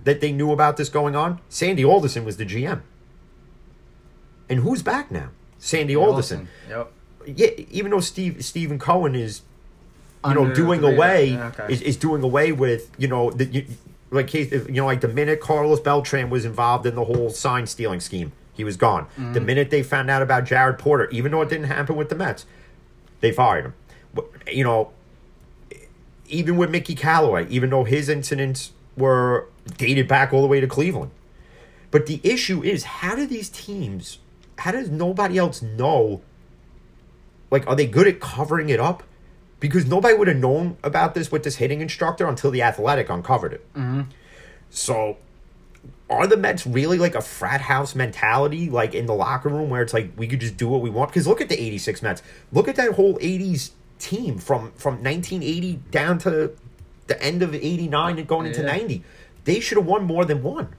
that 0.04 0.20
they 0.20 0.30
knew 0.30 0.52
about 0.52 0.76
this 0.76 0.90
going 0.90 1.16
on, 1.16 1.40
Sandy 1.48 1.84
Alderson 1.84 2.22
was 2.24 2.36
the 2.36 2.44
GM. 2.44 2.82
And 4.50 4.60
who's 4.60 4.82
back 4.82 5.10
now? 5.10 5.30
Sandy 5.58 5.96
Alderson. 5.96 6.48
Yep. 6.68 6.92
Yeah, 7.26 7.46
even 7.70 7.90
though 7.92 8.00
Steve 8.00 8.44
Steven 8.44 8.78
Cohen 8.78 9.14
is 9.14 9.40
you 10.26 10.34
know 10.34 10.54
doing 10.54 10.84
away 10.84 11.34
Okay. 11.38 11.72
is, 11.72 11.80
is 11.80 11.96
doing 11.96 12.22
away 12.22 12.52
with 12.52 12.90
you 12.98 13.08
know 13.08 13.30
the 13.30 13.46
you, 13.46 13.66
like 14.14 14.28
case 14.28 14.50
you 14.52 14.72
know 14.74 14.86
like 14.86 15.00
the 15.00 15.08
minute 15.08 15.40
Carlos 15.40 15.80
Beltran 15.80 16.30
was 16.30 16.44
involved 16.44 16.86
in 16.86 16.94
the 16.94 17.04
whole 17.04 17.30
sign 17.30 17.66
stealing 17.66 18.00
scheme, 18.00 18.32
he 18.52 18.64
was 18.64 18.76
gone. 18.76 19.06
The 19.16 19.22
Mm-hmm. 19.22 19.46
minute 19.46 19.70
they 19.70 19.82
found 19.82 20.10
out 20.10 20.22
about 20.22 20.44
Jared 20.44 20.78
Porter, 20.78 21.08
even 21.10 21.32
though 21.32 21.42
it 21.42 21.48
didn't 21.48 21.66
happen 21.66 21.96
with 21.96 22.08
the 22.08 22.14
Mets, 22.14 22.46
they 23.20 23.32
fired 23.32 23.64
him. 23.66 23.74
But, 24.14 24.26
You 24.52 24.64
know, 24.64 24.90
even 26.28 26.56
with 26.56 26.70
Mickey 26.70 26.94
Callaway, 26.94 27.46
even 27.48 27.70
though 27.70 27.84
his 27.84 28.08
incidents 28.08 28.72
were 28.96 29.48
dated 29.76 30.08
back 30.08 30.32
all 30.32 30.40
the 30.42 30.48
way 30.48 30.60
to 30.60 30.66
Cleveland. 30.66 31.10
But 31.90 32.06
the 32.06 32.20
issue 32.24 32.62
is, 32.62 32.84
how 32.84 33.14
do 33.14 33.26
these 33.26 33.48
teams, 33.48 34.18
how 34.58 34.72
does 34.72 34.88
nobody 34.90 35.38
else 35.38 35.62
know? 35.62 36.22
Like, 37.50 37.66
are 37.66 37.76
they 37.76 37.86
good 37.86 38.06
at 38.08 38.20
covering 38.20 38.68
it 38.68 38.80
up? 38.80 39.02
Because 39.64 39.86
nobody 39.86 40.14
would 40.14 40.28
have 40.28 40.36
known 40.36 40.76
about 40.82 41.14
this 41.14 41.32
with 41.32 41.42
this 41.42 41.56
hitting 41.56 41.80
instructor 41.80 42.26
until 42.26 42.50
the 42.50 42.60
athletic 42.60 43.08
uncovered 43.08 43.54
it. 43.54 43.72
Mm-hmm. 43.72 44.02
So, 44.68 45.16
are 46.10 46.26
the 46.26 46.36
Mets 46.36 46.66
really 46.66 46.98
like 46.98 47.14
a 47.14 47.22
frat 47.22 47.62
house 47.62 47.94
mentality, 47.94 48.68
like 48.68 48.94
in 48.94 49.06
the 49.06 49.14
locker 49.14 49.48
room, 49.48 49.70
where 49.70 49.80
it's 49.80 49.94
like 49.94 50.10
we 50.18 50.26
could 50.26 50.40
just 50.40 50.58
do 50.58 50.68
what 50.68 50.82
we 50.82 50.90
want? 50.90 51.08
Because 51.08 51.26
look 51.26 51.40
at 51.40 51.48
the 51.48 51.58
'86 51.58 52.02
Mets. 52.02 52.22
Look 52.52 52.68
at 52.68 52.76
that 52.76 52.92
whole 52.92 53.14
'80s 53.20 53.70
team 53.98 54.36
from 54.36 54.70
from 54.72 55.02
1980 55.02 55.80
down 55.90 56.18
to 56.18 56.54
the 57.06 57.22
end 57.22 57.42
of 57.42 57.54
'89 57.54 58.18
and 58.18 58.28
going 58.28 58.46
into 58.46 58.62
'90. 58.62 59.02
They 59.44 59.60
should 59.60 59.78
have 59.78 59.86
won 59.86 60.04
more 60.04 60.26
than 60.26 60.42
one. 60.42 60.76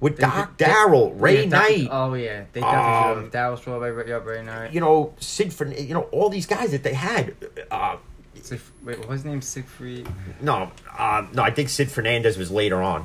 With 0.00 0.16
They 0.16 0.22
Doc 0.22 0.56
Darryl, 0.56 1.12
Ray 1.20 1.42
Yeah, 1.44 1.48
Knight, 1.50 1.88
Oh 1.90 2.14
yeah, 2.14 2.44
they 2.52 2.60
definitely 2.62 3.24
Um. 3.26 3.30
Darryl 3.30 3.58
Strawberry, 3.58 3.92
Ray 4.18 4.42
Knight. 4.42 4.72
you 4.72 4.80
know 4.80 5.12
Sid, 5.20 5.52
Fern- 5.52 5.72
you 5.72 5.92
know 5.94 6.02
all 6.12 6.30
these 6.30 6.46
guys 6.46 6.70
that 6.70 6.82
they 6.82 6.94
had. 6.94 7.34
Uh, 7.70 7.96
Sig- 8.40 8.60
wait, 8.82 8.98
what 8.98 9.08
was 9.08 9.20
his 9.20 9.24
name? 9.26 9.42
Siegfried. 9.42 10.08
No, 10.40 10.72
um, 10.98 11.28
no, 11.34 11.42
I 11.42 11.50
think 11.50 11.68
Sid 11.68 11.90
Fernandez 11.90 12.38
was 12.38 12.50
later 12.50 12.80
on. 12.80 13.04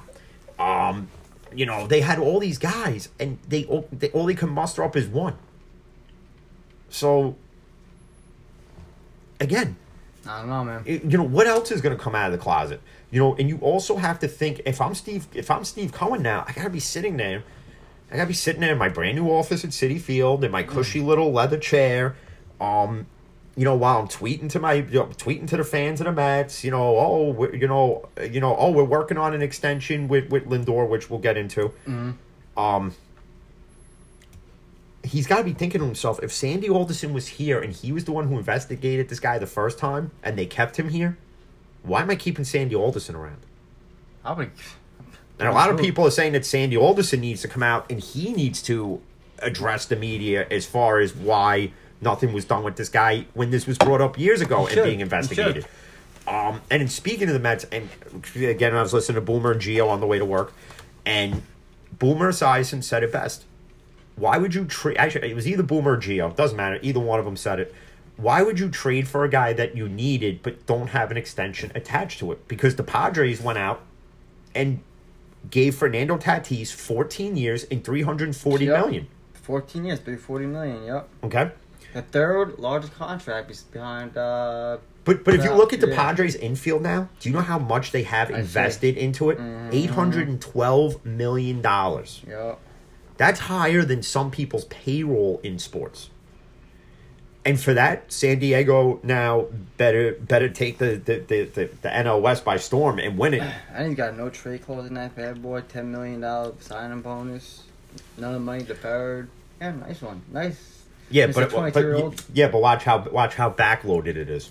Um, 0.58 1.10
you 1.54 1.66
know, 1.66 1.86
they 1.88 2.00
had 2.00 2.18
all 2.20 2.40
these 2.40 2.58
guys, 2.58 3.10
and 3.20 3.40
they, 3.50 3.66
all- 3.66 3.88
they 3.92 4.10
all 4.12 4.26
they 4.26 4.34
can 4.36 4.50
muster 4.50 4.82
up 4.82 4.96
is 4.96 5.08
one. 5.08 5.36
So, 6.90 7.36
again, 9.40 9.76
I 10.26 10.40
don't 10.40 10.50
know, 10.50 10.64
man. 10.64 10.84
You 10.86 11.18
know 11.18 11.24
what 11.24 11.48
else 11.48 11.72
is 11.72 11.82
going 11.82 11.96
to 11.96 12.02
come 12.02 12.16
out 12.16 12.28
of 12.28 12.32
the 12.32 12.38
closet 12.42 12.82
you 13.16 13.22
know 13.22 13.34
and 13.36 13.48
you 13.48 13.58
also 13.60 13.96
have 13.96 14.20
to 14.20 14.28
think 14.28 14.62
if 14.66 14.82
i'm 14.82 14.94
steve 14.94 15.26
if 15.34 15.50
i'm 15.50 15.64
steve 15.64 15.94
cohen 15.94 16.22
now 16.22 16.44
i 16.50 16.52
gotta 16.52 16.70
be 16.70 16.82
sitting 16.82 17.16
there 17.16 17.44
i 18.12 18.18
gotta 18.18 18.28
be 18.28 18.34
sitting 18.34 18.60
there 18.60 18.74
in 18.74 18.78
my 18.78 18.90
brand 18.90 19.16
new 19.16 19.30
office 19.30 19.64
at 19.64 19.70
Citi 19.70 20.02
Field 20.02 20.44
in 20.44 20.52
my 20.52 20.64
cushy 20.64 21.00
little 21.00 21.32
leather 21.32 21.58
chair 21.58 22.18
um 22.60 23.08
you 23.56 23.64
know 23.64 23.74
while 23.74 24.00
i'm 24.00 24.10
tweeting 24.10 24.50
to 24.50 24.60
my 24.60 24.74
you 24.74 25.00
know, 25.00 25.06
tweeting 25.06 25.48
to 25.48 25.56
the 25.56 25.64
fans 25.64 26.02
of 26.02 26.08
the 26.08 26.12
mets 26.12 26.66
you 26.66 26.72
know 26.72 26.98
oh 26.98 27.30
we're, 27.30 27.56
you 27.56 27.70
know 27.70 28.06
you 28.30 28.42
know 28.42 28.54
oh 28.58 28.70
we're 28.70 28.84
working 28.84 29.18
on 29.18 29.34
an 29.34 29.42
extension 29.42 30.10
with 30.10 30.30
with 30.30 30.46
lindor 30.50 30.86
which 30.90 31.10
we'll 31.10 31.20
get 31.20 31.38
into. 31.38 31.72
Um 32.58 32.94
he's 35.06 35.28
got 35.28 35.38
to 35.38 35.44
be 35.44 35.54
thinking 35.54 35.80
to 35.80 35.86
himself 35.86 36.20
if 36.24 36.34
Sandy 36.34 36.68
Alderson 36.68 37.14
was 37.14 37.28
here 37.28 37.62
and 37.62 37.72
he 37.72 37.92
was 37.92 38.06
the 38.06 38.12
one 38.12 38.28
who 38.28 38.38
investigated 38.40 39.08
this 39.08 39.20
guy 39.20 39.38
the 39.38 39.46
first 39.46 39.78
time 39.78 40.10
and 40.24 40.36
they 40.36 40.48
kept 40.48 40.78
him 40.78 40.90
here, 40.90 41.16
why 41.86 42.02
am 42.02 42.10
I 42.10 42.16
keeping 42.16 42.46
Sandy 42.46 42.76
Alderson 42.76 43.16
around? 43.16 43.40
I 44.24 44.34
would. 44.34 44.52
And 45.40 45.50
a 45.50 45.52
lot 45.52 45.70
of 45.70 45.80
people 45.80 46.06
are 46.06 46.12
saying 46.12 46.34
that 46.34 46.46
Sandy 46.46 46.78
Alderson 46.78 47.20
needs 47.20 47.42
to 47.42 47.48
come 47.48 47.62
out 47.64 47.90
and 47.92 48.00
he 48.00 48.32
needs 48.34 48.62
to 48.64 49.02
address 49.40 49.86
the 49.86 49.96
media 49.96 50.48
as 50.50 50.66
far 50.66 51.00
as 51.00 51.14
why 51.14 51.72
nothing 52.02 52.34
was 52.34 52.46
done 52.46 52.64
with 52.64 52.78
this 52.78 52.90
guy 52.90 53.26
when 53.34 53.52
this 53.52 53.68
was 53.68 53.78
brought 53.78 54.02
up 54.02 54.18
years 54.18 54.42
ago 54.42 54.68
and 54.68 54.84
being 54.84 55.02
investigated. 55.02 55.66
Um, 56.28 56.62
and 56.72 56.82
in 56.82 56.88
speaking 56.88 57.28
of 57.28 57.34
the 57.34 57.40
Mets, 57.40 57.66
and 57.66 57.90
again, 58.36 58.76
I 58.76 58.82
was 58.82 58.94
listening 58.94 59.16
to 59.16 59.22
Boomer 59.22 59.52
and 59.52 59.62
Gio 59.62 59.90
on 59.90 60.00
the 60.00 60.08
way 60.08 60.18
to 60.18 60.26
work, 60.26 60.54
and 61.06 61.44
Boomer 62.00 62.32
Esiason 62.32 62.84
said 62.84 63.04
it 63.04 63.12
best. 63.12 63.46
Why 64.16 64.38
would 64.38 64.56
you 64.56 64.66
trade? 64.66 64.98
Actually, 64.98 65.30
it 65.30 65.36
was 65.36 65.48
either 65.48 65.62
Boomer 65.62 65.92
or 65.94 65.98
Gio. 65.98 66.36
Doesn't 66.36 66.58
matter. 66.58 66.80
Either 66.82 67.00
one 67.00 67.20
of 67.20 67.26
them 67.26 67.36
said 67.36 67.60
it. 67.60 67.76
Why 68.18 68.42
would 68.42 68.60
you 68.60 68.70
trade 68.70 69.08
for 69.08 69.24
a 69.24 69.30
guy 69.30 69.54
that 69.54 69.76
you 69.76 69.90
needed 69.90 70.40
but 70.42 70.66
don't 70.66 70.88
have 70.88 71.12
an 71.12 71.18
extension 71.18 71.72
attached 71.76 72.20
to 72.20 72.32
it? 72.32 72.48
Because 72.48 72.76
the 72.78 72.84
Padres 72.84 73.42
went 73.42 73.58
out 73.58 73.82
and 74.54 74.80
gave 75.52 75.76
Fernando 75.76 76.18
Tatis 76.18 76.72
14 76.74 77.36
years 77.36 77.66
and 77.66 77.84
340 77.84 78.66
Yep. 78.66 78.80
million. 78.86 79.08
14 79.34 79.86
years, 79.86 80.00
340 80.00 80.46
million. 80.46 80.84
Yep. 80.86 81.10
Okay. 81.26 81.52
The 81.94 82.02
third 82.02 82.58
largest 82.58 82.94
contract 82.94 83.52
is 83.52 83.62
behind. 83.64 84.18
uh 84.18 84.78
But 85.04 85.24
but 85.24 85.34
if 85.36 85.44
you 85.44 85.54
look 85.54 85.72
at 85.72 85.82
the 85.82 85.90
yeah. 85.90 85.96
Padres 85.96 86.36
infield 86.36 86.82
now, 86.82 87.10
do 87.20 87.30
you 87.30 87.36
know 87.36 87.42
how 87.42 87.60
much 87.60 87.92
they 87.92 88.04
have. 88.04 88.30
Mm-hmm. 88.30 88.40
invested 88.40 88.98
into 88.98 89.30
it? 89.30 89.40
Eight 89.72 89.92
hundred 89.92 90.28
and 90.28 90.42
twelve 90.42 91.06
million 91.06 91.62
dollars. 91.62 92.22
Yep. 92.28 92.60
That's 93.18 93.40
higher 93.42 93.84
than 93.86 94.02
some 94.04 94.30
people's 94.32 94.66
payroll 94.66 95.40
in 95.44 95.58
sports. 95.60 96.10
And 97.46 97.62
for 97.62 97.76
that, 97.76 98.12
San 98.12 98.40
Diego 98.40 99.00
now 99.04 99.46
better 99.78 100.14
better 100.14 100.50
take 100.50 100.80
the 100.80 100.96
the, 100.96 101.20
the, 101.20 101.44
the, 101.46 101.70
the 101.84 101.90
NL 101.90 102.20
West 102.22 102.44
by 102.44 102.58
storm 102.58 102.98
and 102.98 103.18
win 103.18 103.36
it. 103.36 103.44
I 103.76 103.86
he's 103.86 103.96
got 103.96 104.18
no 104.18 104.30
trade 104.30 104.66
clause 104.66 104.88
in 104.88 104.96
that 104.96 105.16
bad 105.16 105.42
boy. 105.44 105.62
$10 105.62 105.86
million 105.86 106.22
signing 106.60 107.02
bonus. 107.02 107.64
None 108.18 108.30
of 108.30 108.34
the 108.34 108.40
money 108.40 108.64
deferred. 108.64 109.30
Yeah, 109.62 109.72
nice 109.72 110.02
one. 110.02 110.22
Nice. 110.32 110.82
Yeah, 111.12 111.28
but, 111.28 111.52
but 111.52 111.74
22-year-old. 111.74 112.24
yeah, 112.34 112.48
but 112.48 112.62
watch 112.62 112.84
how 112.84 113.08
watch 113.10 113.36
how 113.36 113.52
backloaded 113.52 114.16
it 114.16 114.30
is. 114.30 114.50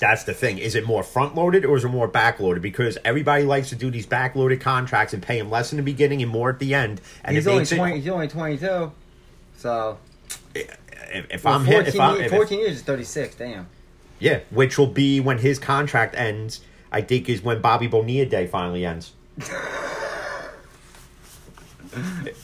That's 0.00 0.24
the 0.24 0.34
thing. 0.34 0.58
Is 0.58 0.74
it 0.74 0.84
more 0.86 1.02
front 1.02 1.36
loaded 1.36 1.64
or 1.64 1.76
is 1.76 1.84
it 1.84 1.88
more 1.88 2.08
backloaded? 2.08 2.62
Because 2.62 2.98
everybody 3.04 3.44
likes 3.44 3.68
to 3.68 3.76
do 3.76 3.90
these 3.90 4.06
backloaded 4.06 4.60
contracts 4.60 5.12
and 5.14 5.22
pay 5.22 5.38
him 5.38 5.50
less 5.50 5.72
in 5.72 5.76
the 5.76 5.82
beginning 5.82 6.22
and 6.22 6.30
more 6.30 6.50
at 6.50 6.58
the 6.58 6.74
end. 6.74 7.00
And 7.22 7.36
he's 7.36 7.46
only 7.46 7.60
makes 7.60 7.72
it- 7.72 7.96
He's 7.96 8.08
only 8.08 8.26
22. 8.26 8.90
So 9.58 9.98
if, 10.54 10.76
if 11.30 11.44
well, 11.44 11.54
I'm 11.54 11.64
14, 11.64 11.84
hit, 11.84 11.94
if 11.94 12.00
I'm, 12.00 12.14
years, 12.16 12.26
if- 12.26 12.36
14 12.38 12.58
years 12.58 12.76
is 12.76 12.82
36. 12.82 13.34
Damn. 13.36 13.66
yeah, 14.18 14.40
which 14.50 14.78
will 14.78 14.86
be 14.86 15.20
when 15.20 15.38
his 15.38 15.58
contract 15.58 16.14
ends. 16.16 16.60
I 16.92 17.02
think 17.02 17.28
is 17.28 17.40
when 17.42 17.60
Bobby 17.60 17.86
Bonilla 17.86 18.26
Day 18.26 18.46
finally 18.48 18.84
ends. 18.84 19.12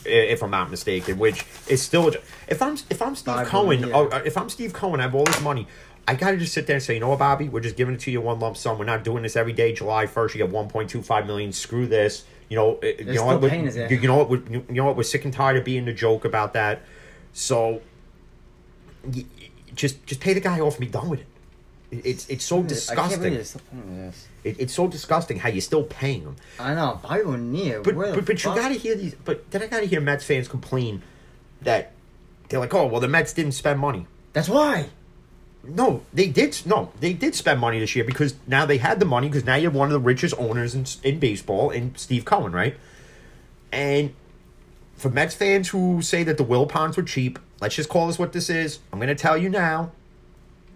If 0.04 0.42
I'm 0.42 0.50
not 0.50 0.70
mistaken, 0.70 1.18
which 1.18 1.44
is 1.68 1.80
still 1.80 2.08
if 2.48 2.60
I'm 2.60 2.76
if 2.90 3.00
I'm 3.00 3.14
Steve 3.14 3.34
Bobby 3.34 3.48
Cohen, 3.48 3.80
Bonilla. 3.82 4.08
oh, 4.12 4.16
if 4.24 4.36
I'm 4.36 4.48
Steve 4.48 4.72
Cohen, 4.72 4.98
I 4.98 5.04
have 5.04 5.14
all 5.14 5.24
this 5.24 5.40
money. 5.40 5.68
I 6.08 6.14
gotta 6.14 6.36
just 6.36 6.52
sit 6.52 6.66
there 6.66 6.76
and 6.76 6.82
say, 6.82 6.94
you 6.94 7.00
know 7.00 7.10
what, 7.10 7.20
Bobby, 7.20 7.48
we're 7.48 7.60
just 7.60 7.76
giving 7.76 7.94
it 7.94 8.00
to 8.00 8.10
you 8.10 8.20
one 8.20 8.40
lump 8.40 8.56
sum. 8.56 8.78
We're 8.78 8.84
not 8.84 9.04
doing 9.04 9.22
this 9.22 9.36
every 9.36 9.52
day. 9.52 9.72
July 9.72 10.06
first, 10.06 10.34
you 10.34 10.44
get 10.44 10.52
1.25 10.52 11.26
million. 11.26 11.52
Screw 11.52 11.86
this. 11.86 12.24
You 12.48 12.56
know, 12.56 12.78
uh, 12.82 12.86
you 12.86 13.14
know 13.14 13.24
what? 13.26 13.40
we- 13.40 13.48
paying 13.48 13.64
his 13.66 13.76
ass. 13.76 13.90
You 13.90 13.98
you 13.98 14.08
know 14.08 14.24
what? 14.24 14.50
You 14.50 14.64
know 14.70 14.84
what? 14.84 14.96
We're 14.96 15.02
sick 15.04 15.24
and 15.24 15.32
tired 15.32 15.56
of 15.56 15.64
being 15.64 15.84
the 15.84 15.92
joke 15.92 16.24
about 16.24 16.52
that. 16.54 16.82
So, 17.32 17.82
just 19.74 20.04
just 20.06 20.20
pay 20.20 20.32
the 20.34 20.40
guy 20.40 20.60
off 20.60 20.74
and 20.76 20.80
be 20.80 20.86
done 20.92 21.08
with 21.08 21.20
it. 21.20 21.26
It- 21.90 22.06
It's 22.06 22.28
it's 22.28 22.44
so 22.44 22.56
I 22.56 22.58
can't 22.60 22.68
disgusting. 22.68 23.20
believe 23.22 23.46
still 23.46 23.60
paying 23.70 23.96
this. 23.96 24.28
It, 24.44 24.56
it's 24.60 24.72
so 24.74 24.88
disgusting 24.88 25.38
how 25.38 25.48
you're 25.48 25.60
still 25.60 25.84
paying 25.84 26.24
them. 26.24 26.36
I 26.58 26.74
know. 26.74 27.00
But 27.82 27.94
but, 28.14 28.26
but 28.26 28.44
you 28.44 28.50
got 28.54 28.68
to 28.68 28.74
hear 28.74 28.94
these. 28.96 29.14
But 29.24 29.50
then 29.50 29.62
I 29.62 29.66
got 29.66 29.80
to 29.80 29.86
hear 29.86 30.00
Mets 30.00 30.24
fans 30.24 30.48
complain 30.48 31.02
that 31.62 31.92
they're 32.48 32.60
like, 32.60 32.74
oh 32.74 32.86
well, 32.86 33.00
the 33.00 33.08
Mets 33.08 33.32
didn't 33.32 33.52
spend 33.52 33.78
money. 33.80 34.06
That's 34.32 34.48
why. 34.48 34.88
No, 35.68 36.02
they 36.12 36.28
did. 36.28 36.60
No, 36.64 36.92
they 37.00 37.12
did 37.12 37.34
spend 37.34 37.60
money 37.60 37.80
this 37.80 37.96
year 37.96 38.04
because 38.04 38.34
now 38.46 38.66
they 38.66 38.78
had 38.78 39.00
the 39.00 39.04
money 39.06 39.28
because 39.28 39.44
now 39.44 39.56
you 39.56 39.64
have 39.64 39.74
one 39.74 39.88
of 39.88 39.92
the 39.92 40.00
richest 40.00 40.34
owners 40.38 40.74
in, 40.76 40.86
in 41.02 41.18
baseball 41.18 41.70
in 41.70 41.94
Steve 41.96 42.24
Cohen, 42.24 42.52
right? 42.52 42.76
And 43.72 44.14
for 44.96 45.08
Mets 45.10 45.34
fans 45.34 45.68
who 45.70 46.02
say 46.02 46.22
that 46.22 46.36
the 46.38 46.44
Wilpons 46.44 46.96
were 46.96 47.02
cheap, 47.02 47.38
let's 47.60 47.74
just 47.74 47.88
call 47.88 48.06
this 48.06 48.18
what 48.18 48.32
this 48.32 48.48
is. 48.50 48.78
I'm 48.92 48.98
going 48.98 49.08
to 49.08 49.14
tell 49.14 49.36
you 49.36 49.48
now. 49.48 49.92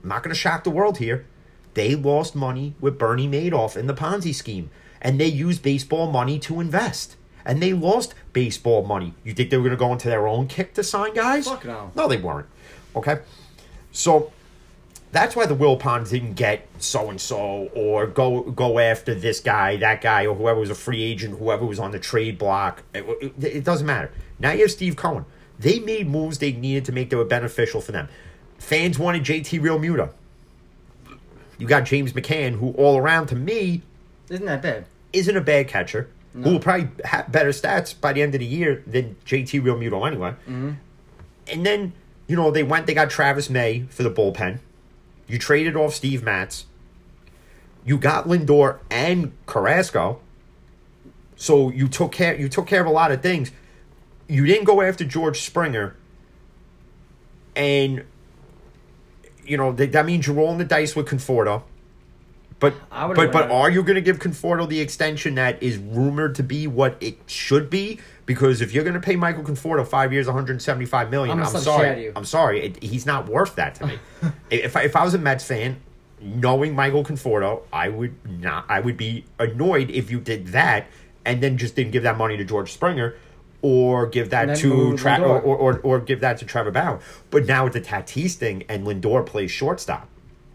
I'm 0.02 0.08
not 0.08 0.22
going 0.22 0.34
to 0.34 0.38
shock 0.38 0.64
the 0.64 0.70
world 0.70 0.98
here. 0.98 1.26
They 1.74 1.94
lost 1.94 2.34
money 2.34 2.74
with 2.80 2.98
Bernie 2.98 3.28
Madoff 3.28 3.76
in 3.76 3.86
the 3.86 3.94
Ponzi 3.94 4.34
scheme, 4.34 4.70
and 5.00 5.20
they 5.20 5.26
used 5.26 5.62
baseball 5.62 6.10
money 6.10 6.38
to 6.40 6.60
invest. 6.60 7.16
And 7.44 7.62
they 7.62 7.72
lost 7.72 8.14
baseball 8.32 8.84
money. 8.84 9.14
You 9.24 9.32
think 9.32 9.50
they 9.50 9.56
were 9.56 9.62
going 9.64 9.70
to 9.72 9.76
go 9.78 9.92
into 9.92 10.08
their 10.08 10.26
own 10.26 10.46
kick 10.46 10.74
to 10.74 10.84
sign 10.84 11.14
guys? 11.14 11.46
Fuck 11.48 11.64
no. 11.64 11.90
No, 11.94 12.06
they 12.06 12.18
weren't. 12.18 12.46
Okay? 12.94 13.20
So 13.92 14.32
that's 15.12 15.34
why 15.34 15.46
the 15.46 15.56
Wilpons 15.56 16.10
didn't 16.10 16.34
get 16.34 16.68
so 16.78 17.08
and 17.10 17.20
so 17.20 17.70
or 17.74 18.06
go 18.06 18.42
go 18.42 18.78
after 18.78 19.14
this 19.14 19.40
guy, 19.40 19.76
that 19.78 20.00
guy, 20.02 20.26
or 20.26 20.34
whoever 20.34 20.60
was 20.60 20.70
a 20.70 20.74
free 20.74 21.02
agent, 21.02 21.38
whoever 21.38 21.64
was 21.64 21.78
on 21.78 21.92
the 21.92 21.98
trade 21.98 22.38
block. 22.38 22.82
It, 22.94 23.04
it- 23.20 23.44
it 23.44 23.64
doesn't 23.64 23.86
matter. 23.86 24.10
Now 24.38 24.52
you 24.52 24.62
have 24.62 24.70
Steve 24.70 24.96
Cohen. 24.96 25.24
They 25.60 25.78
made 25.78 26.08
moves 26.08 26.38
they 26.38 26.52
needed 26.52 26.86
to 26.86 26.92
make 26.92 27.10
that 27.10 27.16
were 27.18 27.24
beneficial 27.24 27.80
for 27.80 27.92
them. 27.92 28.08
Fans 28.58 28.98
wanted 28.98 29.22
JT 29.24 29.60
Realmuto. 29.60 30.10
You 31.58 31.66
got 31.66 31.84
James 31.84 32.14
McCann, 32.14 32.54
who 32.54 32.72
all 32.72 32.96
around 32.96 33.26
to 33.28 33.36
me 33.36 33.82
Isn't 34.30 34.46
that 34.46 34.62
bad? 34.62 34.86
isn't 35.12 35.36
a 35.36 35.40
bad 35.40 35.68
catcher, 35.68 36.08
who 36.32 36.52
will 36.52 36.60
probably 36.60 36.88
have 37.04 37.30
better 37.30 37.50
stats 37.50 37.98
by 37.98 38.12
the 38.12 38.22
end 38.22 38.34
of 38.34 38.40
the 38.40 38.46
year 38.46 38.82
than 38.86 39.16
JT 39.26 39.60
Realmuto 39.62 40.06
anyway. 40.06 40.30
Mm-hmm. 40.30 40.72
And 41.52 41.66
then, 41.66 41.92
you 42.26 42.36
know, 42.36 42.50
they 42.50 42.62
went, 42.62 42.86
they 42.86 42.94
got 42.94 43.10
Trevor 43.10 43.42
May 43.52 43.82
for 43.90 44.02
the 44.02 44.10
bullpen. 44.10 44.60
You 45.26 45.38
traded 45.38 45.76
off 45.76 45.94
Steve 45.94 46.22
Matz. 46.22 46.66
You 47.84 47.98
got 47.98 48.26
Lindor 48.26 48.78
and 48.90 49.32
Carrasco. 49.46 50.20
So 51.36 51.70
you 51.70 51.88
took 51.88 52.12
care 52.12 52.38
you 52.38 52.48
took 52.48 52.66
care 52.66 52.80
of 52.80 52.86
a 52.86 52.90
lot 52.90 53.10
of 53.10 53.22
things. 53.22 53.50
You 54.30 54.46
didn't 54.46 54.64
go 54.64 54.80
after 54.80 55.04
George 55.04 55.42
Springer. 55.42 55.96
And 57.56 58.04
you 59.44 59.56
know, 59.56 59.72
that, 59.72 59.92
that 59.92 60.06
means 60.06 60.26
you're 60.26 60.36
rolling 60.36 60.58
the 60.58 60.64
dice 60.64 60.94
with 60.94 61.06
Conforto. 61.06 61.64
But 62.60 62.74
but 62.90 63.32
but 63.32 63.50
are 63.50 63.70
you 63.70 63.82
going 63.82 63.94
to 63.94 64.02
give 64.02 64.18
Conforto 64.18 64.68
the 64.68 64.80
extension 64.80 65.34
that 65.36 65.62
is 65.62 65.78
rumored 65.78 66.34
to 66.34 66.42
be 66.42 66.66
what 66.66 66.96
it 67.00 67.18
should 67.26 67.70
be? 67.70 67.98
Because 68.26 68.60
if 68.60 68.72
you're 68.72 68.84
going 68.84 68.94
to 68.94 69.00
pay 69.00 69.16
Michael 69.16 69.42
Conforto 69.42 69.84
five 69.86 70.12
years, 70.12 70.26
175 70.26 71.10
million, 71.10 71.32
I'm 71.32 71.44
I'm, 71.44 71.52
gonna 71.52 71.58
slap 71.58 71.64
the 71.64 71.84
shit 71.84 71.90
out 71.90 71.92
of 71.92 71.96
sorry. 71.96 72.16
I'm 72.16 72.24
sorry, 72.24 72.60
it, 72.66 72.82
he's 72.82 73.06
not 73.06 73.28
worth 73.28 73.56
that 73.56 73.76
to 73.76 73.86
me. 73.86 73.98
if 74.50 74.76
I, 74.76 74.82
if 74.82 74.94
I 74.94 75.04
was 75.04 75.14
a 75.14 75.18
Mets 75.18 75.44
fan, 75.44 75.80
knowing 76.20 76.74
Michael 76.74 77.02
Conforto, 77.02 77.62
I 77.72 77.88
would 77.88 78.14
not. 78.28 78.66
I 78.68 78.80
would 78.80 78.98
be 78.98 79.24
annoyed 79.38 79.90
if 79.90 80.10
you 80.10 80.20
did 80.20 80.48
that 80.48 80.86
and 81.24 81.42
then 81.42 81.56
just 81.56 81.74
didn't 81.76 81.92
give 81.92 82.02
that 82.02 82.18
money 82.18 82.36
to 82.36 82.44
George 82.44 82.72
Springer. 82.72 83.16
Or 83.62 84.06
give 84.06 84.30
that 84.30 84.56
to 84.58 84.96
Tra- 84.96 85.20
or, 85.20 85.38
or, 85.40 85.78
or 85.80 86.00
give 86.00 86.20
that 86.20 86.38
to 86.38 86.46
Trevor 86.46 86.70
Bauer. 86.70 86.98
But 87.30 87.44
now 87.46 87.64
with 87.64 87.74
the 87.74 87.80
Tatis 87.82 88.34
thing 88.34 88.64
and 88.70 88.86
Lindor 88.86 89.26
plays 89.26 89.50
shortstop. 89.50 90.08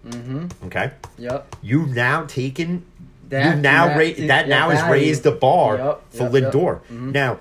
Mm-hmm. 0.07 0.65
Okay, 0.67 0.91
Yep. 1.17 1.55
you've 1.61 1.89
now 1.95 2.25
taken 2.25 2.83
That- 3.29 3.55
you 3.57 3.61
now 3.61 3.87
that- 3.87 3.97
ra- 3.97 4.03
yeah, 4.03 4.27
that 4.27 4.47
now 4.47 4.69
has 4.69 4.89
raised 4.89 5.23
the 5.23 5.31
bar 5.31 5.77
Yep, 5.77 6.01
for 6.11 6.23
yep, 6.23 6.33
yep. 6.33 6.53
Lindor. 6.53 6.79
Mhm. 6.91 7.11
Now, 7.11 7.39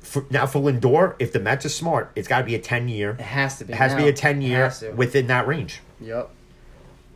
for, 0.00 0.24
now 0.30 0.46
for 0.46 0.60
Lindor, 0.60 1.14
if 1.18 1.32
the 1.32 1.40
Mets 1.40 1.64
are 1.66 1.68
smart, 1.68 2.10
it's 2.16 2.28
got 2.28 2.38
to 2.38 2.44
be 2.44 2.54
a 2.54 2.60
ten 2.60 2.88
year. 2.88 3.10
It 3.18 3.20
has 3.22 3.58
to 3.58 3.64
be. 3.64 3.72
It 3.72 3.76
has 3.76 3.92
to 3.92 3.98
be 3.98 4.08
a 4.08 4.12
ten 4.12 4.40
year 4.42 4.72
within 4.94 5.26
that 5.28 5.46
range. 5.48 5.80
Yep. 6.00 6.30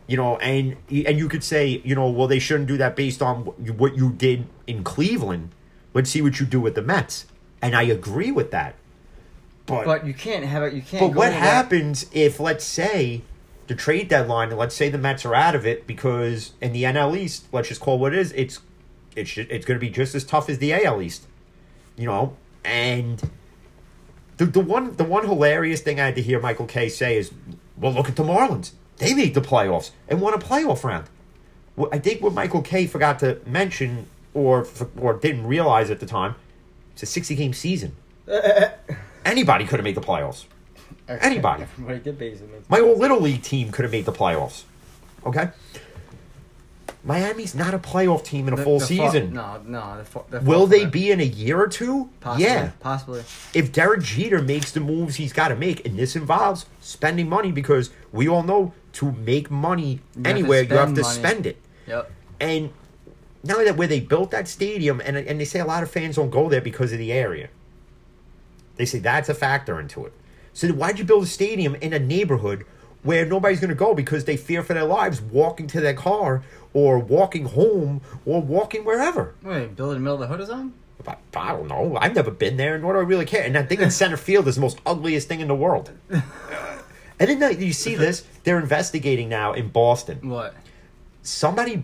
You 0.07 0.17
know, 0.17 0.37
and 0.37 0.75
and 0.89 1.17
you 1.17 1.29
could 1.29 1.43
say, 1.43 1.81
you 1.85 1.95
know, 1.95 2.09
well, 2.09 2.27
they 2.27 2.39
shouldn't 2.39 2.67
do 2.67 2.77
that 2.77 2.95
based 2.97 3.21
on 3.21 3.45
what 3.45 3.55
you- 3.61 3.73
what 3.73 3.95
you 3.97 4.11
did 4.11 4.45
in 4.67 4.83
Cleveland. 4.83 5.49
Let's 5.93 6.09
see 6.09 6.21
what 6.21 6.39
you 6.39 6.45
do 6.45 6.59
with 6.61 6.75
the 6.75 6.81
Mets, 6.81 7.25
and 7.61 7.75
I 7.75 7.83
agree 7.83 8.31
with 8.31 8.51
that. 8.51 8.75
But 9.65 9.85
But 9.85 10.05
you 10.05 10.13
can't 10.13 10.43
have 10.45 10.63
it. 10.63 10.73
You 10.73 10.81
can't. 10.81 11.01
but 11.01 11.15
what 11.15 11.27
into 11.27 11.39
that- 11.39 11.53
happens 11.53 12.05
if, 12.11 12.39
let's 12.39 12.65
say, 12.65 13.21
the 13.67 13.75
trade 13.75 14.09
deadline, 14.09 14.49
and 14.49 14.57
let's 14.57 14.75
say 14.75 14.89
the 14.89 14.97
Mets 14.97 15.23
are 15.25 15.35
out 15.35 15.55
of 15.55 15.65
it 15.65 15.87
because 15.87 16.53
in 16.61 16.73
the 16.73 16.83
NL 16.83 17.15
East, 17.15 17.45
let's 17.51 17.69
just 17.69 17.79
call 17.79 17.95
it 17.95 17.99
what 17.99 18.13
it 18.13 18.19
is. 18.19 18.31
It's 18.33 18.59
it's 19.15 19.37
it's 19.37 19.65
going 19.65 19.79
to 19.79 19.85
be 19.85 19.89
just 19.89 20.15
as 20.15 20.23
tough 20.23 20.49
as 20.49 20.57
the 20.57 20.73
AL 20.73 21.01
East, 21.01 21.27
you 21.97 22.05
know. 22.05 22.35
And 22.65 23.21
the 24.37 24.45
the 24.45 24.59
one 24.59 24.95
the 24.97 25.03
one 25.03 25.25
hilarious 25.25 25.81
thing 25.81 25.99
I 25.99 26.05
had 26.05 26.15
to 26.15 26.21
hear 26.21 26.39
Michael 26.39 26.65
Kay 26.65 26.89
say 26.89 27.17
is, 27.17 27.31
"Well, 27.77 27.93
look 27.93 28.09
at 28.09 28.15
the 28.15 28.23
Marlins. 28.23 28.71
They 28.97 29.13
made 29.13 29.33
the 29.35 29.41
playoffs 29.41 29.91
and 30.09 30.19
won 30.19 30.33
a 30.33 30.37
playoff 30.37 30.83
round." 30.83 31.05
Well, 31.77 31.89
I 31.93 31.99
think 31.99 32.21
what 32.21 32.33
Michael 32.33 32.61
Kay 32.61 32.87
forgot 32.87 33.19
to 33.19 33.39
mention 33.45 34.07
or 34.33 34.67
or 34.99 35.13
didn't 35.13 35.47
realize 35.47 35.89
at 35.89 35.99
the 36.01 36.05
time, 36.05 36.35
it's 37.01 37.09
a 37.09 37.13
sixty 37.13 37.33
game 37.35 37.53
season. 37.53 37.95
Anybody 39.25 39.65
could 39.65 39.79
have 39.79 39.83
made 39.83 39.95
the 39.95 40.01
playoffs. 40.01 40.45
Anybody. 41.09 41.63
Everybody 41.73 41.99
did 41.99 42.17
basically. 42.19 42.59
My 42.69 42.79
old 42.79 42.99
little 42.99 43.19
league 43.19 43.41
team 43.41 43.71
could 43.71 43.83
have 43.85 43.91
made 43.91 44.05
the 44.05 44.11
playoffs. 44.13 44.63
Okay. 45.25 45.49
Miami's 47.03 47.55
not 47.55 47.73
a 47.73 47.79
playoff 47.79 48.23
team 48.23 48.47
in 48.47 48.53
a 48.53 48.57
The- 48.57 48.63
full 48.63 48.77
the 48.79 48.85
season. 48.85 49.33
no, 49.33 49.59
no. 49.65 50.03
The, 50.29 50.41
Will 50.41 50.67
they 50.67 50.85
be 50.85 51.09
in 51.09 51.19
a 51.19 51.23
year 51.25 51.59
or 51.59 51.67
two? 51.67 52.09
Possibly, 52.19 52.45
Yeah. 52.45 52.71
possibly. 52.79 53.23
If 53.55 53.71
Derek 53.71 54.03
Jeter 54.03 54.39
makes 54.43 54.71
the 54.71 54.79
moves 54.81 55.15
he's 55.15 55.33
got 55.33 55.47
to 55.47 55.55
make, 55.55 55.83
and 55.83 55.97
this 55.97 56.15
involves 56.15 56.67
spending 56.79 57.27
money 57.27 57.51
because 57.51 57.89
we 58.11 58.29
all 58.29 58.43
know 58.43 58.73
to 58.93 59.11
make 59.13 59.49
money 59.49 60.01
have 60.13 60.23
to 60.25 60.29
anywhere, 60.29 60.61
you 60.61 60.75
have 60.75 60.93
to 60.93 61.01
money. 61.01 61.15
spend 61.15 61.47
it. 61.47 61.57
Yep. 61.87 62.11
And 62.39 62.69
not 63.43 63.55
only 63.55 63.65
that, 63.65 63.77
where 63.77 63.87
they 63.87 63.99
built 63.99 64.31
that 64.31 64.47
stadium, 64.47 65.01
and 65.01 65.17
and 65.17 65.39
they 65.39 65.45
say 65.45 65.59
a 65.59 65.65
lot 65.65 65.83
of 65.83 65.91
fans 65.91 66.15
don't 66.15 66.29
go 66.29 66.49
there 66.49 66.61
because 66.61 66.91
of 66.91 66.99
the 66.99 67.11
area. 67.11 67.49
They 68.75 68.85
say 68.85 68.99
that's 68.99 69.29
a 69.29 69.33
factor 69.33 69.79
into 69.79 70.05
it. 70.05 70.13
So 70.53 70.67
why'd 70.69 70.99
you 70.99 71.05
build 71.05 71.23
a 71.23 71.27
stadium 71.27 71.75
in 71.75 71.93
a 71.93 71.99
neighborhood 71.99 72.65
where 73.03 73.25
nobody's 73.25 73.59
going 73.59 73.69
to 73.69 73.75
go 73.75 73.93
because 73.93 74.25
they 74.25 74.37
fear 74.37 74.63
for 74.63 74.73
their 74.73 74.85
lives 74.85 75.21
walking 75.21 75.67
to 75.67 75.81
their 75.81 75.93
car 75.93 76.43
or 76.73 76.99
walking 76.99 77.45
home 77.45 78.01
or 78.25 78.41
walking 78.41 78.85
wherever? 78.85 79.35
Wait, 79.43 79.75
build 79.75 79.95
in 79.95 79.95
the 79.95 79.99
middle 79.99 80.21
of 80.21 80.29
the 80.29 80.35
hood 80.35 80.47
something? 80.47 80.73
I, 81.07 81.15
I 81.35 81.51
don't 81.53 81.67
know. 81.67 81.97
I've 81.99 82.15
never 82.15 82.31
been 82.31 82.57
there, 82.57 82.75
and 82.75 82.83
what 82.83 82.93
do 82.93 82.99
I 82.99 83.03
really 83.03 83.25
care? 83.25 83.43
And 83.43 83.55
that 83.55 83.69
thing 83.69 83.81
in 83.81 83.91
center 83.91 84.17
field 84.17 84.47
is 84.47 84.55
the 84.55 84.61
most 84.61 84.79
ugliest 84.85 85.27
thing 85.27 85.39
in 85.39 85.47
the 85.47 85.55
world. 85.55 85.91
and 86.11 87.41
then 87.41 87.59
you 87.59 87.73
see 87.73 87.95
this. 87.97 88.23
They're 88.43 88.59
investigating 88.59 89.29
now 89.29 89.53
in 89.53 89.69
Boston. 89.69 90.29
What? 90.29 90.55
Somebody 91.23 91.83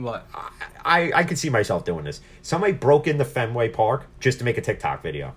What? 0.00 0.26
I, 0.84 1.12
I 1.14 1.24
could 1.24 1.38
see 1.38 1.50
myself 1.50 1.84
doing 1.84 2.04
this. 2.04 2.20
Somebody 2.42 2.72
broke 2.72 3.06
into 3.06 3.24
Fenway 3.24 3.68
Park 3.68 4.06
just 4.18 4.38
to 4.38 4.44
make 4.44 4.56
a 4.58 4.60
TikTok 4.60 5.02
video. 5.02 5.34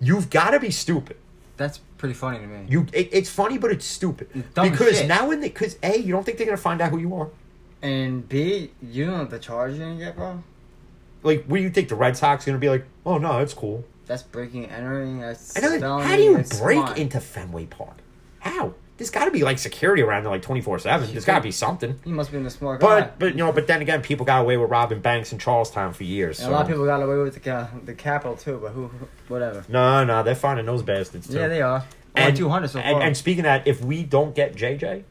You've 0.00 0.30
got 0.30 0.50
to 0.50 0.60
be 0.60 0.70
stupid. 0.70 1.16
That's 1.56 1.78
pretty 1.98 2.14
funny 2.14 2.38
to 2.38 2.46
me. 2.46 2.66
You, 2.68 2.86
it, 2.92 3.08
it's 3.12 3.30
funny, 3.30 3.56
but 3.56 3.70
it's 3.70 3.86
stupid 3.86 4.28
Dumb 4.54 4.70
because 4.70 4.98
shit. 4.98 5.08
now 5.08 5.30
in 5.30 5.40
the 5.40 5.48
because 5.48 5.78
a 5.82 5.96
you 5.96 6.12
don't 6.12 6.22
think 6.24 6.36
they're 6.36 6.46
gonna 6.46 6.58
find 6.58 6.82
out 6.82 6.90
who 6.90 6.98
you 6.98 7.14
are. 7.16 7.30
And 7.80 8.28
B, 8.28 8.72
you 8.82 9.06
know 9.06 9.24
the 9.24 9.38
charge 9.38 9.74
you're 9.76 9.86
gonna 9.86 9.98
get, 9.98 10.16
bro? 10.16 10.42
Like, 11.22 11.44
what 11.46 11.56
do 11.56 11.62
you 11.62 11.70
think 11.70 11.88
the 11.88 11.94
Red 11.94 12.14
Sox 12.16 12.46
are 12.46 12.50
gonna 12.50 12.58
be 12.58 12.68
like? 12.68 12.84
Oh 13.06 13.16
no, 13.16 13.38
it's 13.38 13.54
cool. 13.54 13.84
That's 14.04 14.22
breaking 14.22 14.66
entering. 14.66 15.20
That's 15.20 15.56
And 15.56 15.64
then, 15.64 15.80
felony, 15.80 16.04
how 16.06 16.16
do 16.16 16.22
you 16.22 16.36
that's 16.36 16.60
break 16.60 16.84
crime. 16.84 16.96
into 16.98 17.20
Fenway 17.20 17.64
Park? 17.66 17.96
How? 18.40 18.74
There's 18.98 19.10
got 19.10 19.26
to 19.26 19.30
be 19.30 19.42
like 19.42 19.58
security 19.58 20.00
around 20.02 20.22
there, 20.22 20.32
like 20.32 20.40
twenty 20.42 20.62
four 20.62 20.78
seven. 20.78 21.10
There's 21.12 21.24
got 21.26 21.36
to 21.36 21.42
be 21.42 21.50
something. 21.50 22.00
He 22.02 22.10
must 22.12 22.30
be 22.32 22.38
in 22.38 22.46
a 22.46 22.50
smart 22.50 22.80
guy. 22.80 23.00
But 23.00 23.18
but 23.18 23.26
you 23.32 23.36
know, 23.38 23.52
but 23.52 23.66
then 23.66 23.82
again, 23.82 24.00
people 24.00 24.24
got 24.24 24.40
away 24.40 24.56
with 24.56 24.70
robbing 24.70 25.00
banks 25.00 25.32
in 25.32 25.38
Charlestown 25.38 25.92
for 25.92 26.04
years. 26.04 26.40
And 26.40 26.48
a 26.48 26.52
lot 26.52 26.62
of 26.62 26.68
people 26.68 26.86
got 26.86 27.02
away 27.02 27.18
with 27.18 27.34
the 27.34 27.40
ca- 27.40 27.68
the 27.84 27.92
capital 27.94 28.36
too. 28.36 28.58
But 28.62 28.72
who? 28.72 28.88
who- 28.88 29.08
Whatever. 29.28 29.64
No, 29.68 30.04
no, 30.04 30.22
they're 30.22 30.34
finding 30.34 30.64
those 30.66 30.82
bastards 30.82 31.26
too. 31.26 31.34
Yeah, 31.38 31.48
they 31.48 31.60
are. 31.60 31.84
And, 32.14 32.34
two 32.34 32.48
hundred 32.48 32.68
so 32.68 32.80
far. 32.80 32.90
and, 32.90 33.02
and 33.02 33.16
speaking 33.16 33.40
of 33.40 33.44
that, 33.44 33.66
if 33.66 33.84
we 33.84 34.02
don't 34.02 34.34
get 34.34 34.54
JJ, 34.54 35.02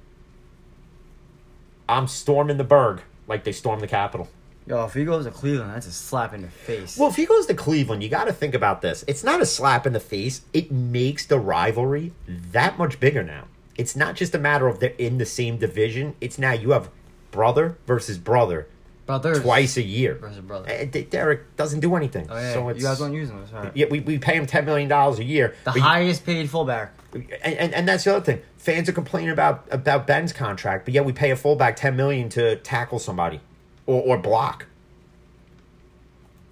I'm 1.88 2.08
storming 2.08 2.58
the 2.58 2.64
Burgh 2.64 3.02
like 3.28 3.44
they 3.44 3.52
stormed 3.52 3.82
the 3.82 3.88
Capitol. 3.88 4.28
Yo, 4.68 4.84
if 4.86 4.96
he 4.96 5.06
goes 5.06 5.26
to 5.26 5.32
Cleveland, 5.32 5.72
that's 5.72 5.86
a 5.86 5.92
slap 5.92 6.34
in 6.34 6.42
the 6.42 6.48
face. 6.48 6.98
Well, 6.98 7.10
if 7.10 7.16
he 7.16 7.28
goes 7.28 7.46
to 7.46 7.54
Cleveland, 7.54 8.02
you 8.02 8.10
got 8.10 8.26
to 8.26 8.34
think 8.34 8.56
about 8.56 8.82
this. 8.82 9.04
It's 9.08 9.24
not 9.24 9.40
a 9.42 9.46
slap 9.46 9.86
in 9.86 9.94
the 9.94 10.00
face. 10.00 10.42
It 10.54 10.72
makes 10.72 11.26
the 11.28 11.38
rivalry 11.38 12.14
that 12.28 12.80
much 12.80 13.00
bigger 13.00 13.22
now. 13.22 13.46
It's 13.78 13.96
not 13.96 14.16
just 14.16 14.34
a 14.34 14.40
matter 14.40 14.68
of 14.68 14.80
they're 14.80 14.94
in 14.98 15.18
the 15.18 15.26
same 15.26 15.58
division. 15.58 16.16
It's 16.22 16.38
now 16.40 16.54
you 16.54 16.72
have 16.72 16.90
brother 17.32 17.78
versus 17.86 18.18
brother 18.18 18.68
brothers 19.06 19.42
twice 19.42 19.78
a 19.78 19.84
year. 19.84 20.16
versus 20.16 20.40
brother. 20.40 20.86
Derek 20.86 21.56
doesn't 21.56 21.80
do 21.82 21.96
anything. 21.96 22.28
Oh 22.30 22.36
yeah, 22.36 22.54
so 22.54 22.70
you 22.70 22.82
guys 22.82 23.00
don't 23.00 23.14
use 23.14 23.30
him. 23.30 23.46
Right. 23.54 23.72
Yeah, 23.76 23.88
we, 23.90 24.00
we 24.00 24.18
pay 24.18 24.36
him 24.36 24.46
ten 24.46 24.66
million 24.66 24.90
dollars 24.90 25.20
a 25.20 25.24
year. 25.24 25.56
The 25.64 25.72
highest 25.72 26.26
paid 26.26 26.50
fullback. 26.50 26.94
and, 27.14 27.26
and 27.44 27.74
and 27.74 27.88
that's 27.88 28.04
the 28.04 28.16
other 28.16 28.26
thing. 28.26 28.42
Fans 28.58 28.90
are 28.90 28.94
complaining 28.94 29.30
about 29.32 29.68
about 29.72 30.08
Ben's 30.08 30.34
contract, 30.34 30.86
but 30.86 30.94
yet 30.94 31.06
we 31.06 31.14
pay 31.14 31.32
a 31.32 31.36
fullback 31.36 31.76
ten 31.76 31.96
million 31.96 32.30
to 32.30 32.56
tackle 32.58 33.00
somebody 33.00 33.42
or 33.86 34.02
or 34.02 34.18
block. 34.18 34.66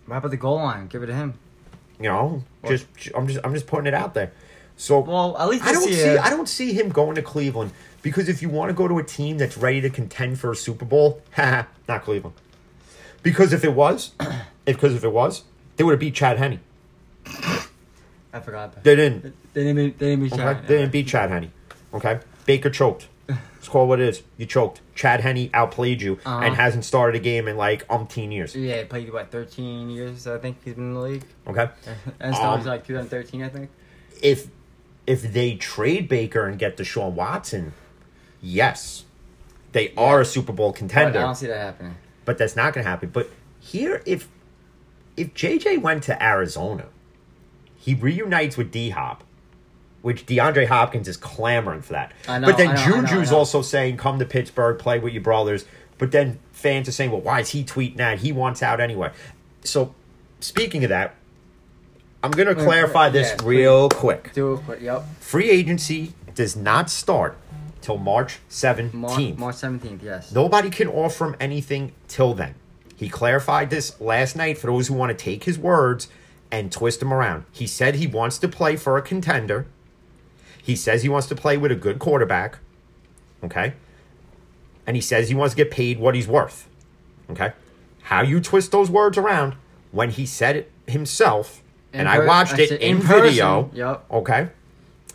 Right 0.07 0.17
up 0.17 0.25
at 0.25 0.31
the 0.31 0.37
goal 0.37 0.57
line, 0.57 0.87
give 0.87 1.01
it 1.01 1.07
to 1.07 1.15
him. 1.15 1.35
You 1.99 2.09
know, 2.09 2.43
just 2.67 2.85
I'm 3.15 3.27
just 3.27 3.39
I'm 3.43 3.53
just 3.53 3.67
putting 3.67 3.87
it 3.87 3.93
out 3.93 4.13
there. 4.13 4.33
So 4.83 4.99
Well, 4.99 5.37
at 5.37 5.47
least 5.47 5.63
I 5.63 5.71
don't 5.71 5.87
this 5.87 5.95
see 6.03 6.17
I 6.17 6.29
don't 6.29 6.49
see 6.49 6.73
him 6.73 6.89
going 6.89 7.15
to 7.15 7.21
Cleveland 7.21 7.71
because 8.01 8.27
if 8.27 8.41
you 8.41 8.49
want 8.49 8.67
to 8.69 8.73
go 8.73 8.85
to 8.85 8.97
a 8.99 9.03
team 9.03 9.37
that's 9.37 9.55
ready 9.57 9.79
to 9.79 9.89
contend 9.89 10.39
for 10.41 10.51
a 10.51 10.55
Super 10.57 10.83
Bowl, 10.83 11.21
haha, 11.31 11.63
not 11.87 12.03
Cleveland. 12.03 12.35
Because 13.21 13.53
if 13.53 13.63
it 13.63 13.73
was, 13.73 14.11
if 14.19 14.35
because 14.65 14.93
if 14.93 15.05
it 15.05 15.13
was, 15.13 15.43
they 15.77 15.85
would 15.85 15.91
have 15.91 16.01
beat 16.01 16.15
Chad 16.15 16.37
Henne. 16.37 16.59
I 18.33 18.39
forgot 18.41 18.73
that. 18.73 18.83
They 18.83 18.97
didn't. 18.97 19.33
They 19.53 19.63
didn't. 19.63 19.75
Beat, 19.77 19.99
they 19.99 20.05
didn't 20.09 20.23
beat 20.25 20.33
Okay, 20.33 20.41
Shaq. 20.43 20.67
they 20.67 20.77
didn't 20.79 20.91
beat 20.91 21.07
Chad 21.07 21.29
Henne. 21.29 21.51
Okay, 21.93 22.19
Baker 22.45 22.69
choked. 22.69 23.07
It's 23.29 23.69
called 23.69 23.87
what 23.87 24.01
it 24.01 24.09
is. 24.09 24.21
You 24.37 24.45
choked. 24.45 24.81
Chad 24.95 25.21
Henne 25.21 25.49
outplayed 25.53 26.01
you 26.01 26.19
Uh-huh. 26.25 26.39
and 26.43 26.55
hasn't 26.55 26.83
started 26.83 27.15
a 27.17 27.23
game 27.23 27.47
in 27.47 27.55
like 27.55 27.87
umpteen 27.87 28.33
years. 28.33 28.53
Yeah, 28.53 28.79
he 28.79 28.83
played 28.83 29.13
what 29.13 29.31
13 29.31 29.89
years. 29.89 30.27
I 30.27 30.37
think 30.39 30.57
he's 30.65 30.73
been 30.73 30.89
in 30.89 30.93
the 30.93 30.99
league. 30.99 31.23
Okay, 31.47 31.69
And 32.19 32.35
started 32.35 32.63
Um, 32.63 32.67
like 32.67 32.85
2013, 32.85 33.43
I 33.43 33.47
think. 33.47 33.69
if 34.21 34.47
if 35.05 35.33
they 35.33 35.55
trade 35.55 36.07
Baker 36.07 36.45
and 36.47 36.57
get 36.57 36.77
Deshaun 36.77 37.13
Watson, 37.13 37.73
yes, 38.41 39.05
they 39.71 39.93
are 39.97 40.21
a 40.21 40.25
Super 40.25 40.53
Bowl 40.53 40.71
But 41.13 41.19
I 41.19 41.23
don't 41.25 41.35
see 41.35 41.47
that 41.47 41.57
happening. 41.59 41.95
But 42.25 42.37
that's 42.37 42.55
not 42.55 42.73
going 42.73 42.83
to 42.83 42.89
happen. 42.89 43.09
But 43.09 43.29
here, 43.59 44.01
if 44.05 44.29
if 45.17 45.33
JJ 45.33 45.81
went 45.81 46.03
to 46.03 46.23
Arizona, 46.23 46.85
he 47.75 47.93
reunites 47.93 48.55
with 48.55 48.71
D 48.71 48.91
Hop, 48.91 49.23
which 50.01 50.25
DeAndre 50.25 50.67
Hopkins 50.67 51.07
is 51.07 51.17
clamoring 51.17 51.81
for 51.81 51.93
that. 51.93 52.13
I 52.27 52.39
know, 52.39 52.47
but 52.47 52.57
then 52.57 52.69
I 52.69 52.73
know, 52.75 52.81
I 52.81 53.01
know, 53.01 53.07
Juju's 53.07 53.29
I 53.29 53.31
know. 53.31 53.37
also 53.39 53.61
saying, 53.61 53.97
"Come 53.97 54.19
to 54.19 54.25
Pittsburgh, 54.25 54.79
play 54.79 54.99
with 54.99 55.13
your 55.13 55.21
brothers." 55.21 55.65
But 55.97 56.11
then 56.11 56.39
fans 56.51 56.87
are 56.87 56.93
saying, 56.93 57.11
"Well, 57.11 57.21
why 57.21 57.41
is 57.41 57.49
he 57.49 57.63
tweeting 57.63 57.97
that? 57.97 58.19
He 58.19 58.31
wants 58.31 58.63
out 58.63 58.79
anyway." 58.79 59.11
So, 59.63 59.93
speaking 60.39 60.83
of 60.83 60.89
that, 60.89 61.15
I'm 62.23 62.31
going 62.31 62.47
to 62.47 62.55
clarify 62.55 63.09
this 63.09 63.35
yeah, 63.37 63.47
real 63.47 63.89
quick. 63.89 64.31
Do 64.33 64.53
it 64.53 64.61
quick. 64.61 64.81
Yep. 64.81 65.03
Free 65.19 65.49
agency 65.49 66.13
does 66.33 66.55
not 66.55 66.89
start 66.89 67.37
till 67.81 67.97
March 67.97 68.39
17th. 68.49 68.93
March, 68.93 69.37
March 69.37 69.55
17th. 69.55 70.01
Yes. 70.01 70.31
Nobody 70.31 70.69
can 70.69 70.87
offer 70.87 71.25
him 71.25 71.35
anything 71.39 71.91
till 72.07 72.33
then. 72.33 72.55
He 72.95 73.09
clarified 73.09 73.69
this 73.69 73.99
last 73.99 74.37
night 74.37 74.57
for 74.57 74.67
those 74.67 74.87
who 74.87 74.93
want 74.93 75.09
to 75.09 75.21
take 75.21 75.43
his 75.43 75.59
words 75.59 76.07
and 76.49 76.71
twist 76.71 77.01
them 77.01 77.13
around. 77.13 77.43
He 77.51 77.67
said 77.67 77.95
he 77.95 78.07
wants 78.07 78.37
to 78.37 78.47
play 78.47 78.77
for 78.77 78.97
a 78.97 79.01
contender. 79.01 79.65
He 80.61 80.77
says 80.77 81.03
he 81.03 81.09
wants 81.09 81.27
to 81.27 81.35
play 81.35 81.57
with 81.57 81.71
a 81.71 81.75
good 81.75 81.99
quarterback. 81.99 82.59
Okay? 83.43 83.73
And 84.87 84.95
he 84.95 85.01
says 85.01 85.27
he 85.27 85.35
wants 85.35 85.55
to 85.55 85.57
get 85.57 85.71
paid 85.71 85.99
what 85.99 86.15
he's 86.15 86.27
worth. 86.27 86.69
Okay? 87.29 87.51
How 88.03 88.21
you 88.21 88.39
twist 88.39 88.71
those 88.71 88.89
words 88.89 89.17
around 89.17 89.55
when 89.91 90.11
he 90.11 90.25
said 90.25 90.55
it 90.55 90.71
himself, 90.87 91.62
And 91.93 92.09
I 92.09 92.25
watched 92.25 92.55
I 92.55 92.63
it 92.63 92.71
in, 92.71 92.97
in 92.97 93.01
video. 93.01 93.69
Yep. 93.73 94.05
Okay? 94.11 94.49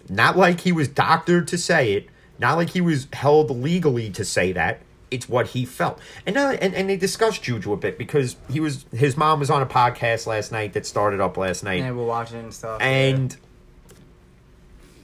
Not 0.09 0.37
like 0.37 0.61
he 0.61 0.73
was 0.73 0.89
doctored 0.89 1.49
to 1.49 1.59
say 1.59 1.93
it, 1.93 2.09
not 2.39 2.57
like 2.57 2.71
he 2.71 2.81
was 2.81 3.09
held 3.13 3.51
legally 3.51 4.11
to 4.11 4.25
say 4.25 4.53
that. 4.53 4.81
It's 5.11 5.29
what 5.29 5.49
he 5.49 5.65
felt. 5.65 5.99
And 6.27 6.35
now 6.35 6.51
and, 6.51 6.75
and 6.75 6.89
they 6.89 6.97
discussed 6.97 7.43
Juju 7.43 7.73
a 7.73 7.77
bit 7.77 7.97
because 7.99 8.37
he 8.51 8.61
was 8.61 8.85
his 8.93 9.17
mom 9.17 9.41
was 9.41 9.51
on 9.51 9.63
a 9.63 9.67
podcast 9.67 10.27
last 10.27 10.53
night 10.53 10.75
that 10.75 10.87
started 10.87 11.21
up 11.21 11.37
last 11.37 11.65
night. 11.65 11.83
And 11.83 11.97
we're 11.97 12.05
watching 12.05 12.39
and 12.39 12.55
stuff. 12.55 12.81
And 12.81 13.35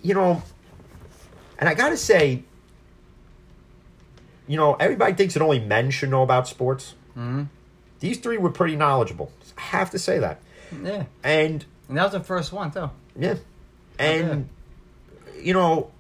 you 0.03 0.15
know, 0.15 0.43
and 1.59 1.69
I 1.69 1.75
gotta 1.75 1.97
say, 1.97 2.45
you 4.47 4.59
know, 4.59 4.75
everybody 4.75 5.15
thinks 5.15 5.35
that 5.35 5.43
only 5.43 5.61
men 5.61 5.91
should 5.91 6.11
know 6.11 6.23
about 6.23 6.47
sports. 6.47 6.95
Mhm. 7.17 7.49
These 8.01 8.19
three 8.19 8.37
were 8.37 8.51
pretty 8.51 8.77
knowledgeable. 8.77 9.33
I 9.57 9.63
have 9.63 9.91
to 9.93 9.99
say 9.99 10.19
that. 10.19 10.43
Yeah. 10.83 11.05
And 11.23 11.65
And 11.89 11.97
that 11.99 12.05
was 12.05 12.13
the 12.13 12.21
first 12.21 12.53
one 12.53 12.71
too. 12.71 12.91
yeah, 13.19 13.37
and 13.99 14.49
you 15.41 15.53
know, 15.53 15.91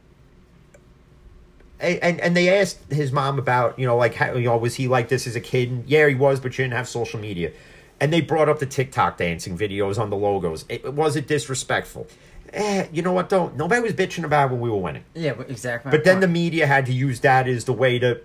and 1.80 2.20
and 2.20 2.36
they 2.36 2.48
asked 2.60 2.92
his 2.92 3.12
mom 3.12 3.38
about 3.38 3.78
you 3.78 3.86
know 3.86 3.96
like 3.96 4.14
how 4.14 4.34
you 4.34 4.46
know 4.46 4.56
was 4.56 4.74
he 4.76 4.88
like 4.88 5.08
this 5.08 5.26
as 5.26 5.36
a 5.36 5.40
kid? 5.40 5.70
And 5.70 5.86
yeah, 5.86 6.08
he 6.08 6.14
was, 6.14 6.40
but 6.40 6.56
you 6.56 6.64
didn't 6.64 6.74
have 6.74 6.88
social 6.88 7.20
media. 7.20 7.52
And 8.00 8.12
they 8.12 8.20
brought 8.20 8.48
up 8.48 8.58
the 8.58 8.66
TikTok 8.66 9.18
dancing 9.18 9.56
videos 9.56 9.98
on 9.98 10.10
the 10.10 10.16
logos. 10.16 10.64
It, 10.68 10.92
was 10.92 11.16
it 11.16 11.28
disrespectful? 11.28 12.06
eh, 12.52 12.86
you 12.92 13.02
know 13.02 13.12
what 13.12 13.30
though? 13.30 13.48
Nobody 13.56 13.82
was 13.82 13.92
bitching 13.92 14.24
about 14.24 14.50
when 14.50 14.60
we 14.60 14.70
were 14.70 14.76
winning. 14.76 15.04
Yeah, 15.14 15.34
exactly. 15.48 15.90
But 15.90 16.04
then 16.04 16.20
the 16.20 16.28
media 16.28 16.66
had 16.66 16.86
to 16.86 16.92
use 16.92 17.20
that 17.20 17.48
as 17.48 17.64
the 17.64 17.72
way 17.72 17.98
to, 17.98 18.20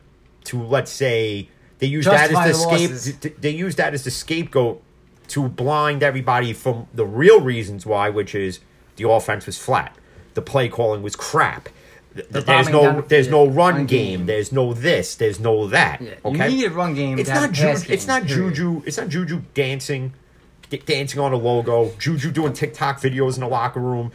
to 0.46 0.62
let's 0.62 0.92
say 0.92 1.50
they 1.80 1.88
used 1.88 2.08
that 2.08 2.32
as 2.32 2.54
the 2.56 2.88
the 2.88 2.98
scape. 2.98 3.42
They 3.42 3.52
used 3.52 3.78
that 3.78 3.94
as 3.94 4.04
the 4.04 4.12
scapegoat 4.12 4.84
to 5.30 5.48
blind 5.48 6.04
everybody 6.04 6.54
from 6.54 6.88
the 6.94 7.06
real 7.06 7.42
reasons 7.42 7.86
why, 7.86 8.10
which 8.10 8.34
is 8.36 8.60
the 8.98 9.08
offense 9.10 9.46
was 9.46 9.58
flat, 9.58 9.96
the 10.34 10.42
play 10.42 10.70
calling 10.70 11.02
was 11.02 11.16
crap. 11.16 11.70
The 12.14 12.42
there's 12.42 12.70
no 12.70 12.82
down 12.84 13.04
there's 13.08 13.28
no 13.30 13.46
run 13.46 13.56
run 13.76 13.86
game. 13.86 14.20
game. 14.20 14.26
There's 14.26 14.52
no 14.52 14.74
this. 14.74 15.16
There's 15.16 15.40
no 15.40 15.68
that. 15.68 16.02
Yeah, 16.02 16.16
Okay. 16.26 16.50
you 16.50 16.58
need 16.58 16.66
a 16.66 16.70
run 16.72 16.96
game. 16.96 17.20
It's 17.20 17.30
not 17.30 17.52
Juju. 17.52 17.86
It's 17.94 18.08
not 18.08 18.24
period. 18.26 18.56
Juju. 18.56 18.84
It's 18.86 18.98
not 18.98 19.10
Juju 19.10 19.42
dancing, 19.54 20.14
dancing 20.86 21.20
on 21.20 21.34
a 21.34 21.38
logo. 21.38 21.92
Juju 22.00 22.32
doing 22.32 22.54
TikTok 22.54 23.00
videos 23.00 23.36
in 23.36 23.42
the 23.42 23.48
locker 23.48 23.80
room. 23.80 24.12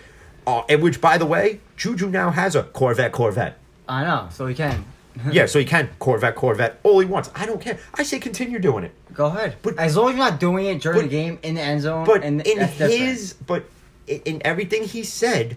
Uh, 0.47 0.63
and 0.69 0.83
which, 0.83 1.01
by 1.01 1.17
the 1.17 1.25
way, 1.25 1.61
Juju 1.77 2.09
now 2.11 2.31
has 2.31 2.55
a 2.55 2.65
Corvette. 2.65 3.13
Corvette. 3.13 3.57
I 3.89 4.03
know, 4.05 4.29
so 4.31 4.47
he 4.47 4.55
can. 4.55 4.85
yeah, 5.31 5.47
so 5.47 5.59
he 5.59 5.65
can 5.65 5.91
Corvette, 5.99 6.35
Corvette, 6.35 6.81
all 6.83 6.99
he 7.01 7.07
wants. 7.07 7.31
I 7.35 7.47
don't 7.47 7.61
care. 7.61 7.79
I 7.95 8.03
say 8.03 8.19
continue 8.19 8.59
doing 8.59 8.85
it. 8.85 8.93
Go 9.13 9.27
ahead. 9.27 9.57
But 9.63 9.79
as 9.79 9.97
long 9.97 10.11
as 10.11 10.17
you're 10.17 10.25
not 10.25 10.41
doing 10.41 10.67
it 10.67 10.81
during 10.81 10.99
but, 10.99 11.03
the 11.05 11.09
game 11.09 11.39
in 11.43 11.55
the 11.55 11.61
end 11.61 11.83
zone. 11.83 12.05
But 12.05 12.23
and 12.23 12.41
in 12.47 12.59
that's 12.59 12.73
his, 12.77 13.35
different. 13.35 13.47
but 13.47 13.65
in 14.25 14.43
everything 14.45 14.85
he 14.85 15.05
said, 15.05 15.57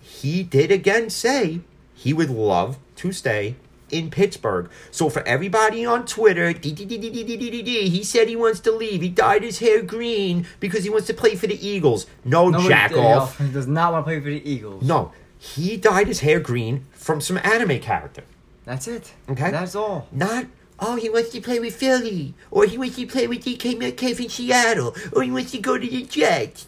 he 0.00 0.42
did 0.42 0.70
again 0.70 1.10
say 1.10 1.60
he 1.94 2.12
would 2.12 2.30
love 2.30 2.78
to 2.96 3.12
stay 3.12 3.56
in 3.90 4.10
Pittsburgh. 4.10 4.70
So 4.90 5.08
for 5.08 5.26
everybody 5.26 5.84
on 5.84 6.04
Twitter, 6.06 6.52
he 6.52 8.02
said 8.04 8.28
he 8.28 8.36
wants 8.36 8.60
to 8.60 8.72
leave. 8.72 9.02
He 9.02 9.08
dyed 9.08 9.42
his 9.42 9.58
hair 9.60 9.82
green 9.82 10.46
because 10.60 10.84
he 10.84 10.90
wants 10.90 11.06
to 11.06 11.14
play 11.14 11.36
for 11.36 11.46
the 11.46 11.66
Eagles. 11.66 12.06
No, 12.24 12.52
jack 12.68 12.92
off. 12.92 13.38
He 13.38 13.48
does 13.48 13.66
not 13.66 13.92
want 13.92 14.04
to 14.04 14.08
play 14.08 14.20
for 14.20 14.28
the 14.28 14.48
Eagles. 14.48 14.82
No, 14.82 15.12
he 15.38 15.76
dyed 15.76 16.08
his 16.08 16.20
hair 16.20 16.40
green 16.40 16.86
from 16.92 17.20
some 17.20 17.38
anime 17.38 17.80
character 17.80 18.24
that's 18.64 18.88
it. 18.88 19.12
Okay. 19.28 19.50
that's 19.50 19.74
all. 19.74 20.08
Not, 20.10 20.46
oh, 20.80 20.96
he 20.96 21.10
wants 21.10 21.30
to 21.30 21.40
play 21.40 21.60
with 21.60 21.76
Philly, 21.76 22.34
or 22.50 22.64
he 22.64 22.78
wants 22.78 22.96
to 22.96 23.06
play 23.06 23.26
with 23.26 23.44
DK 23.44 23.78
Metcalf 23.78 24.20
in 24.20 24.28
Seattle, 24.28 24.94
or 25.12 25.22
he 25.22 25.30
wants 25.30 25.50
to 25.52 25.58
go 25.58 25.78
to 25.78 25.86
the 25.86 26.02
Jets. 26.04 26.66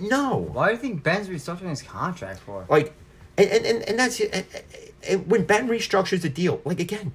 No. 0.00 0.36
Why 0.36 0.68
do 0.68 0.72
you 0.72 0.78
think 0.78 1.02
Ben's 1.02 1.28
restructuring 1.28 1.70
his 1.70 1.82
contract 1.82 2.40
for? 2.40 2.66
Like, 2.68 2.94
and, 3.36 3.50
and, 3.50 3.66
and, 3.66 3.82
and 3.82 3.98
that's 3.98 4.20
it. 4.20 4.32
And, 4.32 4.46
and 5.08 5.30
when 5.30 5.44
Ben 5.44 5.68
restructures 5.68 6.22
the 6.22 6.28
deal, 6.28 6.60
like, 6.64 6.80
again, 6.80 7.12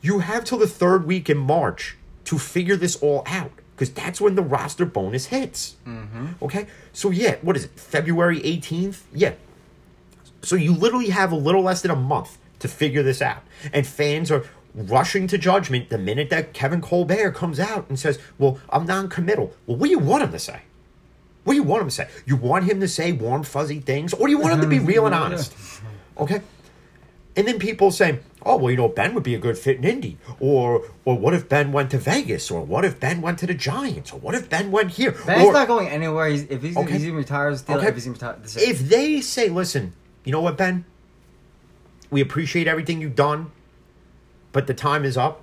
you 0.00 0.20
have 0.20 0.44
till 0.44 0.58
the 0.58 0.66
third 0.66 1.06
week 1.06 1.28
in 1.28 1.38
March 1.38 1.96
to 2.24 2.38
figure 2.38 2.76
this 2.76 2.96
all 2.96 3.22
out. 3.26 3.52
Because 3.74 3.94
that's 3.94 4.20
when 4.20 4.34
the 4.34 4.42
roster 4.42 4.84
bonus 4.84 5.26
hits. 5.26 5.76
Mm-hmm. 5.86 6.26
Okay? 6.42 6.66
So, 6.92 7.10
yeah, 7.10 7.36
what 7.42 7.56
is 7.56 7.64
it? 7.64 7.70
February 7.80 8.38
18th? 8.40 9.00
Yeah. 9.12 9.32
So 10.42 10.56
you 10.56 10.74
literally 10.74 11.10
have 11.10 11.32
a 11.32 11.36
little 11.36 11.62
less 11.62 11.82
than 11.82 11.90
a 11.90 11.96
month 11.96 12.38
to 12.62 12.68
figure 12.68 13.02
this 13.02 13.20
out. 13.20 13.42
And 13.72 13.86
fans 13.86 14.30
are 14.30 14.44
rushing 14.74 15.26
to 15.28 15.38
judgment 15.38 15.90
the 15.90 15.98
minute 15.98 16.30
that 16.30 16.54
Kevin 16.54 16.80
Colbert 16.80 17.32
comes 17.32 17.60
out 17.60 17.88
and 17.88 17.98
says, 17.98 18.18
Well, 18.38 18.58
I'm 18.70 18.86
non 18.86 19.08
committal. 19.08 19.54
Well, 19.66 19.76
what 19.76 19.86
do 19.86 19.90
you 19.90 19.98
want 19.98 20.24
him 20.24 20.32
to 20.32 20.38
say? 20.38 20.62
What 21.44 21.54
do 21.54 21.56
you 21.56 21.64
want 21.64 21.82
him 21.82 21.88
to 21.88 21.94
say? 21.94 22.08
You 22.24 22.36
want 22.36 22.64
him 22.64 22.80
to 22.80 22.88
say 22.88 23.12
warm, 23.12 23.42
fuzzy 23.42 23.80
things? 23.80 24.14
Or 24.14 24.26
do 24.26 24.32
you 24.32 24.38
want 24.38 24.54
him 24.54 24.60
to 24.60 24.66
be 24.68 24.78
real 24.78 25.06
and 25.06 25.14
honest? 25.14 25.54
Okay? 26.16 26.40
And 27.34 27.48
then 27.48 27.58
people 27.58 27.90
say, 27.90 28.20
Oh, 28.44 28.56
well, 28.56 28.70
you 28.70 28.76
know, 28.76 28.88
Ben 28.88 29.14
would 29.14 29.22
be 29.22 29.34
a 29.34 29.38
good 29.38 29.56
fit 29.56 29.76
in 29.76 29.84
Indy. 29.84 30.18
Or 30.40 30.82
or 31.04 31.18
what 31.18 31.34
if 31.34 31.48
Ben 31.48 31.72
went 31.72 31.90
to 31.90 31.98
Vegas? 31.98 32.50
Or 32.50 32.62
what 32.62 32.84
if 32.84 32.98
Ben 32.98 33.20
went 33.20 33.38
to 33.40 33.46
the 33.46 33.54
Giants? 33.54 34.12
Or 34.12 34.18
what 34.20 34.34
if 34.34 34.48
Ben 34.48 34.70
went 34.70 34.92
here? 34.92 35.12
Ben's 35.26 35.44
or, 35.44 35.52
not 35.52 35.68
going 35.68 35.88
anywhere. 35.88 36.28
He's, 36.28 36.44
if 36.44 36.62
he's, 36.62 36.76
Okay. 36.76 36.98
he's 36.98 37.06
gonna 37.06 37.56
still. 37.56 37.78
Okay. 37.78 37.88
If 37.88 37.94
he's 37.94 38.04
gonna 38.04 38.14
retire, 38.14 38.36
this 38.42 38.56
is 38.56 38.62
it. 38.62 38.68
if 38.68 38.78
they 38.88 39.20
say, 39.20 39.48
listen, 39.48 39.92
you 40.24 40.32
know 40.32 40.40
what, 40.40 40.56
Ben? 40.56 40.84
We 42.12 42.20
appreciate 42.20 42.68
everything 42.68 43.00
you've 43.00 43.16
done, 43.16 43.50
but 44.52 44.66
the 44.66 44.74
time 44.74 45.06
is 45.06 45.16
up. 45.16 45.42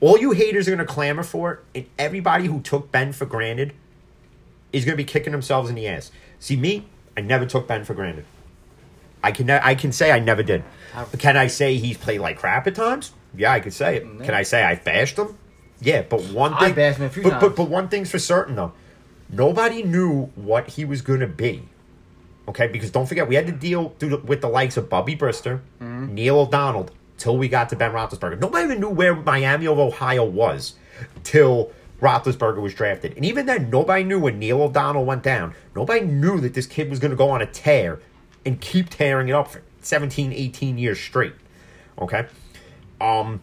All 0.00 0.16
you 0.16 0.30
haters 0.30 0.66
are 0.66 0.70
going 0.74 0.84
to 0.84 0.90
clamor 0.90 1.22
for 1.22 1.52
it, 1.52 1.60
and 1.74 1.86
everybody 1.98 2.46
who 2.46 2.62
took 2.62 2.90
Ben 2.90 3.12
for 3.12 3.26
granted 3.26 3.74
is 4.72 4.86
going 4.86 4.94
to 4.94 4.96
be 4.96 5.04
kicking 5.04 5.32
themselves 5.32 5.68
in 5.68 5.74
the 5.74 5.86
ass. 5.86 6.10
See, 6.40 6.56
me, 6.56 6.86
I 7.14 7.20
never 7.20 7.44
took 7.44 7.68
Ben 7.68 7.84
for 7.84 7.92
granted. 7.92 8.24
I 9.22 9.32
can 9.32 9.48
ne- 9.48 9.60
I 9.62 9.74
can 9.74 9.92
say 9.92 10.10
I 10.10 10.18
never 10.18 10.42
did. 10.42 10.64
Can 11.18 11.36
I 11.36 11.46
say 11.48 11.76
he's 11.76 11.98
played 11.98 12.20
like 12.20 12.38
crap 12.38 12.66
at 12.66 12.74
times? 12.74 13.12
Yeah, 13.36 13.52
I 13.52 13.60
could 13.60 13.74
say 13.74 13.96
it. 13.96 14.02
Can 14.24 14.32
I 14.32 14.44
say 14.44 14.62
I 14.64 14.76
bashed 14.76 15.18
him? 15.18 15.36
Yeah, 15.80 16.02
but 16.02 16.22
one 16.22 16.52
thing. 16.54 16.70
I 16.70 16.72
bashed 16.72 16.98
him 17.00 17.04
a 17.06 17.10
few 17.10 17.22
but, 17.24 17.38
but 17.38 17.54
but 17.54 17.68
one 17.68 17.88
thing's 17.88 18.10
for 18.10 18.18
certain 18.18 18.56
though, 18.56 18.72
nobody 19.28 19.82
knew 19.82 20.26
what 20.36 20.70
he 20.70 20.86
was 20.86 21.02
going 21.02 21.20
to 21.20 21.26
be. 21.26 21.68
Okay, 22.48 22.66
because 22.66 22.90
don't 22.90 23.06
forget 23.06 23.28
we 23.28 23.34
had 23.34 23.46
to 23.46 23.52
deal 23.52 23.94
with 24.24 24.40
the 24.40 24.48
likes 24.48 24.76
of 24.76 24.88
Bubby 24.88 25.14
Brister, 25.14 25.60
Mm-hmm. 25.80 26.14
Neil 26.14 26.40
O'Donnell, 26.40 26.88
till 27.18 27.36
we 27.36 27.48
got 27.48 27.68
to 27.68 27.76
Ben 27.76 27.92
Roethlisberger. 27.92 28.40
Nobody 28.40 28.64
even 28.64 28.80
knew 28.80 28.88
where 28.88 29.14
Miami 29.14 29.66
of 29.66 29.78
Ohio 29.78 30.24
was 30.24 30.74
till 31.24 31.70
Roethlisberger 32.00 32.60
was 32.60 32.74
drafted, 32.74 33.14
and 33.16 33.24
even 33.24 33.46
then, 33.46 33.68
nobody 33.70 34.02
knew 34.04 34.18
when 34.20 34.38
Neil 34.38 34.62
O'Donnell 34.62 35.04
went 35.04 35.22
down. 35.22 35.54
Nobody 35.76 36.00
knew 36.06 36.40
that 36.40 36.54
this 36.54 36.66
kid 36.66 36.88
was 36.88 36.98
going 36.98 37.10
to 37.10 37.16
go 37.16 37.28
on 37.30 37.42
a 37.42 37.46
tear 37.46 38.00
and 38.46 38.60
keep 38.60 38.88
tearing 38.88 39.28
it 39.28 39.32
up 39.32 39.50
for 39.50 39.62
17, 39.82 40.32
18 40.32 40.78
years 40.78 40.98
straight. 40.98 41.34
Okay, 42.00 42.26
um, 43.00 43.42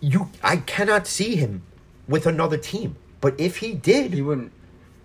you, 0.00 0.28
I 0.44 0.58
cannot 0.58 1.06
see 1.06 1.36
him 1.36 1.62
with 2.06 2.26
another 2.26 2.56
team. 2.56 2.96
But 3.20 3.38
if 3.40 3.56
he 3.58 3.74
did, 3.74 4.12
he 4.14 4.22
wouldn't. 4.22 4.52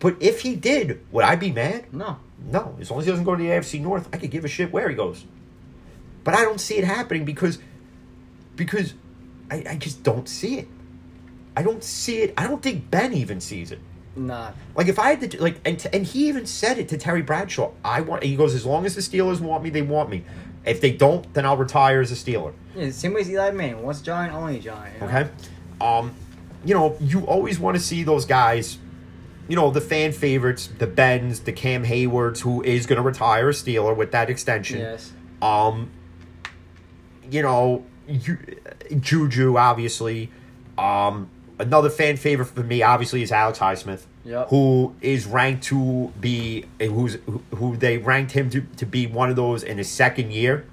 But 0.04 0.18
if 0.20 0.41
he 0.41 0.58
did, 0.58 0.99
would 1.14 1.24
I 1.24 1.38
be 1.38 1.49
mad? 1.49 1.93
No. 1.93 2.18
No. 2.51 2.76
As 2.78 2.91
long 2.91 2.99
as 2.99 3.06
he 3.06 3.12
doesn't 3.12 3.24
go 3.24 3.38
to 3.38 3.41
the 3.41 3.47
AFC 3.47 3.80
North, 3.80 4.10
I 4.12 4.18
could 4.18 4.32
give 4.32 4.43
a 4.43 4.49
shit 4.49 4.74
where 4.74 4.89
he 4.89 4.95
goes. 4.95 5.24
But 6.26 6.36
I 6.36 6.41
don't 6.41 6.60
see 6.60 6.76
it 6.76 6.84
happening 6.84 7.24
because 7.24 7.60
because 8.58 8.95
I, 9.49 9.64
I 9.70 9.76
just 9.78 10.04
don't 10.04 10.28
see 10.28 10.60
it. 10.60 10.68
I 11.56 11.64
don't 11.64 11.82
see 11.82 12.22
it. 12.22 12.34
I 12.38 12.47
don't 12.47 12.62
think 12.62 12.91
Ben 12.91 13.14
even 13.14 13.39
sees 13.39 13.72
it. 13.72 13.80
Nah. 14.18 14.51
Like 14.76 14.89
if 14.89 14.99
I 14.99 15.12
had 15.16 15.32
to 15.32 15.41
like 15.41 15.62
and 15.64 15.88
and 15.93 16.06
he 16.06 16.28
even 16.28 16.45
said 16.47 16.80
it 16.80 16.89
to 16.89 16.97
Terry 16.97 17.22
Bradshaw. 17.22 17.72
I 17.86 18.01
want 18.01 18.24
he 18.24 18.36
goes 18.36 18.54
as 18.56 18.66
long 18.66 18.86
as 18.86 18.95
the 18.95 19.01
Steelers 19.01 19.39
want 19.39 19.64
me, 19.64 19.70
they 19.70 19.84
want 19.84 20.10
me. 20.10 20.26
If 20.66 20.82
they 20.82 20.91
don't, 20.91 21.34
then 21.34 21.45
I'll 21.45 21.56
retire 21.56 22.01
as 22.01 22.12
a 22.12 22.16
Steeler. 22.16 22.51
Yeah, 22.76 22.89
same 22.91 23.14
way 23.14 23.22
as 23.22 23.30
Eli 23.30 23.51
Manning. 23.51 23.84
Once 23.84 24.01
giant, 24.01 24.34
only 24.34 24.60
giant. 24.60 24.95
you 24.95 25.08
know? 25.08 25.08
Okay. 25.08 25.30
Um, 25.80 26.14
you 26.66 26.74
know, 26.74 26.97
you 26.99 27.22
always 27.22 27.58
want 27.58 27.78
to 27.78 27.84
see 27.84 28.04
those 28.04 28.26
guys, 28.26 28.78
you 29.48 29.56
know, 29.56 29.72
the 29.72 29.82
fan 29.82 30.12
favorites, 30.12 30.70
the 30.80 30.88
Bens, 30.88 31.41
the 31.41 31.52
Cam 31.52 31.84
Haywards, 31.84 32.41
who 32.41 32.62
is 32.64 32.86
going 32.86 32.98
to 32.98 33.04
retire 33.04 33.50
a 33.50 33.52
Steeler 33.54 33.96
with 33.96 34.12
that 34.12 34.30
extension. 34.30 34.80
Yes. 34.80 35.12
Um, 35.41 35.91
you 37.30 37.41
know, 37.41 37.86
you, 38.08 38.38
Juju, 39.00 39.58
obviously. 39.58 40.32
Um, 40.78 41.30
another 41.60 41.89
fan 41.89 42.18
favorite 42.18 42.46
for 42.48 42.64
me, 42.64 42.82
obviously, 42.82 43.22
is 43.22 43.32
Alex 43.32 43.60
Highsmith, 43.60 44.04
Yep. 44.26 44.50
who 44.50 44.96
is 45.02 45.26
ranked 45.26 45.64
to 45.66 46.14
be, 46.20 46.66
who's 46.80 47.16
who, 47.26 47.44
who 47.56 47.76
they 47.78 47.98
ranked 47.98 48.32
him 48.32 48.50
to, 48.52 48.62
to 48.78 48.86
be 48.86 49.06
one 49.08 49.30
of 49.30 49.36
those 49.36 49.64
in 49.64 49.78
his 49.78 49.89
second 49.89 50.32
year. 50.32 50.66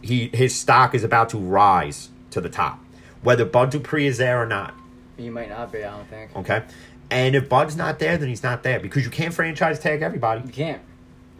He 0.00 0.28
his 0.32 0.54
stock 0.54 0.94
is 0.94 1.02
about 1.02 1.28
to 1.30 1.38
rise 1.38 2.10
to 2.30 2.40
the 2.40 2.48
top, 2.48 2.78
whether 3.22 3.44
Bud 3.44 3.70
Dupree 3.70 4.06
is 4.06 4.18
there 4.18 4.40
or 4.40 4.46
not. 4.46 4.74
He 5.16 5.28
might 5.28 5.48
not 5.48 5.72
be. 5.72 5.82
I 5.82 5.90
don't 5.90 6.08
think. 6.08 6.36
Okay, 6.36 6.62
and 7.10 7.34
if 7.34 7.48
Bud's 7.48 7.76
not 7.76 7.98
there, 7.98 8.18
then 8.18 8.28
he's 8.28 8.42
not 8.42 8.62
there 8.62 8.80
because 8.80 9.04
you 9.04 9.10
can't 9.10 9.32
franchise 9.32 9.78
tag 9.78 10.02
everybody. 10.02 10.42
You 10.46 10.52
can't. 10.52 10.82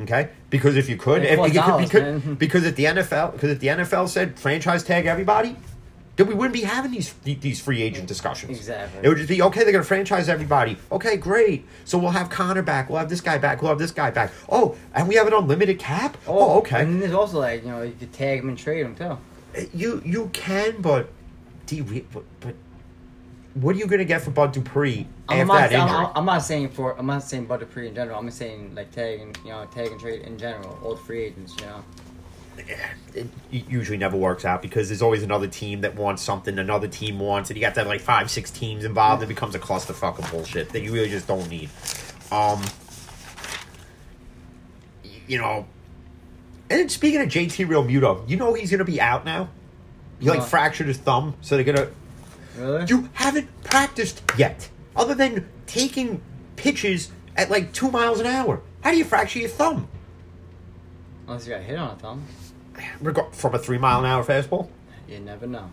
Okay, 0.00 0.28
because 0.48 0.76
if 0.76 0.88
you 0.88 0.96
could, 0.96 1.24
if, 1.24 1.38
you 1.38 1.44
could- 1.44 1.54
dollars, 1.54 1.90
because, 1.90 2.22
because 2.38 2.64
if 2.64 2.76
the 2.76 2.84
NFL, 2.84 3.32
because 3.32 3.50
if 3.50 3.58
the 3.58 3.66
NFL 3.66 4.08
said 4.08 4.38
franchise 4.38 4.84
tag 4.84 5.06
everybody, 5.06 5.56
then 6.18 6.26
we 6.26 6.34
wouldn't 6.34 6.52
be 6.52 6.62
having 6.62 6.90
these 6.90 7.12
these 7.22 7.60
free 7.60 7.82
agent 7.82 8.06
discussions. 8.06 8.58
Exactly. 8.58 9.00
It 9.02 9.08
would 9.08 9.18
just 9.18 9.28
be 9.28 9.40
okay. 9.42 9.62
They're 9.62 9.72
gonna 9.72 9.84
franchise 9.84 10.28
everybody. 10.28 10.76
Okay, 10.90 11.16
great. 11.16 11.64
So 11.84 11.96
we'll 11.96 12.10
have 12.10 12.28
Connor 12.28 12.62
back. 12.62 12.88
We'll 12.88 12.98
have 12.98 13.08
this 13.08 13.20
guy 13.20 13.38
back. 13.38 13.62
We'll 13.62 13.70
have 13.70 13.78
this 13.78 13.92
guy 13.92 14.10
back. 14.10 14.32
Oh, 14.48 14.76
and 14.94 15.08
we 15.08 15.14
have 15.14 15.26
an 15.28 15.32
unlimited 15.32 15.78
cap. 15.78 16.16
Oh, 16.26 16.38
oh 16.38 16.58
okay. 16.58 16.80
And 16.80 16.94
then 16.94 17.00
there's 17.00 17.14
also 17.14 17.38
like 17.38 17.64
you 17.64 17.70
know 17.70 17.82
you 17.82 17.94
could 17.98 18.12
tag 18.12 18.40
him 18.40 18.48
and 18.48 18.58
trade 18.58 18.84
him 18.84 18.96
too. 18.96 19.18
Eh, 19.54 19.66
you 19.72 20.02
you 20.04 20.28
can, 20.32 20.80
but 20.80 21.08
do 21.66 21.76
you, 21.76 22.06
but, 22.12 22.24
but 22.40 22.54
what 23.54 23.74
are 23.74 23.78
you 23.78 23.86
gonna 23.86 24.04
get 24.04 24.22
for 24.22 24.30
Bud 24.30 24.52
Dupree 24.52 25.06
I'm 25.28 25.40
after 25.40 25.46
not, 25.46 25.70
that 25.70 25.72
injury? 25.72 25.96
I'm, 25.96 26.12
I'm 26.14 26.24
not 26.24 26.42
saying 26.42 26.70
for 26.70 26.98
I'm 26.98 27.06
not 27.06 27.22
saying 27.22 27.46
Bud 27.46 27.60
Dupree 27.60 27.88
in 27.88 27.94
general. 27.94 28.18
I'm 28.18 28.26
just 28.26 28.38
saying 28.38 28.74
like 28.74 28.92
tag 28.92 29.20
and 29.20 29.36
you 29.44 29.50
know 29.50 29.66
tag 29.66 29.90
and 29.90 30.00
trade 30.00 30.22
in 30.22 30.38
general. 30.38 30.78
Old 30.82 31.00
free 31.00 31.24
agents, 31.24 31.54
you 31.58 31.66
know. 31.66 31.84
it 33.14 33.28
usually 33.50 33.96
never 33.96 34.16
works 34.16 34.44
out 34.44 34.60
because 34.60 34.88
there's 34.88 35.00
always 35.00 35.22
another 35.22 35.46
team 35.46 35.80
that 35.82 35.94
wants 35.94 36.22
something 36.22 36.58
another 36.58 36.88
team 36.88 37.18
wants, 37.18 37.50
and 37.50 37.56
you 37.56 37.60
got 37.60 37.74
to 37.74 37.80
have 37.80 37.86
like 37.86 38.00
five, 38.00 38.30
six 38.30 38.50
teams 38.50 38.84
involved. 38.84 39.22
It 39.22 39.26
becomes 39.26 39.54
a 39.54 39.58
clusterfuck 39.60 40.18
of 40.18 40.30
bullshit 40.30 40.70
that 40.70 40.80
you 40.80 40.92
really 40.92 41.08
just 41.08 41.26
don't 41.26 41.48
need. 41.48 41.70
Um, 42.32 42.62
you 45.26 45.38
know, 45.38 45.66
and 46.70 46.90
speaking 46.90 47.20
of 47.20 47.28
JT 47.28 47.66
Realmuto, 47.66 48.28
you 48.28 48.36
know 48.36 48.54
he's 48.54 48.70
gonna 48.70 48.84
be 48.84 49.00
out 49.00 49.24
now. 49.24 49.48
He 50.20 50.28
like 50.28 50.42
fractured 50.42 50.88
his 50.88 50.98
thumb, 50.98 51.34
so 51.40 51.56
they're 51.56 51.64
gonna. 51.64 51.90
Really? 52.58 52.84
You 52.88 53.08
haven't 53.14 53.48
practiced 53.64 54.22
yet, 54.36 54.68
other 54.96 55.14
than 55.14 55.48
taking 55.66 56.20
pitches 56.56 57.10
at 57.36 57.50
like 57.50 57.72
two 57.72 57.90
miles 57.90 58.20
an 58.20 58.26
hour. 58.26 58.60
How 58.82 58.90
do 58.90 58.96
you 58.96 59.04
fracture 59.04 59.38
your 59.40 59.48
thumb? 59.48 59.88
Unless 61.26 61.46
you 61.46 61.54
got 61.54 61.62
hit 61.62 61.78
on 61.78 61.90
a 61.90 61.96
thumb. 61.96 62.24
Reg- 63.00 63.32
From 63.32 63.54
a 63.54 63.58
three 63.58 63.78
mile 63.78 64.00
an 64.00 64.06
hour 64.06 64.24
fastball? 64.24 64.68
You 65.08 65.20
never 65.20 65.46
know. 65.46 65.70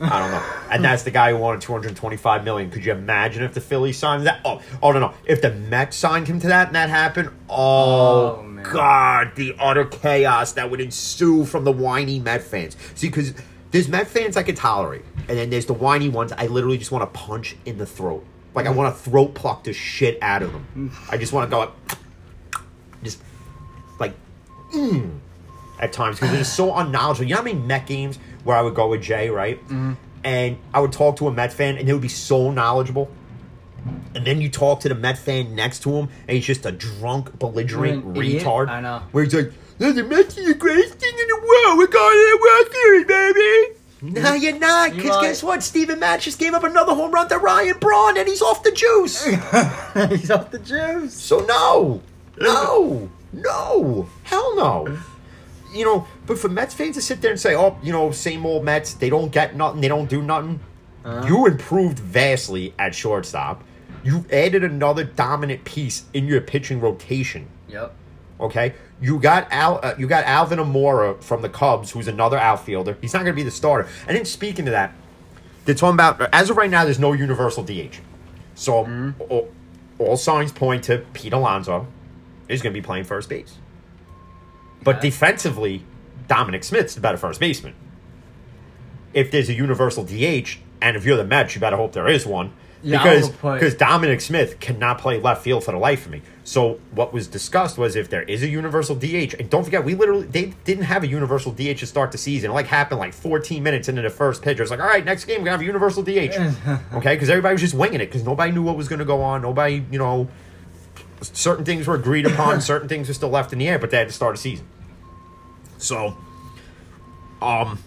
I 0.00 0.18
don't 0.18 0.30
know. 0.30 0.42
And 0.72 0.84
that's 0.84 1.02
the 1.02 1.10
guy 1.10 1.30
who 1.30 1.36
wanted 1.38 1.60
225 1.60 2.44
million. 2.44 2.70
Could 2.70 2.84
you 2.84 2.92
imagine 2.92 3.42
if 3.42 3.52
the 3.54 3.60
Phillies 3.60 3.98
signed 3.98 4.26
that? 4.26 4.40
Oh, 4.44 4.60
oh 4.82 4.92
no, 4.92 4.98
no. 5.00 5.14
If 5.26 5.42
the 5.42 5.50
Mets 5.52 5.96
signed 5.96 6.26
him 6.28 6.40
to 6.40 6.48
that 6.48 6.68
and 6.68 6.76
that 6.76 6.88
happened, 6.88 7.30
oh, 7.48 8.36
Oh, 8.38 8.42
man. 8.42 8.64
god, 8.64 9.32
the 9.36 9.54
utter 9.58 9.84
chaos 9.84 10.52
that 10.52 10.70
would 10.70 10.80
ensue 10.80 11.44
from 11.44 11.64
the 11.64 11.72
whiny 11.72 12.18
Met 12.20 12.42
fans. 12.42 12.76
See, 12.94 13.08
because 13.08 13.34
there's 13.70 13.88
Met 13.88 14.08
fans 14.08 14.36
I 14.36 14.42
can 14.42 14.54
tolerate, 14.54 15.04
and 15.28 15.38
then 15.38 15.50
there's 15.50 15.66
the 15.66 15.74
whiny 15.74 16.08
ones 16.08 16.32
I 16.32 16.46
literally 16.46 16.78
just 16.78 16.90
want 16.92 17.02
to 17.02 17.18
punch 17.18 17.56
in 17.64 17.78
the 17.78 17.86
throat. 17.86 18.24
Like 18.54 18.66
I 18.66 18.70
want 18.70 18.94
to 18.94 19.00
throat 19.02 19.34
pluck 19.34 19.64
the 19.64 19.72
shit 19.72 20.18
out 20.22 20.42
of 20.42 20.52
them. 20.52 20.92
I 21.10 21.16
just 21.16 21.32
want 21.32 21.48
to 21.48 21.50
go, 21.50 21.58
like, 21.60 21.72
just 23.02 23.20
like 23.98 24.14
mm, 24.74 25.18
at 25.80 25.92
times 25.92 26.20
because 26.20 26.34
it's 26.38 26.48
so 26.52 26.74
unknowledgeable. 26.76 27.26
You 27.26 27.34
know 27.34 27.38
how 27.38 27.44
many 27.44 27.58
Met 27.58 27.86
games 27.86 28.18
where 28.44 28.56
I 28.56 28.60
would 28.62 28.74
go 28.74 28.88
with 28.88 29.02
Jay, 29.02 29.30
right? 29.30 29.58
And 30.24 30.58
I 30.72 30.80
would 30.80 30.92
talk 30.92 31.16
to 31.16 31.28
a 31.28 31.32
Met 31.32 31.52
fan, 31.52 31.76
and 31.78 31.88
they 31.88 31.92
would 31.92 32.02
be 32.02 32.08
so 32.08 32.50
knowledgeable. 32.50 33.10
And 34.14 34.24
then 34.24 34.40
you 34.40 34.48
talk 34.48 34.80
to 34.80 34.88
the 34.88 34.94
Met 34.94 35.18
fan 35.18 35.54
next 35.56 35.82
to 35.84 35.90
him, 35.90 36.08
and 36.28 36.36
he's 36.36 36.46
just 36.46 36.64
a 36.66 36.70
drunk, 36.72 37.36
belligerent 37.38 38.04
an 38.04 38.16
idiot. 38.16 38.44
retard. 38.44 38.68
I 38.68 38.80
know. 38.80 39.02
Where 39.10 39.24
he's 39.24 39.34
like, 39.34 39.52
"No, 39.80 39.90
"The 39.92 40.04
Mets 40.04 40.38
are 40.38 40.46
the 40.46 40.54
greatest 40.54 40.94
thing 41.00 41.10
in 41.12 41.26
the 41.28 41.36
world. 41.38 41.78
We're 41.78 41.86
going 41.88 42.12
to 42.12 42.38
the 42.38 42.40
World 42.40 42.72
Series, 42.72 43.06
baby." 43.06 43.78
No, 44.02 44.34
you're 44.34 44.58
not. 44.58 44.92
Because 44.94 45.20
guess 45.22 45.42
what? 45.44 45.62
Steven 45.62 46.00
Matz 46.00 46.24
just 46.24 46.38
gave 46.40 46.54
up 46.54 46.64
another 46.64 46.92
home 46.94 47.12
run 47.12 47.28
to 47.28 47.38
Ryan 47.38 47.78
Braun, 47.78 48.18
and 48.18 48.28
he's 48.28 48.42
off 48.42 48.62
the 48.64 48.72
juice. 48.72 49.24
He's 50.10 50.30
off 50.30 50.50
the 50.50 50.58
juice. 50.58 51.14
So 51.14 51.38
no, 51.40 52.02
no, 52.40 53.08
no, 53.32 54.08
hell 54.24 54.56
no. 54.56 54.98
You 55.72 55.84
know, 55.84 56.06
but 56.26 56.38
for 56.38 56.48
Mets 56.48 56.74
fans 56.74 56.96
to 56.96 57.02
sit 57.02 57.20
there 57.22 57.30
and 57.30 57.40
say, 57.40 57.54
"Oh, 57.54 57.78
you 57.82 57.92
know, 57.92 58.10
same 58.10 58.44
old 58.44 58.64
Mets, 58.64 58.94
they 58.94 59.08
don't 59.08 59.30
get 59.30 59.54
nothing, 59.56 59.80
they 59.80 59.88
don't 59.88 60.10
do 60.10 60.20
nothing," 60.20 60.58
Uh-huh. 61.04 61.26
you 61.26 61.46
improved 61.46 61.98
vastly 61.98 62.74
at 62.78 62.94
shortstop. 62.94 63.62
You 64.04 64.24
added 64.32 64.64
another 64.64 65.04
dominant 65.04 65.62
piece 65.64 66.04
in 66.12 66.26
your 66.26 66.40
pitching 66.40 66.80
rotation. 66.80 67.46
Yep. 67.68 67.94
Okay, 68.42 68.74
you 69.00 69.20
got 69.20 69.46
Al, 69.52 69.78
uh, 69.82 69.94
you 69.96 70.08
got 70.08 70.24
Albert 70.24 70.56
Almora 70.58 71.22
from 71.22 71.42
the 71.42 71.48
Cubs, 71.48 71.92
who's 71.92 72.08
another 72.08 72.36
outfielder. 72.36 72.98
He's 73.00 73.12
not 73.14 73.20
going 73.20 73.32
to 73.32 73.36
be 73.36 73.44
the 73.44 73.52
starter. 73.52 73.88
And 74.08 74.16
then 74.16 74.24
speaking 74.24 74.66
of 74.66 74.72
that, 74.72 74.92
they're 75.64 75.76
talking 75.76 75.94
about 75.94 76.20
as 76.34 76.50
of 76.50 76.56
right 76.56 76.68
now, 76.68 76.84
there's 76.84 76.98
no 76.98 77.12
universal 77.12 77.62
DH. 77.62 78.00
So 78.56 79.14
all, 79.30 79.48
all 80.00 80.16
signs 80.16 80.50
point 80.50 80.82
to 80.84 80.98
Pete 81.12 81.32
Alonso 81.32 81.86
is 82.48 82.60
going 82.62 82.74
to 82.74 82.80
be 82.80 82.84
playing 82.84 83.04
first 83.04 83.28
base. 83.28 83.54
But 84.82 84.96
Okay. 84.96 85.08
defensively, 85.10 85.84
Dominic 86.26 86.64
Smith's 86.64 86.96
the 86.96 87.00
better 87.00 87.16
first 87.16 87.38
baseman. 87.38 87.74
If 89.14 89.30
there's 89.30 89.48
a 89.48 89.54
universal 89.54 90.02
DH, 90.04 90.58
and 90.80 90.96
if 90.96 91.04
you're 91.04 91.16
the 91.16 91.24
Mets, 91.24 91.54
you 91.54 91.60
better 91.60 91.76
hope 91.76 91.92
there 91.92 92.08
is 92.08 92.26
one. 92.26 92.52
Yeah, 92.82 93.02
because 93.02 93.30
because 93.30 93.74
Dominic 93.74 94.20
Smith 94.20 94.58
cannot 94.58 94.98
play 94.98 95.20
left 95.20 95.42
field 95.42 95.64
for 95.64 95.72
the 95.72 95.78
life 95.78 96.06
of 96.06 96.12
me. 96.12 96.22
So 96.44 96.80
what 96.90 97.12
was 97.12 97.28
discussed 97.28 97.78
was 97.78 97.94
if 97.94 98.10
there 98.10 98.22
is 98.22 98.42
a 98.42 98.48
universal 98.48 98.96
DH, 98.96 99.34
and 99.38 99.48
don't 99.48 99.62
forget, 99.62 99.84
we 99.84 99.94
literally 99.94 100.26
they 100.26 100.54
didn't 100.64 100.84
have 100.84 101.04
a 101.04 101.06
universal 101.06 101.52
DH 101.52 101.78
to 101.78 101.86
start 101.86 102.10
the 102.10 102.18
season. 102.18 102.50
It 102.50 102.54
like 102.54 102.66
happened 102.66 102.98
like 102.98 103.14
14 103.14 103.62
minutes 103.62 103.88
into 103.88 104.02
the 104.02 104.10
first 104.10 104.42
pitch. 104.42 104.58
It 104.58 104.62
was 104.62 104.70
like, 104.70 104.80
all 104.80 104.86
right, 104.86 105.04
next 105.04 105.26
game 105.26 105.38
we're 105.38 105.44
gonna 105.46 105.52
have 105.52 105.60
a 105.60 105.64
universal 105.64 106.02
DH. 106.02 106.10
okay, 106.94 107.14
because 107.14 107.30
everybody 107.30 107.54
was 107.54 107.60
just 107.60 107.74
winging 107.74 108.00
it 108.00 108.06
because 108.06 108.24
nobody 108.24 108.50
knew 108.52 108.62
what 108.62 108.76
was 108.76 108.88
gonna 108.88 109.04
go 109.04 109.22
on. 109.22 109.42
Nobody, 109.42 109.84
you 109.90 109.98
know, 109.98 110.28
certain 111.20 111.64
things 111.64 111.86
were 111.86 111.94
agreed 111.94 112.26
upon, 112.26 112.60
certain 112.62 112.88
things 112.88 113.06
were 113.06 113.14
still 113.14 113.30
left 113.30 113.52
in 113.52 113.58
the 113.58 113.68
air, 113.68 113.78
but 113.78 113.90
they 113.90 113.98
had 113.98 114.08
to 114.08 114.14
start 114.14 114.34
a 114.34 114.38
season. 114.38 114.66
So, 115.78 116.16
um, 117.40 117.78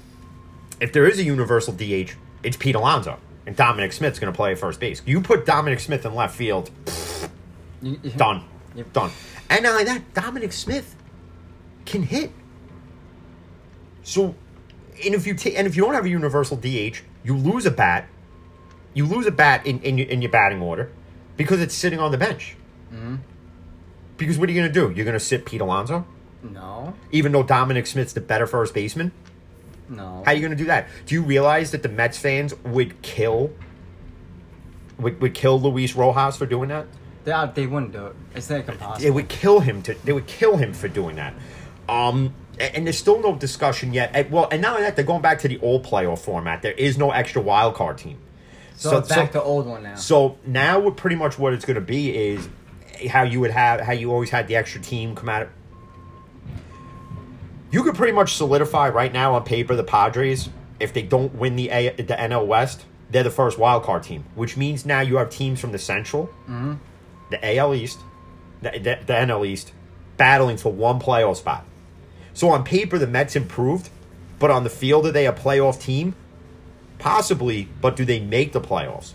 if 0.80 0.94
there 0.94 1.06
is 1.08 1.20
a 1.20 1.24
universal 1.24 1.74
DH, 1.74 2.12
it's 2.44 2.58
Pete 2.58 2.76
Alonso. 2.76 3.20
And 3.48 3.56
Dominic 3.56 3.94
Smith's 3.94 4.18
going 4.20 4.32
to 4.34 4.36
play 4.36 4.56
first 4.56 4.80
base. 4.80 5.02
You 5.06 5.22
put 5.22 5.46
Dominic 5.46 5.80
Smith 5.80 6.06
in 6.06 6.16
left 6.16 6.36
field, 6.36 6.72
You- 7.82 8.00
you- 8.02 8.10
done. 8.12 8.44
Yep. 8.76 8.94
Done. 8.94 9.12
And 9.50 9.64
not 9.64 9.74
only 9.74 9.84
that, 9.86 10.14
Dominic 10.14 10.52
Smith 10.52 10.96
can 11.86 12.04
hit. 12.04 12.32
So, 14.04 14.36
and 15.04 15.14
if 15.16 15.26
you 15.28 15.36
ta- 15.36 15.52
and 15.56 15.68
if 15.68 15.76
you 15.76 15.84
don't 15.84 15.94
have 15.94 16.06
a 16.06 16.10
universal 16.10 16.58
DH, 16.58 17.02
you 17.24 17.36
lose 17.38 17.66
a 17.66 17.72
bat. 17.72 18.08
You 18.94 19.06
lose 19.06 19.26
a 19.26 19.32
bat 19.32 19.66
in 19.66 19.80
in 19.82 19.98
your, 19.98 20.08
in 20.08 20.22
your 20.22 20.32
batting 20.32 20.62
order 20.62 20.90
because 21.38 21.60
it's 21.62 21.74
sitting 21.76 22.00
on 22.00 22.12
the 22.12 22.18
bench. 22.18 22.56
Mm-hmm. 22.94 23.16
Because 24.18 24.38
what 24.38 24.48
are 24.50 24.52
you 24.52 24.62
going 24.62 24.72
to 24.72 24.80
do? 24.80 24.94
You're 24.96 25.06
going 25.06 25.14
to 25.18 25.20
sit 25.20 25.46
Pete 25.46 25.60
Alonso, 25.62 26.06
No. 26.42 26.94
even 27.12 27.32
though 27.34 27.44
Dominic 27.44 27.86
Smith's 27.86 28.14
the 28.14 28.22
better 28.22 28.48
first 28.48 28.74
baseman. 28.74 29.12
No. 29.90 30.24
How 30.26 30.32
are 30.32 30.34
you 30.34 30.42
going 30.42 30.52
to 30.52 30.58
do 30.58 30.66
that? 30.66 30.88
Do 31.06 31.16
you 31.16 31.22
realize 31.22 31.72
that 31.72 31.84
the 31.84 31.90
Mets 31.90 32.18
fans 32.18 32.54
would 32.64 33.02
kill 33.02 33.52
would, 34.98 35.22
would 35.22 35.34
kill 35.34 35.60
Luis 35.60 35.96
Rojas 35.96 36.38
for 36.38 36.46
doing 36.46 36.70
that? 36.70 36.88
They, 37.24 37.32
uh, 37.32 37.48
they 37.48 37.68
wouldn't 37.68 37.92
do 37.92 38.08
it. 38.08 38.16
It's 38.34 38.50
like 38.50 38.68
impossible. 38.68 39.04
They 39.04 39.12
would 39.12 39.28
kill 39.30 39.60
him 39.60 39.82
to 39.84 39.96
they 40.04 40.14
would 40.14 40.28
kill 40.28 40.58
him 40.58 40.74
for 40.74 40.88
doing 40.88 41.16
that. 41.18 41.34
Um 41.90 42.34
and 42.60 42.86
there's 42.86 42.98
still 42.98 43.22
no 43.22 43.36
discussion 43.36 43.94
yet. 43.94 44.32
Well, 44.32 44.48
and 44.50 44.62
not 44.62 44.74
only 44.74 44.84
that, 44.84 44.96
they're 44.96 45.04
going 45.04 45.22
back 45.22 45.40
to 45.40 45.48
the 45.48 45.60
old 45.60 45.84
playoff 45.86 46.20
format. 46.20 46.62
There 46.62 46.72
is 46.72 46.98
no 46.98 47.12
extra 47.12 47.42
wild 47.42 47.76
card 47.76 47.98
team. 47.98 48.18
so, 48.78 48.98
it's 49.00 49.10
back 49.10 49.34
to 49.34 49.44
old 49.44 49.66
one 49.66 49.84
now. 49.84 49.96
So 49.96 50.38
now, 50.46 50.80
what 50.80 50.96
pretty 50.96 51.18
much 51.18 51.38
what 51.38 51.52
it's 51.54 51.66
going 51.66 51.76
to 51.76 51.82
be 51.82 52.16
is 52.16 52.48
how 53.10 53.24
you 53.24 53.42
would 53.42 53.52
have 53.52 53.82
how 53.82 53.92
you 53.92 54.12
always 54.12 54.30
had 54.30 54.48
the 54.48 54.56
extra 54.56 54.80
team 54.82 55.16
come 55.16 55.28
out. 55.28 55.50
You 57.76 57.84
could 57.84 57.96
pretty 57.96 58.14
much 58.14 58.36
solidify 58.36 58.88
right 58.88 59.12
now 59.12 59.36
on 59.36 59.44
paper 59.44 59.76
the 59.76 59.84
Padres 59.84 60.48
if 60.80 60.94
they 60.94 61.02
don't 61.02 61.36
win 61.36 61.58
the 61.58 61.68
A, 61.72 61.90
the 61.90 62.14
NL 62.14 62.48
West, 62.48 62.86
they're 63.10 63.22
the 63.22 63.30
first 63.30 63.58
wild 63.58 63.84
card 63.84 64.04
team, 64.04 64.24
which 64.34 64.56
means 64.56 64.86
now 64.86 65.02
you 65.02 65.18
have 65.18 65.30
teams 65.30 65.60
from 65.60 65.74
the 65.74 65.78
Central, 65.78 66.28
mm-hmm. 66.44 66.76
the 67.32 67.58
AL 67.58 67.76
East, 67.76 68.00
the, 68.62 68.70
the, 68.70 69.00
the 69.06 69.12
NL 69.12 69.46
East, 69.46 69.74
battling 70.16 70.56
for 70.56 70.72
one 70.72 71.02
playoff 71.02 71.36
spot. 71.36 71.66
So 72.34 72.48
on 72.48 72.64
paper, 72.64 72.98
the 72.98 73.08
Mets 73.08 73.36
improved, 73.36 73.90
but 74.40 74.50
on 74.50 74.64
the 74.64 74.70
field, 74.70 75.06
are 75.08 75.12
they 75.12 75.28
a 75.28 75.34
playoff 75.34 75.78
team? 75.78 76.16
Possibly, 76.98 77.68
but 77.82 77.98
do 77.98 78.06
they 78.06 78.22
make 78.22 78.54
the 78.54 78.62
playoffs? 78.62 79.12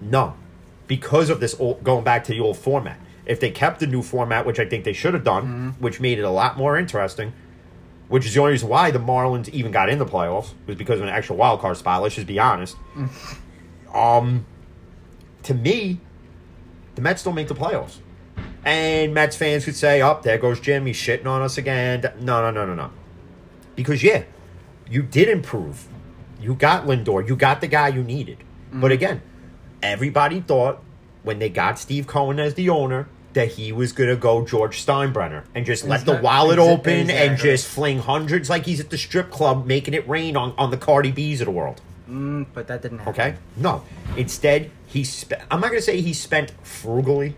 No, 0.00 0.34
because 0.86 1.28
of 1.28 1.40
this 1.40 1.54
old, 1.60 1.84
going 1.84 2.04
back 2.04 2.24
to 2.24 2.32
the 2.32 2.40
old 2.40 2.56
format. 2.56 2.98
If 3.26 3.38
they 3.38 3.50
kept 3.50 3.80
the 3.80 3.86
new 3.86 4.00
format, 4.00 4.46
which 4.46 4.58
I 4.58 4.64
think 4.64 4.84
they 4.84 4.94
should 4.94 5.12
have 5.12 5.24
done, 5.24 5.42
mm-hmm. 5.42 5.68
which 5.82 6.00
made 6.00 6.18
it 6.18 6.22
a 6.22 6.30
lot 6.30 6.56
more 6.56 6.78
interesting, 6.78 7.34
which 8.08 8.24
is 8.24 8.34
the 8.34 8.40
only 8.40 8.52
reason 8.52 8.68
why 8.68 8.90
the 8.90 8.98
Marlins 8.98 9.48
even 9.48 9.72
got 9.72 9.88
in 9.88 9.98
the 9.98 10.06
playoffs 10.06 10.52
was 10.66 10.76
because 10.76 11.00
of 11.00 11.06
an 11.06 11.12
extra 11.12 11.34
wild 11.34 11.60
card 11.60 11.76
spot. 11.76 12.02
Let's 12.02 12.14
just 12.14 12.26
be 12.26 12.38
honest. 12.38 12.76
um, 13.94 14.46
to 15.42 15.54
me, 15.54 16.00
the 16.94 17.02
Mets 17.02 17.22
don't 17.22 17.34
make 17.34 17.48
the 17.48 17.54
playoffs, 17.54 17.98
and 18.64 19.12
Mets 19.12 19.36
fans 19.36 19.64
could 19.64 19.76
say, 19.76 20.00
"Up 20.00 20.18
oh, 20.18 20.22
there 20.22 20.38
goes 20.38 20.60
Jim, 20.60 20.86
he's 20.86 20.96
shitting 20.96 21.26
on 21.26 21.42
us 21.42 21.58
again." 21.58 22.02
No, 22.20 22.40
no, 22.42 22.50
no, 22.50 22.66
no, 22.66 22.74
no. 22.74 22.90
Because 23.74 24.02
yeah, 24.02 24.24
you 24.88 25.02
did 25.02 25.28
improve. 25.28 25.88
You 26.40 26.54
got 26.54 26.86
Lindor. 26.86 27.26
You 27.26 27.36
got 27.36 27.60
the 27.60 27.66
guy 27.66 27.88
you 27.88 28.02
needed. 28.02 28.38
But 28.72 28.92
again, 28.92 29.22
everybody 29.82 30.40
thought 30.40 30.82
when 31.22 31.38
they 31.38 31.48
got 31.48 31.78
Steve 31.78 32.06
Cohen 32.06 32.38
as 32.38 32.54
the 32.54 32.68
owner 32.68 33.08
that 33.36 33.48
he 33.52 33.70
was 33.70 33.92
going 33.92 34.08
to 34.08 34.16
go 34.16 34.44
George 34.44 34.84
Steinbrenner 34.84 35.44
and 35.54 35.66
just 35.66 35.84
let 35.84 36.06
the 36.06 36.16
wallet 36.16 36.58
open 36.58 37.10
and 37.10 37.38
just 37.38 37.68
fling 37.68 37.98
hundreds 37.98 38.48
like 38.48 38.64
he's 38.64 38.80
at 38.80 38.88
the 38.88 38.96
strip 38.98 39.30
club 39.30 39.66
making 39.66 39.92
it 39.92 40.08
rain 40.08 40.36
on, 40.36 40.54
on 40.56 40.70
the 40.70 40.76
Cardi 40.76 41.12
B's 41.12 41.42
of 41.42 41.44
the 41.44 41.50
world. 41.50 41.80
Mm, 42.08 42.46
but 42.54 42.66
that 42.68 42.80
didn't 42.80 42.98
happen. 42.98 43.12
Okay? 43.12 43.34
No. 43.56 43.84
Instead, 44.16 44.70
he 44.86 45.04
spent. 45.04 45.42
I'm 45.50 45.60
not 45.60 45.68
going 45.68 45.78
to 45.78 45.84
say 45.84 46.00
he 46.00 46.14
spent 46.14 46.52
frugally, 46.62 47.36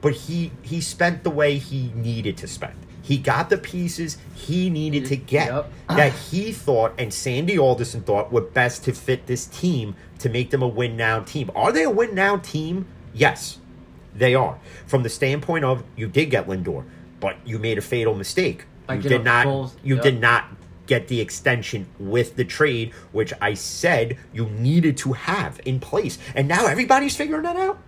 but 0.00 0.14
he 0.14 0.50
he 0.62 0.80
spent 0.80 1.24
the 1.24 1.30
way 1.30 1.58
he 1.58 1.92
needed 1.94 2.36
to 2.38 2.48
spend. 2.48 2.74
He 3.02 3.18
got 3.18 3.50
the 3.50 3.58
pieces 3.58 4.16
he 4.34 4.70
needed 4.70 5.04
to 5.06 5.16
get 5.16 5.48
Yep. 5.48 5.72
that 5.88 6.12
he 6.12 6.52
thought 6.52 6.94
and 6.96 7.12
Sandy 7.12 7.58
Alderson 7.58 8.00
thought 8.02 8.32
were 8.32 8.40
best 8.40 8.82
to 8.84 8.94
fit 8.94 9.26
this 9.26 9.44
team 9.44 9.94
to 10.20 10.30
make 10.30 10.48
them 10.50 10.62
a 10.62 10.68
win 10.68 10.96
now 10.96 11.20
team. 11.20 11.50
Are 11.54 11.70
they 11.70 11.82
a 11.82 11.90
win 11.90 12.14
now 12.14 12.38
team? 12.38 12.86
Yes, 13.12 13.58
they 14.14 14.34
are. 14.34 14.58
From 14.86 15.02
the 15.02 15.08
standpoint 15.08 15.64
of 15.64 15.82
you 15.96 16.06
did 16.06 16.26
get 16.30 16.46
Lindor, 16.46 16.84
but 17.20 17.36
you 17.44 17.58
made 17.58 17.78
a 17.78 17.82
fatal 17.82 18.14
mistake. 18.14 18.64
By 18.86 18.94
you 18.94 19.02
did 19.02 19.24
not. 19.24 19.46
Foles, 19.46 19.72
You 19.82 19.94
yep. 19.96 20.04
did 20.04 20.20
not 20.20 20.44
get 20.86 21.08
the 21.08 21.20
extension 21.20 21.86
with 21.98 22.36
the 22.36 22.44
trade, 22.44 22.92
which 23.12 23.32
I 23.40 23.54
said 23.54 24.18
you 24.34 24.46
needed 24.46 24.98
to 24.98 25.12
have 25.14 25.58
in 25.64 25.80
place. 25.80 26.18
And 26.34 26.46
now 26.46 26.66
everybody's 26.66 27.16
figuring 27.16 27.42
that 27.44 27.56
out. 27.56 27.78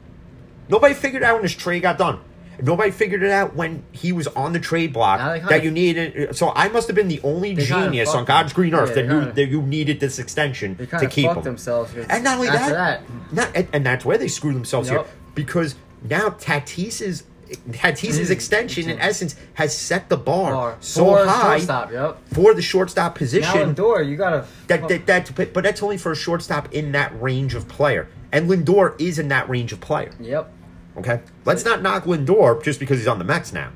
Nobody 0.68 0.94
figured 0.94 1.22
out 1.22 1.34
when 1.34 1.42
this 1.42 1.52
trade 1.52 1.82
got 1.82 1.98
done. 1.98 2.20
Nobody 2.62 2.90
figured 2.90 3.22
it 3.22 3.30
out 3.30 3.54
when 3.54 3.84
he 3.92 4.12
was 4.12 4.26
on 4.28 4.54
the 4.54 4.58
trade 4.58 4.94
block 4.94 5.20
that 5.50 5.62
you 5.62 5.70
needed. 5.70 6.34
So 6.34 6.52
I 6.56 6.68
must 6.68 6.86
have 6.88 6.96
been 6.96 7.08
the 7.08 7.20
only 7.22 7.54
genius 7.54 8.14
on 8.14 8.24
God's 8.24 8.54
green 8.54 8.74
earth 8.74 8.90
Yeah, 8.96 9.02
that 9.02 9.08
knew 9.08 9.32
that 9.32 9.46
you 9.48 9.60
needed 9.60 10.00
this 10.00 10.18
extension 10.18 10.76
to 10.76 11.06
keep 11.06 11.30
themselves. 11.42 11.92
And 12.08 12.24
not 12.24 12.36
only 12.36 12.48
that, 12.48 12.70
that, 12.70 13.02
not 13.30 13.50
and, 13.54 13.68
and 13.74 13.84
that's 13.84 14.06
where 14.06 14.16
they 14.16 14.28
screwed 14.28 14.56
themselves 14.56 14.88
Yep. 14.88 15.04
here 15.04 15.14
because 15.34 15.74
now 16.02 16.30
Tatis's 16.30 17.24
Tatis's 17.72 18.28
Mm, 18.28 18.32
extension 18.32 18.90
in 18.90 18.98
essence 18.98 19.36
has 19.54 19.76
set 19.76 20.08
the 20.08 20.16
bar 20.16 20.54
Or 20.54 20.76
so 20.80 21.04
for 21.04 21.26
high 21.26 21.58
yep. 21.92 22.18
for 22.32 22.54
the 22.54 22.62
shortstop 22.62 23.14
Now 23.14 23.18
position. 23.18 23.74
Lindor, 23.74 24.08
you 24.08 24.16
gotta. 24.16 24.46
That, 24.66 24.88
that, 24.88 25.06
that, 25.06 25.52
but, 25.52 25.62
that's 25.62 25.82
only 25.82 25.96
for 25.96 26.10
a 26.12 26.16
shortstop 26.16 26.72
in 26.72 26.92
that 26.92 27.12
range 27.20 27.54
of 27.54 27.68
player. 27.68 28.08
And 28.32 28.50
Lindor 28.50 29.00
is 29.00 29.18
in 29.20 29.28
that 29.28 29.48
range 29.48 29.72
of 29.72 29.80
player. 29.80 30.12
Yep. 30.18 30.52
Okay? 30.98 31.20
Let's 31.44 31.64
not 31.64 31.82
knock 31.82 32.04
Lindor 32.04 32.62
just 32.64 32.80
because 32.80 32.98
he's 32.98 33.06
on 33.06 33.18
the 33.18 33.24
Mets 33.24 33.52
now. 33.52 33.70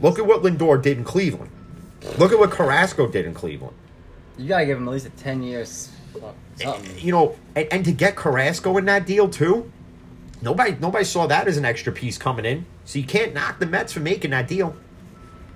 Look 0.00 0.18
at 0.18 0.26
what 0.26 0.42
Lindor 0.42 0.82
did 0.82 0.98
in 0.98 1.04
Cleveland. 1.04 1.50
Look 2.18 2.32
at 2.32 2.38
what 2.38 2.50
Carrasco 2.50 3.06
did 3.06 3.26
in 3.26 3.34
Cleveland. 3.34 3.76
You 4.36 4.48
gotta 4.48 4.66
give 4.66 4.78
him 4.78 4.88
at 4.88 4.92
least 4.92 5.06
a 5.06 5.10
ten 5.10 5.42
years. 5.42 5.90
uh, 6.16 6.32
Something. 6.56 6.98
You 6.98 7.12
know, 7.12 7.36
and, 7.54 7.68
and 7.70 7.84
to 7.84 7.92
get 7.92 8.16
Carrasco 8.16 8.76
in 8.76 8.86
that 8.86 9.06
deal 9.06 9.28
too, 9.28 9.70
nobody 10.42 10.76
nobody 10.80 11.04
saw 11.04 11.26
that 11.26 11.48
as 11.48 11.56
an 11.56 11.64
extra 11.64 11.92
piece 11.92 12.18
coming 12.18 12.44
in. 12.44 12.66
So 12.84 12.98
you 12.98 13.04
can't 13.04 13.34
knock 13.34 13.58
the 13.58 13.66
Mets 13.66 13.92
for 13.92 14.00
making 14.00 14.30
that 14.30 14.48
deal. 14.48 14.76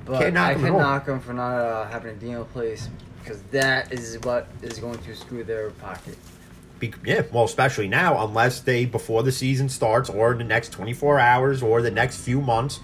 But 0.05 0.21
Can't 0.21 0.35
knock 0.35 0.51
I 0.51 0.55
can 0.55 0.73
knock 0.73 1.07
them 1.07 1.21
for 1.21 1.33
not 1.33 1.55
uh, 1.57 1.89
having 1.89 2.13
a 2.13 2.15
deal 2.15 2.43
in 2.43 2.47
place 2.47 2.89
because 3.23 3.43
that 3.53 3.93
is 3.93 4.19
what 4.23 4.49
is 4.63 4.79
going 4.79 4.99
to 4.99 5.15
screw 5.15 5.45
their 5.45 5.71
pocket. 5.71 6.19
Be- 6.81 6.93
yeah, 7.05 7.23
well, 7.33 7.45
especially 7.45 7.87
now, 7.87 8.25
unless 8.27 8.61
they 8.61 8.85
before 8.85 9.23
the 9.23 9.31
season 9.31 9.69
starts, 9.69 10.11
or 10.11 10.33
in 10.33 10.39
the 10.39 10.45
next 10.45 10.71
twenty 10.73 10.93
four 10.93 11.19
hours, 11.19 11.63
or 11.63 11.83
the 11.83 11.91
next 11.91 12.19
few 12.19 12.41
months. 12.41 12.81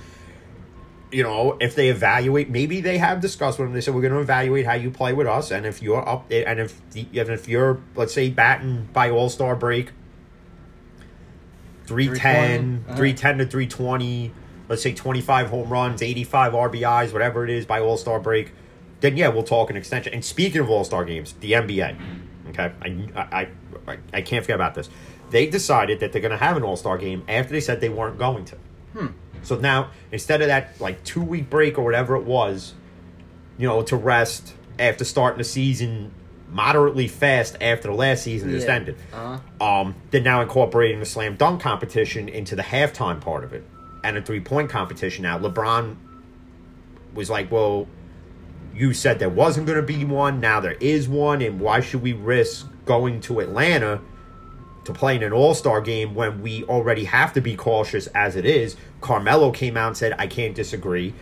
You 1.10 1.22
know, 1.22 1.56
if 1.58 1.74
they 1.74 1.88
evaluate, 1.88 2.50
maybe 2.50 2.82
they 2.82 2.98
have 2.98 3.22
discussed 3.22 3.58
with 3.58 3.68
them. 3.68 3.74
They 3.74 3.80
said 3.80 3.94
we're 3.94 4.02
going 4.02 4.12
to 4.12 4.20
evaluate 4.20 4.66
how 4.66 4.74
you 4.74 4.90
play 4.90 5.14
with 5.14 5.26
us, 5.26 5.50
and 5.50 5.64
if 5.64 5.80
you're 5.82 6.06
up, 6.06 6.30
and 6.30 6.60
if 6.60 6.82
the, 6.90 7.06
and 7.18 7.30
if 7.30 7.48
you're, 7.48 7.80
let's 7.96 8.12
say, 8.12 8.28
batting 8.28 8.90
by 8.92 9.10
All 9.10 9.30
Star 9.30 9.56
break, 9.56 9.92
310, 11.88 12.84
320, 12.84 12.84
uh-huh. 12.84 12.96
310 12.96 13.38
to 13.38 13.46
320, 13.46 14.32
let's 14.68 14.82
say 14.82 14.92
25 14.92 15.48
home 15.48 15.70
runs, 15.70 16.02
85 16.02 16.52
RBIs, 16.52 17.12
whatever 17.12 17.44
it 17.44 17.50
is 17.50 17.64
by 17.64 17.80
All 17.80 17.96
Star 17.96 18.20
break, 18.20 18.52
then 19.00 19.16
yeah, 19.16 19.28
we'll 19.28 19.42
talk 19.42 19.70
an 19.70 19.76
extension. 19.76 20.12
And 20.12 20.24
speaking 20.24 20.60
of 20.60 20.68
All 20.68 20.84
Star 20.84 21.04
games, 21.04 21.32
the 21.40 21.52
NBA, 21.52 21.98
okay, 22.50 22.72
I, 22.82 23.08
I, 23.16 23.48
I, 23.86 23.98
I 24.12 24.22
can't 24.22 24.44
forget 24.44 24.56
about 24.56 24.74
this. 24.74 24.90
They 25.30 25.46
decided 25.46 26.00
that 26.00 26.12
they're 26.12 26.22
going 26.22 26.32
to 26.32 26.38
have 26.38 26.56
an 26.56 26.62
All 26.62 26.76
Star 26.76 26.98
game 26.98 27.24
after 27.26 27.52
they 27.52 27.60
said 27.60 27.80
they 27.80 27.88
weren't 27.88 28.18
going 28.18 28.44
to. 28.46 28.56
Hmm. 28.92 29.06
So 29.42 29.56
now, 29.56 29.90
instead 30.12 30.42
of 30.42 30.48
that 30.48 30.80
like 30.80 31.02
two 31.04 31.22
week 31.22 31.48
break 31.48 31.78
or 31.78 31.84
whatever 31.84 32.16
it 32.16 32.24
was, 32.24 32.74
you 33.56 33.66
know, 33.66 33.82
to 33.82 33.96
rest 33.96 34.54
after 34.78 35.04
starting 35.04 35.38
the 35.38 35.44
season 35.44 36.12
moderately 36.50 37.08
fast 37.08 37.56
after 37.60 37.88
the 37.88 37.94
last 37.94 38.22
season 38.22 38.50
just 38.50 38.66
Yeah. 38.66 38.74
ended. 38.74 38.96
Uh-huh. 39.12 39.64
Um, 39.80 39.94
they're 40.10 40.20
now 40.20 40.40
incorporating 40.40 41.00
the 41.00 41.06
slam 41.06 41.36
dunk 41.36 41.60
competition 41.60 42.28
into 42.28 42.56
the 42.56 42.62
halftime 42.62 43.20
part 43.20 43.44
of 43.44 43.52
it 43.52 43.64
and 44.04 44.16
a 44.16 44.22
three 44.22 44.40
point 44.40 44.70
competition. 44.70 45.24
Now, 45.24 45.38
LeBron 45.38 45.96
was 47.14 47.28
like, 47.30 47.50
well, 47.50 47.86
you 48.74 48.92
said 48.94 49.18
there 49.18 49.28
wasn't 49.28 49.66
going 49.66 49.76
to 49.80 49.82
be 49.86 50.04
one. 50.04 50.40
Now 50.40 50.60
there 50.60 50.76
is 50.80 51.08
one. 51.08 51.42
And 51.42 51.60
why 51.60 51.80
should 51.80 52.02
we 52.02 52.12
risk 52.12 52.66
going 52.86 53.20
to 53.22 53.40
Atlanta 53.40 54.00
to 54.84 54.92
play 54.92 55.16
in 55.16 55.22
an 55.22 55.32
all 55.32 55.52
star 55.54 55.80
game 55.80 56.14
when 56.14 56.40
we 56.40 56.64
already 56.64 57.04
have 57.04 57.32
to 57.34 57.40
be 57.40 57.56
cautious 57.56 58.06
as 58.08 58.36
it 58.36 58.46
is? 58.46 58.76
Carmelo 59.00 59.50
came 59.50 59.76
out 59.76 59.88
and 59.88 59.96
said, 59.96 60.14
I 60.18 60.26
can't 60.28 60.54
disagree. 60.54 61.12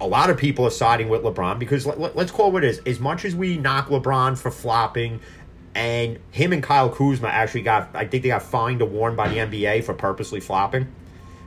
A 0.00 0.06
lot 0.06 0.28
of 0.30 0.36
people 0.36 0.66
are 0.66 0.70
siding 0.70 1.08
with 1.08 1.22
LeBron 1.22 1.58
because 1.58 1.86
let, 1.86 1.98
us 2.16 2.30
call 2.30 2.48
it 2.48 2.52
what 2.52 2.64
it 2.64 2.68
is. 2.68 2.80
As 2.84 3.00
much 3.00 3.24
as 3.24 3.34
we 3.34 3.56
knock 3.56 3.88
LeBron 3.88 4.36
for 4.38 4.50
flopping, 4.50 5.20
and 5.74 6.18
him 6.30 6.52
and 6.52 6.62
Kyle 6.62 6.88
Kuzma 6.88 7.28
actually 7.28 7.62
got, 7.62 7.90
I 7.94 8.06
think 8.06 8.22
they 8.22 8.30
got 8.30 8.42
fined 8.42 8.80
or 8.82 8.86
warned 8.88 9.16
by 9.16 9.28
the 9.28 9.36
NBA 9.36 9.84
for 9.84 9.94
purposely 9.94 10.40
flopping. 10.40 10.88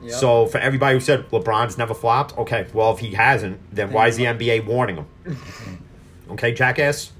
Yep. 0.02 0.12
So 0.12 0.46
for 0.46 0.58
everybody 0.58 0.94
who 0.94 1.00
said 1.00 1.28
LeBron's 1.30 1.76
never 1.76 1.94
flopped, 1.94 2.38
okay, 2.38 2.66
well 2.72 2.92
if 2.92 3.00
he 3.00 3.12
hasn't, 3.14 3.60
then 3.74 3.92
why 3.92 4.08
is 4.08 4.16
the 4.16 4.24
NBA 4.24 4.66
warning 4.66 4.96
him? 4.96 5.38
okay, 6.30 6.52
jackass. 6.52 7.12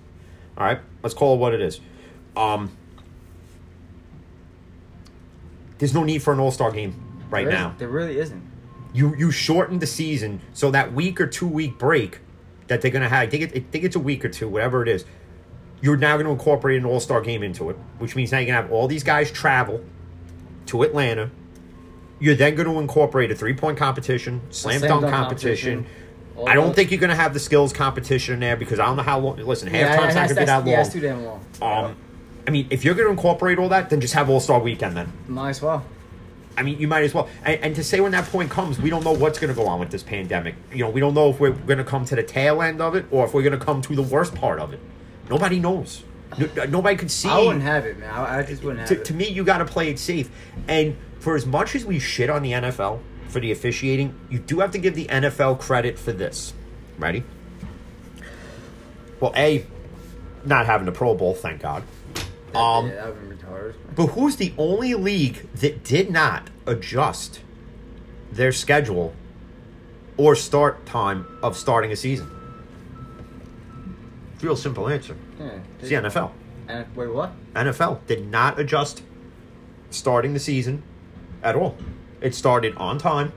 All 0.57 0.65
right, 0.65 0.81
let's 1.03 1.15
call 1.15 1.35
it 1.35 1.39
what 1.39 1.53
it 1.53 1.61
is. 1.61 1.81
Um, 2.37 2.71
there's 5.79 5.95
no 5.95 6.05
need 6.05 6.23
for 6.23 6.33
an 6.33 6.41
All 6.41 6.51
Star 6.51 6.71
game 6.71 6.95
right 7.31 7.45
There 7.45 7.55
now. 7.55 7.75
there 7.79 7.89
really 7.89 8.19
isn't. 8.19 8.43
You 8.93 9.15
you 9.17 9.31
shortened 9.31 9.81
the 9.81 9.87
season 9.87 10.41
so 10.53 10.71
that 10.71 10.93
week 10.93 11.21
or 11.21 11.27
two 11.27 11.47
week 11.47 11.79
break 11.79 12.21
that 12.67 12.81
they're 12.83 12.91
gonna 12.91 13.09
have. 13.09 13.23
I 13.23 13.27
think 13.27 13.43
it, 13.45 13.57
I 13.57 13.61
think 13.71 13.85
it's 13.85 13.97
a 13.97 14.01
week 14.01 14.25
or 14.25 14.29
two, 14.29 14.49
whatever 14.49 14.83
it 14.83 14.89
is. 14.89 15.05
You're 15.83 15.97
now 15.97 16.17
going 16.17 16.27
to 16.27 16.33
incorporate 16.33 16.79
an 16.79 16.85
All 16.85 17.01
Star 17.01 17.23
game 17.23 17.43
into 17.43 17.71
it, 17.71 17.77
which 17.99 18.15
means 18.15 18.33
now 18.33 18.39
you're 18.39 18.49
gonna 18.49 18.61
have 18.61 18.71
all 18.71 18.87
these 18.87 19.03
guys 19.03 19.31
travel 19.31 19.83
to 20.67 20.83
Atlanta. 20.83 21.31
You're 22.19 22.35
then 22.35 22.55
going 22.55 22.69
to 22.69 22.79
incorporate 22.79 23.31
a 23.31 23.35
three 23.35 23.55
point 23.55 23.79
competition, 23.79 24.43
slam, 24.51 24.81
slam 24.81 24.89
dunk, 24.89 25.01
dunk 25.03 25.15
competition. 25.15 25.85
competition. 25.85 26.47
I 26.47 26.55
don't 26.55 26.75
think 26.75 26.91
you're 26.91 27.01
going 27.01 27.11
to 27.11 27.17
have 27.17 27.35
the 27.35 27.41
skills 27.41 27.73
competition 27.73 28.35
in 28.35 28.41
there 28.41 28.57
because 28.57 28.79
I 28.79 28.87
don't 28.87 28.97
know 28.97 29.03
how 29.03 29.19
long. 29.19 29.39
Listen, 29.39 29.73
Yeah, 29.73 29.97
halftime's 29.97 30.15
not 30.15 30.29
going 30.29 30.29
to 30.29 30.35
be 30.35 30.45
that 30.45 30.57
long. 30.59 30.69
Yeah, 30.69 30.81
it's 30.81 30.93
too 30.93 31.01
damn 31.01 31.25
long. 31.25 31.45
Um, 31.61 31.97
I 32.47 32.51
mean, 32.51 32.67
if 32.71 32.85
you're 32.85 32.95
going 32.95 33.07
to 33.07 33.13
incorporate 33.13 33.59
all 33.59 33.69
that, 33.71 33.91
then 33.91 34.01
just 34.01 34.15
have 34.15 34.31
All 34.31 34.41
Star 34.41 34.61
Weekend. 34.61 34.97
Then 34.97 35.13
Might 35.29 35.51
as 35.51 35.63
well. 35.63 35.85
I 36.61 36.63
mean, 36.63 36.79
you 36.79 36.87
might 36.87 37.05
as 37.05 37.15
well. 37.15 37.27
And, 37.43 37.59
and 37.63 37.77
to 37.77 37.83
say 37.83 38.01
when 38.01 38.13
that 38.13 38.27
point 38.27 38.51
comes, 38.51 38.79
we 38.79 38.91
don't 38.91 39.03
know 39.03 39.15
what's 39.15 39.39
going 39.39 39.49
to 39.49 39.55
go 39.55 39.67
on 39.67 39.81
with 39.81 39.91
this 39.91 40.03
pandemic. 40.03 40.57
You 40.71 40.85
know, 40.85 40.91
we 40.91 41.01
don't 41.01 41.15
know 41.15 41.31
if 41.31 41.41
we're 41.41 41.53
going 41.53 41.79
to 41.79 41.85
come 41.85 42.05
to 42.05 42.15
the 42.15 42.23
tail 42.23 42.61
end 42.61 42.83
of 42.83 42.95
it 42.95 43.07
or 43.11 43.25
if 43.25 43.33
we're 43.33 43.43
going 43.43 43.59
to 43.59 43.65
come 43.65 43.81
to 43.81 43.97
the 43.97 44.03
worst 44.03 44.35
part 44.35 44.61
of 44.61 44.75
it. 44.75 44.81
Nobody 45.31 45.59
knows. 45.59 46.05
No, 46.37 46.65
nobody 46.67 46.97
could 46.97 47.11
see. 47.11 47.31
I 47.31 47.39
wouldn't 47.39 47.63
have 47.63 47.87
it, 47.87 47.99
man. 47.99 48.11
I, 48.11 48.41
I 48.41 48.43
just 48.43 48.63
wouldn't 48.63 48.81
have 48.81 48.89
to, 48.91 49.01
it. 49.01 49.07
to 49.07 49.15
me, 49.15 49.29
you 49.29 49.43
got 49.43 49.59
to 49.59 49.65
play 49.65 49.89
it 49.89 49.99
safe. 49.99 50.31
And 50.69 50.99
for 51.19 51.35
as 51.35 51.47
much 51.47 51.75
as 51.75 51.87
we 51.87 51.99
shit 51.99 52.29
on 52.29 52.43
the 52.43 52.53
NFL 52.53 53.01
for 53.29 53.41
the 53.41 53.53
officiating, 53.53 54.15
you 54.29 54.39
do 54.39 54.61
have 54.61 54.71
to 54.73 54.79
give 54.79 54.95
the 54.95 55.07
NFL 55.07 55.61
credit 55.61 55.99
for 55.99 56.13
this. 56.13 56.53
Ready? 56.99 57.25
Well, 59.19 59.33
A, 59.35 59.65
not 60.45 60.67
having 60.67 60.85
the 60.85 60.93
Pro 60.93 61.15
Bowl, 61.15 61.35
thank 61.35 61.63
God. 61.63 61.85
Um, 62.55 62.89
yeah, 62.91 63.11
that 63.61 63.67
would 63.67 63.73
be 63.77 63.81
retarded. 63.93 63.97
But 63.97 64.07
who's 64.15 64.37
the 64.37 64.53
only 64.59 64.95
league 64.95 65.49
that 65.55 65.85
did 65.85 66.11
not 66.11 66.51
adjust 66.67 67.41
their 68.33 68.53
schedule 68.53 69.15
or 70.17 70.35
start 70.35 70.87
time 70.87 71.27
of 71.43 71.57
starting 71.57 71.93
a 71.93 71.97
season? 71.97 72.31
Real 74.41 74.57
simple 74.57 74.89
answer. 74.89 75.17
Yeah. 75.39 75.59
It's 75.81 75.89
the 75.89 75.97
NFL. 75.97 76.31
And, 76.69 76.87
wait, 76.97 77.13
what? 77.13 77.33
NFL 77.55 78.07
did 78.07 78.31
not 78.31 78.59
adjust 78.59 79.03
starting 79.91 80.35
the 80.35 80.41
season 80.41 80.83
at 81.43 81.57
all. 81.57 81.77
It 82.21 82.35
started 82.35 82.75
on 82.77 82.99
time, 82.99 83.33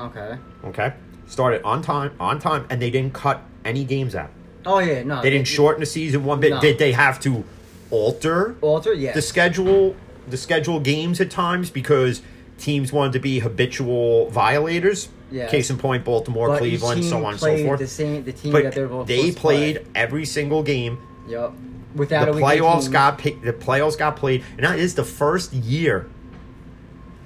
Okay. 0.00 0.36
okay? 0.64 0.94
Started 1.26 1.62
on 1.62 1.80
time, 1.82 2.12
on 2.18 2.38
time, 2.38 2.66
and 2.68 2.82
they 2.82 2.90
didn't 2.90 3.14
cut 3.14 3.42
any 3.64 3.84
games 3.84 4.14
out. 4.14 4.30
Oh 4.66 4.78
yeah, 4.78 5.02
no. 5.02 5.22
They 5.22 5.30
didn't 5.30 5.48
shorten 5.48 5.80
the 5.80 5.86
season 5.86 6.24
one 6.24 6.40
bit. 6.40 6.50
No. 6.50 6.60
Did 6.60 6.78
they 6.78 6.92
have 6.92 7.18
to 7.20 7.44
alter 7.92 8.56
alter. 8.60 8.92
Yes. 8.92 9.14
the 9.14 9.22
schedule 9.22 9.94
the 10.26 10.36
schedule 10.36 10.80
games 10.80 11.20
at 11.20 11.30
times 11.30 11.70
because 11.70 12.22
teams 12.58 12.92
wanted 12.92 13.12
to 13.12 13.18
be 13.18 13.38
habitual 13.40 14.30
violators. 14.30 15.08
Yes. 15.30 15.50
Case 15.50 15.70
in 15.70 15.78
point, 15.78 16.04
Baltimore, 16.04 16.48
But 16.48 16.58
Cleveland, 16.58 17.04
so 17.04 17.24
on 17.24 17.32
and 17.32 17.40
so 17.40 17.56
forth. 17.64 17.80
The 17.80 17.86
same, 17.86 18.22
the 18.24 18.32
team 18.32 18.52
that 18.52 18.74
they're 18.74 18.86
both 18.86 19.06
they 19.06 19.30
to 19.30 19.36
play. 19.36 19.74
played 19.74 19.86
every 19.94 20.26
single 20.26 20.62
game. 20.62 20.98
Yep. 21.26 21.52
Without 21.94 22.26
The 22.26 22.32
playoffs 22.32 22.90
got. 22.90 23.18
The 23.18 23.52
playoffs 23.52 23.98
got 23.98 24.16
played, 24.16 24.44
and 24.56 24.66
that 24.66 24.78
is 24.78 24.94
the 24.94 25.04
first 25.04 25.52
year 25.52 26.08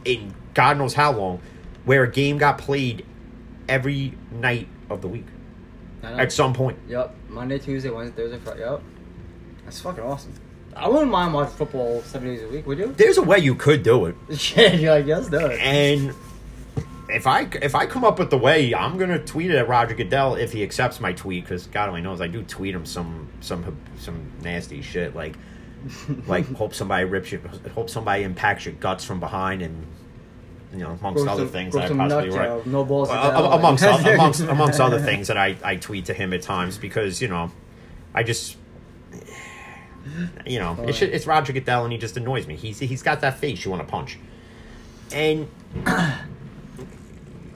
in 0.05 0.35
God 0.55 0.79
knows 0.79 0.95
how 0.95 1.13
long 1.13 1.41
where 1.85 2.05
a 2.05 2.11
game 2.11 2.39
got 2.39 2.59
played 2.59 3.05
every 3.69 4.15
night 4.31 4.69
of 4.89 5.03
the 5.03 5.09
week 5.09 5.27
at 6.03 6.33
some 6.33 6.53
point. 6.55 6.79
Yep. 6.89 7.15
Monday, 7.29 7.59
Tuesday, 7.59 7.91
Wednesday, 7.91 8.23
Thursday, 8.23 8.39
Friday. 8.39 8.61
Yep. 8.61 8.83
That's 9.65 9.81
fucking 9.81 10.05
awesome. 10.05 10.33
I 10.77 10.89
wouldn't 10.89 11.11
mind 11.11 11.33
watching 11.33 11.57
football 11.57 12.03
seven 12.03 12.29
days 12.29 12.43
a 12.43 12.49
week. 12.49 12.67
Would 12.67 12.79
you? 12.79 12.93
There's 12.97 13.19
a 13.19 13.23
way 13.23 13.39
you 13.39 13.55
could 13.55 13.83
do 13.83 14.07
it. 14.07 14.17
yeah, 14.57 14.73
you're 14.73 14.95
like, 14.95 15.07
yes, 15.07 15.29
do 15.29 15.39
it. 15.47 15.59
And 15.61 16.15
if 17.09 17.27
I 17.27 17.49
if 17.63 17.75
I 17.75 17.87
come 17.87 18.05
up 18.05 18.19
with 18.19 18.31
the 18.31 18.39
way, 18.39 18.75
I'm 18.75 18.99
gonna 18.99 19.19
tweet 19.19 19.51
it 19.51 19.57
at 19.57 19.69
Roger 19.69 19.95
Goodell 19.95 20.35
if 20.35 20.53
he 20.53 20.63
accepts 20.63 21.01
my 21.01 21.13
tweet 21.13 21.45
because 21.45 21.67
God 21.69 21.89
only 21.89 22.03
knows 22.03 22.21
I 22.21 22.27
do 22.27 22.43
tweet 22.43 22.75
him 22.75 22.85
some 22.85 23.29
some 23.41 23.79
some 23.99 24.31
nasty 24.43 24.83
shit 24.83 25.15
like 25.15 25.35
like 26.27 26.53
hope 26.55 26.75
somebody 26.75 27.05
rips 27.05 27.31
your 27.33 27.41
hope 27.75 27.89
somebody 27.89 28.25
impacts 28.25 28.65
your 28.65 28.75
guts 28.75 29.05
from 29.05 29.21
behind 29.21 29.63
and 29.63 29.87
you 30.73 30.81
know 30.81 30.91
amongst 30.91 31.23
Grow 31.23 31.33
other 31.33 31.45
some- 31.45 31.53
things 31.53 31.75
that 31.75 31.91
I 31.93 31.97
possibly 31.97 32.31
write. 32.31 32.67
No 32.67 32.85
balls. 32.85 33.09
Well, 33.09 33.23
to 33.25 33.31
tell. 33.31 33.53
a- 33.53 33.57
amongst 33.57 33.85
amongst 34.07 34.41
amongst 34.43 34.81
other 34.81 34.99
things 35.01 35.29
that 35.29 35.39
I, 35.39 35.57
I 35.63 35.77
tweet 35.77 36.07
to 36.07 36.13
him 36.15 36.33
at 36.35 36.43
times 36.43 36.77
because 36.77 37.23
you 37.23 37.29
know 37.29 37.51
I 38.15 38.25
just 38.25 38.57
you 40.47 40.59
know 40.59 40.77
it's, 40.87 41.03
it's 41.03 41.27
Roger 41.27 41.53
Goodell 41.53 41.85
and 41.85 41.93
he 41.93 41.99
just 41.99 42.17
annoys 42.17 42.47
me. 42.47 42.57
He's 42.57 42.79
he's 42.79 43.03
got 43.03 43.21
that 43.21 43.39
face 43.39 43.65
you 43.65 43.71
want 43.71 43.87
to 43.87 43.91
punch, 43.91 44.19
and 45.13 45.49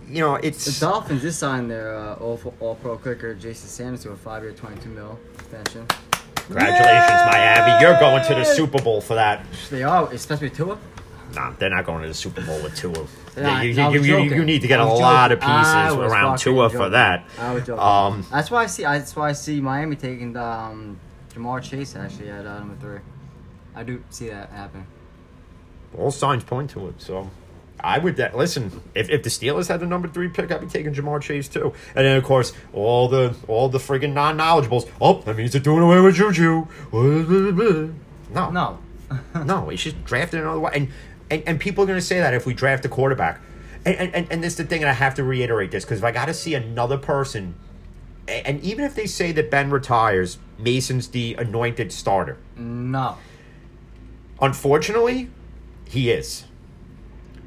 you 0.09 0.21
know 0.21 0.35
it's 0.37 0.65
The 0.65 0.87
Dolphins 0.87 1.23
just 1.23 1.39
signed 1.39 1.71
their 1.71 1.95
uh, 1.95 2.15
all, 2.15 2.55
all 2.61 2.75
pro 2.77 2.97
kicker 2.99 3.35
Jason 3.35 3.69
Sanders 3.69 4.03
to 4.03 4.11
a 4.11 4.17
five 4.17 4.43
year, 4.43 4.53
twenty 4.53 4.81
two 4.81 4.91
mil 4.91 5.19
extension. 5.35 5.87
congratulations 6.35 7.23
Miami. 7.31 7.83
You're 7.83 7.99
going 7.99 8.25
to 8.27 8.35
the 8.35 8.45
Super 8.45 8.83
Bowl 8.83 9.01
for 9.01 9.15
that. 9.15 9.45
They 9.71 9.83
are, 9.83 10.13
especially 10.13 10.51
Tua. 10.51 10.79
Nah, 11.35 11.53
they're 11.59 11.71
not 11.71 11.87
going 11.87 12.03
to 12.03 12.09
the 12.09 12.15
Super 12.15 12.45
Bowl 12.45 12.61
with 12.63 12.75
Tua. 12.77 13.07
Nah, 13.37 13.61
you, 13.61 13.71
you, 13.71 14.03
you, 14.03 14.19
you, 14.35 14.45
need 14.45 14.63
to 14.63 14.69
get 14.69 14.81
a 14.81 14.85
was 14.87 15.01
lot 15.01 15.31
of 15.31 15.39
pieces 15.39 15.97
around 15.97 16.39
Tua 16.39 16.69
for 16.69 16.89
that. 16.91 17.25
Joking. 17.37 17.79
Um, 17.79 18.27
that's 18.31 18.51
why 18.51 18.65
I 18.65 18.67
see. 18.67 18.83
That's 18.83 19.15
why 19.15 19.29
I 19.29 19.33
see 19.33 19.61
Miami 19.61 19.97
taking 19.97 20.37
um, 20.37 20.99
Ja'Marr 21.35 21.63
Chase 21.63 21.97
actually 21.97 22.29
had 22.29 22.47
uh, 22.47 22.59
number 22.59 22.77
three. 22.81 23.01
I 23.75 23.83
do 23.85 24.03
see 24.11 24.29
that 24.29 24.51
happen. 24.51 24.87
all 25.97 26.11
signs 26.11 26.45
point 26.45 26.71
to 26.71 26.89
it. 26.89 27.01
So 27.01 27.31
I 27.79 27.99
would 27.99 28.19
listen 28.35 28.83
if, 28.95 29.09
if 29.09 29.23
the 29.23 29.31
Steelers 29.31 29.69
had 29.69 29.81
the 29.81 29.87
number 29.87 30.09
three 30.09 30.29
pick, 30.29 30.51
I'd 30.51 30.61
be 30.61 30.67
taking 30.67 30.93
Ja'Marr 30.93 31.23
Chase 31.23 31.49
too. 31.49 31.73
And 31.95 32.05
then 32.05 32.17
of 32.17 32.25
course 32.25 32.53
all 32.73 33.09
the 33.09 33.37
all 33.49 33.69
the 33.69 33.79
friggin' 33.79 34.13
non 34.13 34.37
knowledgeables. 34.37 34.91
Oh, 35.01 35.21
that 35.23 35.37
means 35.37 35.53
they're 35.53 35.61
doing 35.61 35.83
away 35.83 36.01
with 36.01 36.17
Juju. 36.17 36.67
No, 36.93 38.51
No, 38.51 38.79
no, 39.45 39.71
it's 39.71 39.83
just 39.83 40.05
drafting 40.05 40.41
another 40.41 40.61
way. 40.61 40.73
And, 40.75 40.89
and 41.31 41.43
and 41.47 41.61
people 41.61 41.85
are 41.85 41.87
gonna 41.87 42.01
say 42.01 42.19
that 42.19 42.35
if 42.35 42.47
we 42.47 42.55
draft 42.55 42.85
a 42.85 42.89
quarterback. 42.89 43.41
And 43.85 43.97
and, 43.97 44.15
and, 44.15 44.27
and 44.31 44.45
this 44.45 44.55
is 44.55 44.57
the 44.59 44.65
thing, 44.65 44.83
and 44.83 44.91
I 44.91 44.95
have 44.95 45.15
to 45.15 45.25
reiterate 45.25 45.71
this 45.71 45.85
because 45.85 45.99
if 45.99 46.05
I 46.05 46.11
got 46.11 46.27
to 46.27 46.35
see 46.35 46.55
another 46.55 46.99
person, 46.99 47.55
and 48.45 48.61
even 48.63 48.85
if 48.85 48.95
they 48.95 49.07
say 49.07 49.33
that 49.33 49.51
Ben 49.51 49.71
retires, 49.71 50.39
Mason's 50.59 51.09
the 51.09 51.35
anointed 51.35 51.93
starter. 51.93 52.37
no. 52.57 53.17
Unfortunately, 54.43 55.29
he 55.85 56.11
is. 56.11 56.45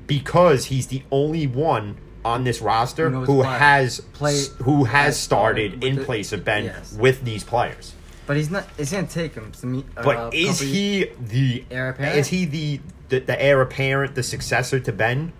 Because 0.05 0.65
he's 0.65 0.87
the 0.87 1.01
only 1.11 1.47
one 1.47 1.97
on 2.23 2.43
this 2.43 2.61
roster 2.61 3.09
Who 3.09 3.25
who 3.25 3.41
has 3.41 3.99
Play- 4.13 4.45
who 4.63 4.83
has 4.85 5.19
started 5.19 5.83
in 5.83 5.95
the- 5.95 6.03
place 6.03 6.31
of 6.31 6.45
Ben 6.45 6.65
yes. 6.65 6.93
with 6.93 7.23
these 7.23 7.43
players. 7.43 7.93
But 8.25 8.37
he's 8.37 8.49
not. 8.49 8.67
It's 8.77 8.91
gonna 8.91 9.07
take 9.07 9.33
him. 9.33 9.53
Some, 9.53 9.83
uh, 9.97 10.03
But 10.03 10.33
is 10.33 10.59
he 10.59 11.09
the 11.19 11.65
Heir 11.71 11.89
apparent? 11.89 12.15
is 12.17 12.27
he 12.27 12.45
the, 12.45 12.79
the 13.09 13.19
the 13.19 13.41
heir 13.41 13.59
apparent, 13.61 14.15
the 14.15 14.23
successor 14.23 14.79
to 14.79 14.91
Ben? 14.93 15.33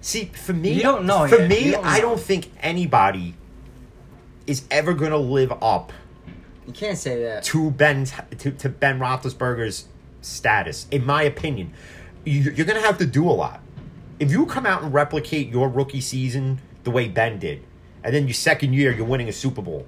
See, 0.00 0.30
for 0.34 0.52
me, 0.52 0.72
You 0.72 0.82
don't 0.82 1.04
know 1.04 1.26
For 1.28 1.38
yet. 1.38 1.48
me, 1.50 1.70
don't 1.72 1.84
I 1.84 1.96
know. 1.96 2.02
don't 2.02 2.20
think 2.20 2.50
anybody 2.60 3.34
is 4.46 4.64
ever 4.70 4.94
going 4.94 5.10
to 5.10 5.18
live 5.18 5.52
up 5.62 5.92
You 6.66 6.72
can't 6.72 6.98
say 6.98 7.22
that. 7.22 7.42
to 7.44 7.70
Ben 7.70 8.04
to, 8.38 8.50
to 8.50 8.68
Ben 8.68 8.98
Roethlisberger's 8.98 9.86
status, 10.22 10.86
in 10.90 11.04
my 11.04 11.22
opinion. 11.22 11.72
You- 12.24 12.50
You're 12.52 12.66
going 12.66 12.80
to 12.80 12.86
have 12.86 12.98
to 12.98 13.06
do 13.06 13.28
a 13.28 13.32
lot. 13.32 13.60
If 14.18 14.30
you 14.30 14.46
come 14.46 14.66
out 14.66 14.82
and 14.82 14.92
replicate 14.94 15.48
your 15.48 15.68
rookie 15.68 16.00
season 16.00 16.60
the 16.84 16.90
way 16.90 17.08
Ben 17.08 17.38
did, 17.38 17.62
and 18.02 18.14
then 18.14 18.26
your 18.26 18.34
second 18.34 18.72
year 18.72 18.92
you're 18.92 19.04
winning 19.06 19.28
a 19.28 19.32
Super 19.32 19.62
Bowl, 19.62 19.86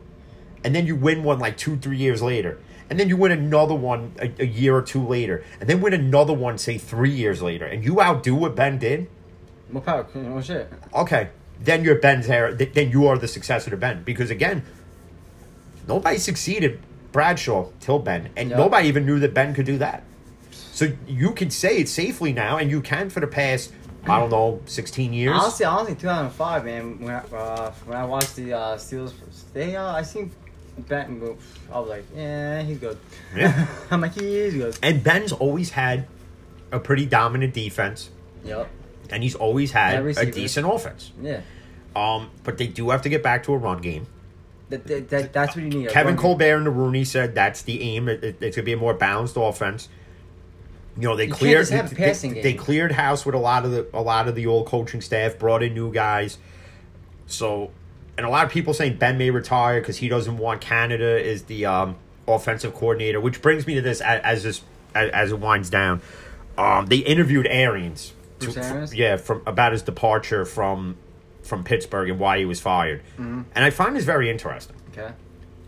and 0.65 0.75
then 0.75 0.87
you 0.87 0.97
win 0.97 1.23
one 1.23 1.39
like 1.39 1.57
two, 1.57 1.77
three 1.77 1.97
years 1.97 2.21
later, 2.21 2.59
and 2.91 2.99
then 2.99 3.09
you 3.09 3.17
win 3.17 3.33
another 3.33 3.75
one 3.75 4.13
a, 4.21 4.31
a 4.41 4.47
year 4.47 4.75
or 4.77 4.83
two 4.83 5.07
later, 5.07 5.45
and 5.61 5.69
then 5.69 5.81
win 5.81 5.95
another 5.95 6.33
one 6.35 6.59
say 6.59 6.79
three 6.79 7.11
years 7.11 7.41
later, 7.43 7.65
and 7.67 7.85
you 7.85 8.01
outdo 8.01 8.35
what 8.35 8.55
Ben 8.57 8.79
did? 8.79 9.09
No 9.71 9.83
oh, 9.87 10.41
shit. 10.41 10.71
okay, 10.95 11.29
then 11.61 11.85
you're 11.85 11.97
Ben's 11.97 12.29
heir. 12.29 12.53
Then 12.55 12.91
you 12.91 13.07
are 13.07 13.19
the 13.19 13.29
successor 13.29 13.71
to 13.71 13.77
Ben. 13.77 14.03
Because 14.05 14.31
again, 14.31 14.63
nobody 15.87 16.19
succeeded 16.19 16.81
Bradshaw 17.13 17.69
till 17.81 17.99
Ben, 17.99 18.29
and 18.37 18.51
Yep. 18.51 18.59
nobody 18.59 18.89
even 18.89 19.07
knew 19.07 19.19
that 19.21 19.35
Ben 19.35 19.55
could 19.55 19.67
do 19.67 19.79
that. 19.79 20.05
So 20.51 20.93
you 21.07 21.33
can 21.33 21.51
say 21.51 21.79
it 21.79 21.89
safely 21.89 22.33
now, 22.33 22.57
and 22.59 22.71
you 22.71 22.81
can 22.81 23.11
for 23.11 23.21
the 23.21 23.27
past 23.27 23.73
I 24.07 24.21
don't 24.21 24.31
know 24.31 24.61
sixteen 24.67 25.13
years. 25.13 25.37
Honestly, 25.39 25.67
honestly, 25.67 25.95
2005, 25.97 26.65
man. 26.65 26.99
When 27.01 27.11
I, 27.15 27.19
uh, 27.37 27.73
when 27.85 27.99
I 27.99 28.05
watched 28.05 28.37
the 28.37 28.55
uh, 28.55 28.77
Steelers, 28.77 29.13
they 29.53 29.77
uh, 29.77 29.93
I 29.93 30.03
seen 30.03 30.31
Ben 30.89 31.19
go. 31.19 31.37
I 31.73 31.81
was 31.81 31.89
like, 31.89 32.05
yeah, 32.15 32.63
he's 32.63 32.79
good. 32.79 32.97
Yeah. 33.37 33.67
I'm 33.91 34.01
like, 34.01 34.15
he 34.15 34.37
is 34.37 34.55
good. 34.55 34.79
And 34.83 35.03
Ben's 35.03 35.33
always 35.33 35.71
had 35.71 36.07
a 36.71 36.79
pretty 36.79 37.05
dominant 37.07 37.53
defense, 37.55 38.11
Yep. 38.45 38.71
And 39.11 39.23
he's 39.23 39.35
always 39.35 39.73
had 39.73 40.05
a 40.05 40.27
decent 40.27 40.67
offense. 40.67 41.13
Yeah. 41.21 41.41
Um, 41.97 42.31
but 42.45 42.59
they 42.59 42.67
do 42.67 42.91
have 42.91 43.03
to 43.03 43.09
get 43.09 43.23
back 43.23 43.43
to 43.45 43.53
a 43.55 43.57
run 43.57 43.81
game. 43.81 44.07
That, 44.69 44.87
that, 44.87 45.09
that, 45.09 45.33
that's 45.33 45.57
what 45.57 45.65
you 45.65 45.71
need. 45.71 45.89
Kevin 45.89 46.17
Colbert 46.17 46.57
and 46.59 46.67
the 46.67 46.71
Rooney 46.71 47.05
said 47.05 47.35
that's 47.35 47.63
the 47.63 47.81
aim. 47.83 48.09
It, 48.09 48.23
it- 48.23 48.37
it's 48.43 48.57
gonna 48.57 48.65
be 48.67 48.75
a 48.75 48.77
more 48.77 48.95
balanced 48.95 49.37
offense. 49.39 49.89
You 50.97 51.05
know, 51.09 51.17
they 51.17 51.27
You 51.27 51.33
cleared 51.33 51.61
just 51.63 51.73
have 51.73 51.91
a 51.91 51.95
they- 51.95 52.05
passing 52.07 52.31
they, 52.31 52.35
game. 52.35 52.43
they 52.43 52.55
cleared 52.55 52.93
house 52.93 53.25
with 53.25 53.35
a 53.35 53.39
lot 53.39 53.65
of 53.65 53.71
the 53.71 53.87
a 53.95 54.03
lot 54.03 54.29
of 54.29 54.35
the 54.35 54.47
old 54.47 54.67
coaching 54.67 55.01
staff, 55.01 55.39
brought 55.39 55.63
in 55.63 55.73
new 55.75 55.93
guys. 55.93 56.39
So, 57.27 57.71
and 58.17 58.27
a 58.27 58.29
lot 58.29 58.45
of 58.47 58.53
people 58.53 58.75
saying 58.75 58.97
Ben 58.99 59.17
may 59.19 59.31
retire 59.31 59.81
because 59.81 59.99
he 59.99 60.09
doesn't 60.09 60.37
want 60.39 60.61
Canada 60.61 61.25
as 61.27 61.45
the 61.45 61.67
um, 61.67 61.97
offensive 62.27 62.75
coordinator. 62.75 63.21
Which 63.21 63.41
brings 63.41 63.67
me 63.67 63.75
to 63.77 63.81
this 63.81 64.01
as, 64.01 64.21
as 64.23 64.43
this 64.43 64.63
as, 64.95 65.11
as 65.13 65.33
it 65.33 65.39
winds 65.41 65.71
down. 65.71 66.01
Um, 66.57 66.87
they 66.87 66.97
interviewed 66.99 67.47
Arians, 67.47 68.13
to- 68.41 68.61
Arians? 68.62 68.95
yeah, 68.95 69.16
from 69.16 69.43
about 69.47 69.72
his 69.72 69.82
departure 69.82 70.45
from 70.45 70.97
from 71.43 71.64
Pittsburgh 71.64 72.11
and 72.11 72.18
why 72.18 72.39
he 72.39 72.45
was 72.45 72.61
fired. 72.61 73.03
Mm-hmm. 73.14 73.43
And 73.55 73.64
I 73.64 73.70
find 73.70 73.97
this 73.97 74.05
very 74.05 74.30
interesting. 74.30 74.76
Okay. 74.93 75.12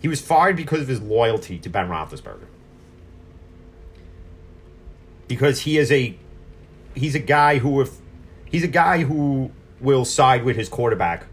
He 0.01 0.09
was 0.09 0.21
fired 0.21 0.57
because 0.57 0.81
of 0.81 0.89
his 0.89 1.01
loyalty 1.01 1.59
to 1.59 1.69
Ben 1.69 1.89
Roethlisberger. 1.89 2.47
Because 5.29 5.61
he 5.61 5.79
is 5.79 5.91
a 5.93 6.17
he's 6.95 7.15
a 7.15 7.21
guy 7.21 7.59
who 7.59 7.81
if 7.81 7.97
he's 8.45 8.65
a 8.65 8.69
guy 8.69 9.03
who 9.05 9.51
will 9.81 10.05
side 10.05 10.45
with 10.45 10.57
his 10.57 10.69
quarterback 10.69 11.27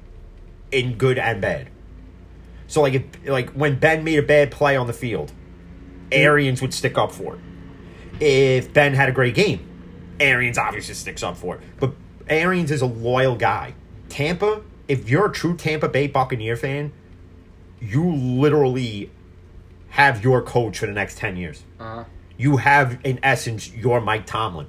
in 0.71 0.97
good 0.97 1.17
and 1.17 1.41
bad. 1.41 1.69
So 2.67 2.81
like 2.81 2.93
if, 2.93 3.03
like 3.25 3.51
when 3.51 3.79
Ben 3.79 4.03
made 4.03 4.19
a 4.19 4.23
bad 4.23 4.51
play 4.51 4.75
on 4.75 4.88
the 4.88 4.93
field, 4.93 5.31
Arians 6.11 6.61
would 6.61 6.73
stick 6.73 6.97
up 6.97 7.11
for 7.11 7.35
it. 7.35 7.41
If 8.19 8.73
Ben 8.73 8.93
had 8.93 9.09
a 9.09 9.11
great 9.11 9.35
game, 9.35 9.67
Arians 10.20 10.57
obviously 10.57 10.95
sticks 10.95 11.24
up 11.24 11.38
for 11.38 11.55
it. 11.55 11.61
But 11.80 11.93
Arians 12.30 12.72
is 12.72 12.82
a 12.82 12.86
loyal 12.86 13.36
guy. 13.36 13.74
Tampa, 14.09 14.61
if 14.88 15.09
you're 15.09 15.28
a 15.28 15.32
true 15.32 15.55
Tampa 15.55 15.88
Bay 15.89 16.07
Buccaneer 16.07 16.55
fan, 16.55 16.91
you 17.80 18.13
literally 18.13 19.11
have 19.89 20.24
your 20.24 20.41
coach 20.41 20.80
for 20.80 20.86
the 20.86 20.93
next 20.93 21.18
10 21.18 21.38
years. 21.38 21.63
Uh 21.80 21.84
huh. 21.84 22.03
You 22.38 22.57
have, 22.57 22.99
in 23.03 23.20
essence, 23.24 23.74
your 23.74 23.99
Mike 23.99 24.26
Tomlin. 24.26 24.68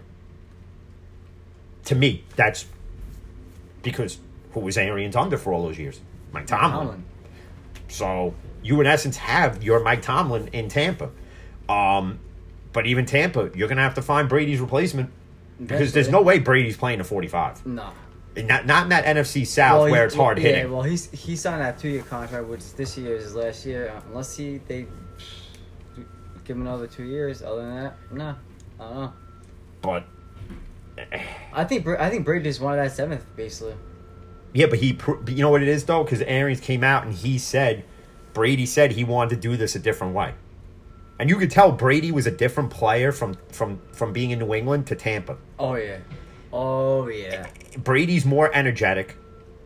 To 1.84 1.94
me, 1.94 2.24
that's 2.34 2.66
because 3.82 4.18
who 4.52 4.60
was 4.60 4.78
Arians 4.78 5.16
under 5.16 5.36
for 5.36 5.52
all 5.52 5.62
those 5.64 5.78
years? 5.78 6.00
Mike 6.32 6.46
Tomlin. 6.46 6.86
Tomlin. 6.86 7.04
So 7.88 8.34
you, 8.62 8.80
in 8.80 8.86
essence, 8.86 9.18
have 9.18 9.62
your 9.62 9.80
Mike 9.80 10.02
Tomlin 10.02 10.48
in 10.48 10.68
Tampa. 10.68 11.10
Um, 11.68 12.20
but 12.72 12.86
even 12.86 13.04
Tampa, 13.04 13.50
you're 13.54 13.68
going 13.68 13.76
to 13.76 13.82
have 13.82 13.94
to 13.94 14.02
find 14.02 14.28
Brady's 14.28 14.60
replacement 14.60 15.10
because 15.60 15.92
there's 15.92 16.08
no 16.08 16.22
way 16.22 16.38
Brady's 16.38 16.76
playing 16.76 17.00
a 17.00 17.04
45. 17.04 17.66
No. 17.66 17.90
Not, 18.36 18.66
not 18.66 18.84
in 18.84 18.88
that 18.90 19.04
NFC 19.04 19.44
South 19.46 19.86
he- 19.86 19.92
where 19.92 20.04
it's 20.06 20.14
hard 20.14 20.38
yeah, 20.38 20.50
hitting. 20.50 20.72
well, 20.72 20.82
he's 20.82 21.10
he 21.10 21.34
signed 21.34 21.60
that 21.60 21.78
two 21.78 21.88
year 21.88 22.02
contract, 22.02 22.46
which 22.46 22.72
this 22.74 22.96
year 22.96 23.16
is 23.16 23.24
his 23.24 23.34
last 23.34 23.66
year. 23.66 23.88
Uh, 23.88 24.00
Unless 24.10 24.36
he 24.36 24.58
they 24.68 24.86
give 26.44 26.56
him 26.56 26.62
another 26.62 26.86
two 26.86 27.02
years. 27.04 27.42
Other 27.42 27.62
than 27.62 27.74
that, 27.76 27.96
no. 28.12 28.36
I 28.78 28.84
don't 28.84 28.94
know. 28.94 29.12
but 29.82 30.04
I 31.52 31.64
think 31.64 31.86
I 31.86 32.10
think 32.10 32.24
Brady 32.24 32.44
just 32.44 32.60
wanted 32.60 32.76
that 32.84 32.92
seventh, 32.92 33.24
basically. 33.34 33.74
Yeah, 34.52 34.66
but 34.66 34.78
he, 34.78 34.92
but 34.92 35.28
you 35.28 35.42
know 35.42 35.50
what 35.50 35.62
it 35.62 35.68
is 35.68 35.84
though, 35.84 36.04
because 36.04 36.20
Arians 36.22 36.60
came 36.60 36.84
out 36.84 37.04
and 37.04 37.14
he 37.14 37.38
said, 37.38 37.84
Brady 38.34 38.66
said 38.66 38.92
he 38.92 39.04
wanted 39.04 39.30
to 39.30 39.36
do 39.36 39.56
this 39.56 39.74
a 39.74 39.78
different 39.78 40.14
way, 40.14 40.34
and 41.18 41.28
you 41.28 41.36
could 41.36 41.50
tell 41.50 41.72
Brady 41.72 42.12
was 42.12 42.26
a 42.26 42.30
different 42.30 42.70
player 42.70 43.12
from 43.12 43.36
from 43.50 43.80
from 43.92 44.12
being 44.12 44.30
in 44.30 44.38
New 44.38 44.54
England 44.54 44.86
to 44.88 44.94
Tampa. 44.94 45.36
Oh 45.58 45.74
yeah. 45.74 45.98
Oh 46.52 47.08
yeah. 47.08 47.48
Brady's 47.78 48.24
more 48.24 48.50
energetic, 48.54 49.16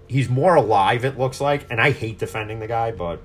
he's 0.09 0.29
more 0.29 0.55
alive. 0.55 1.05
It 1.05 1.19
looks 1.19 1.41
like, 1.41 1.67
and 1.71 1.81
I 1.81 1.91
hate 1.91 2.19
defending 2.19 2.61
the 2.61 2.67
guy, 2.67 2.91
but 2.91 3.21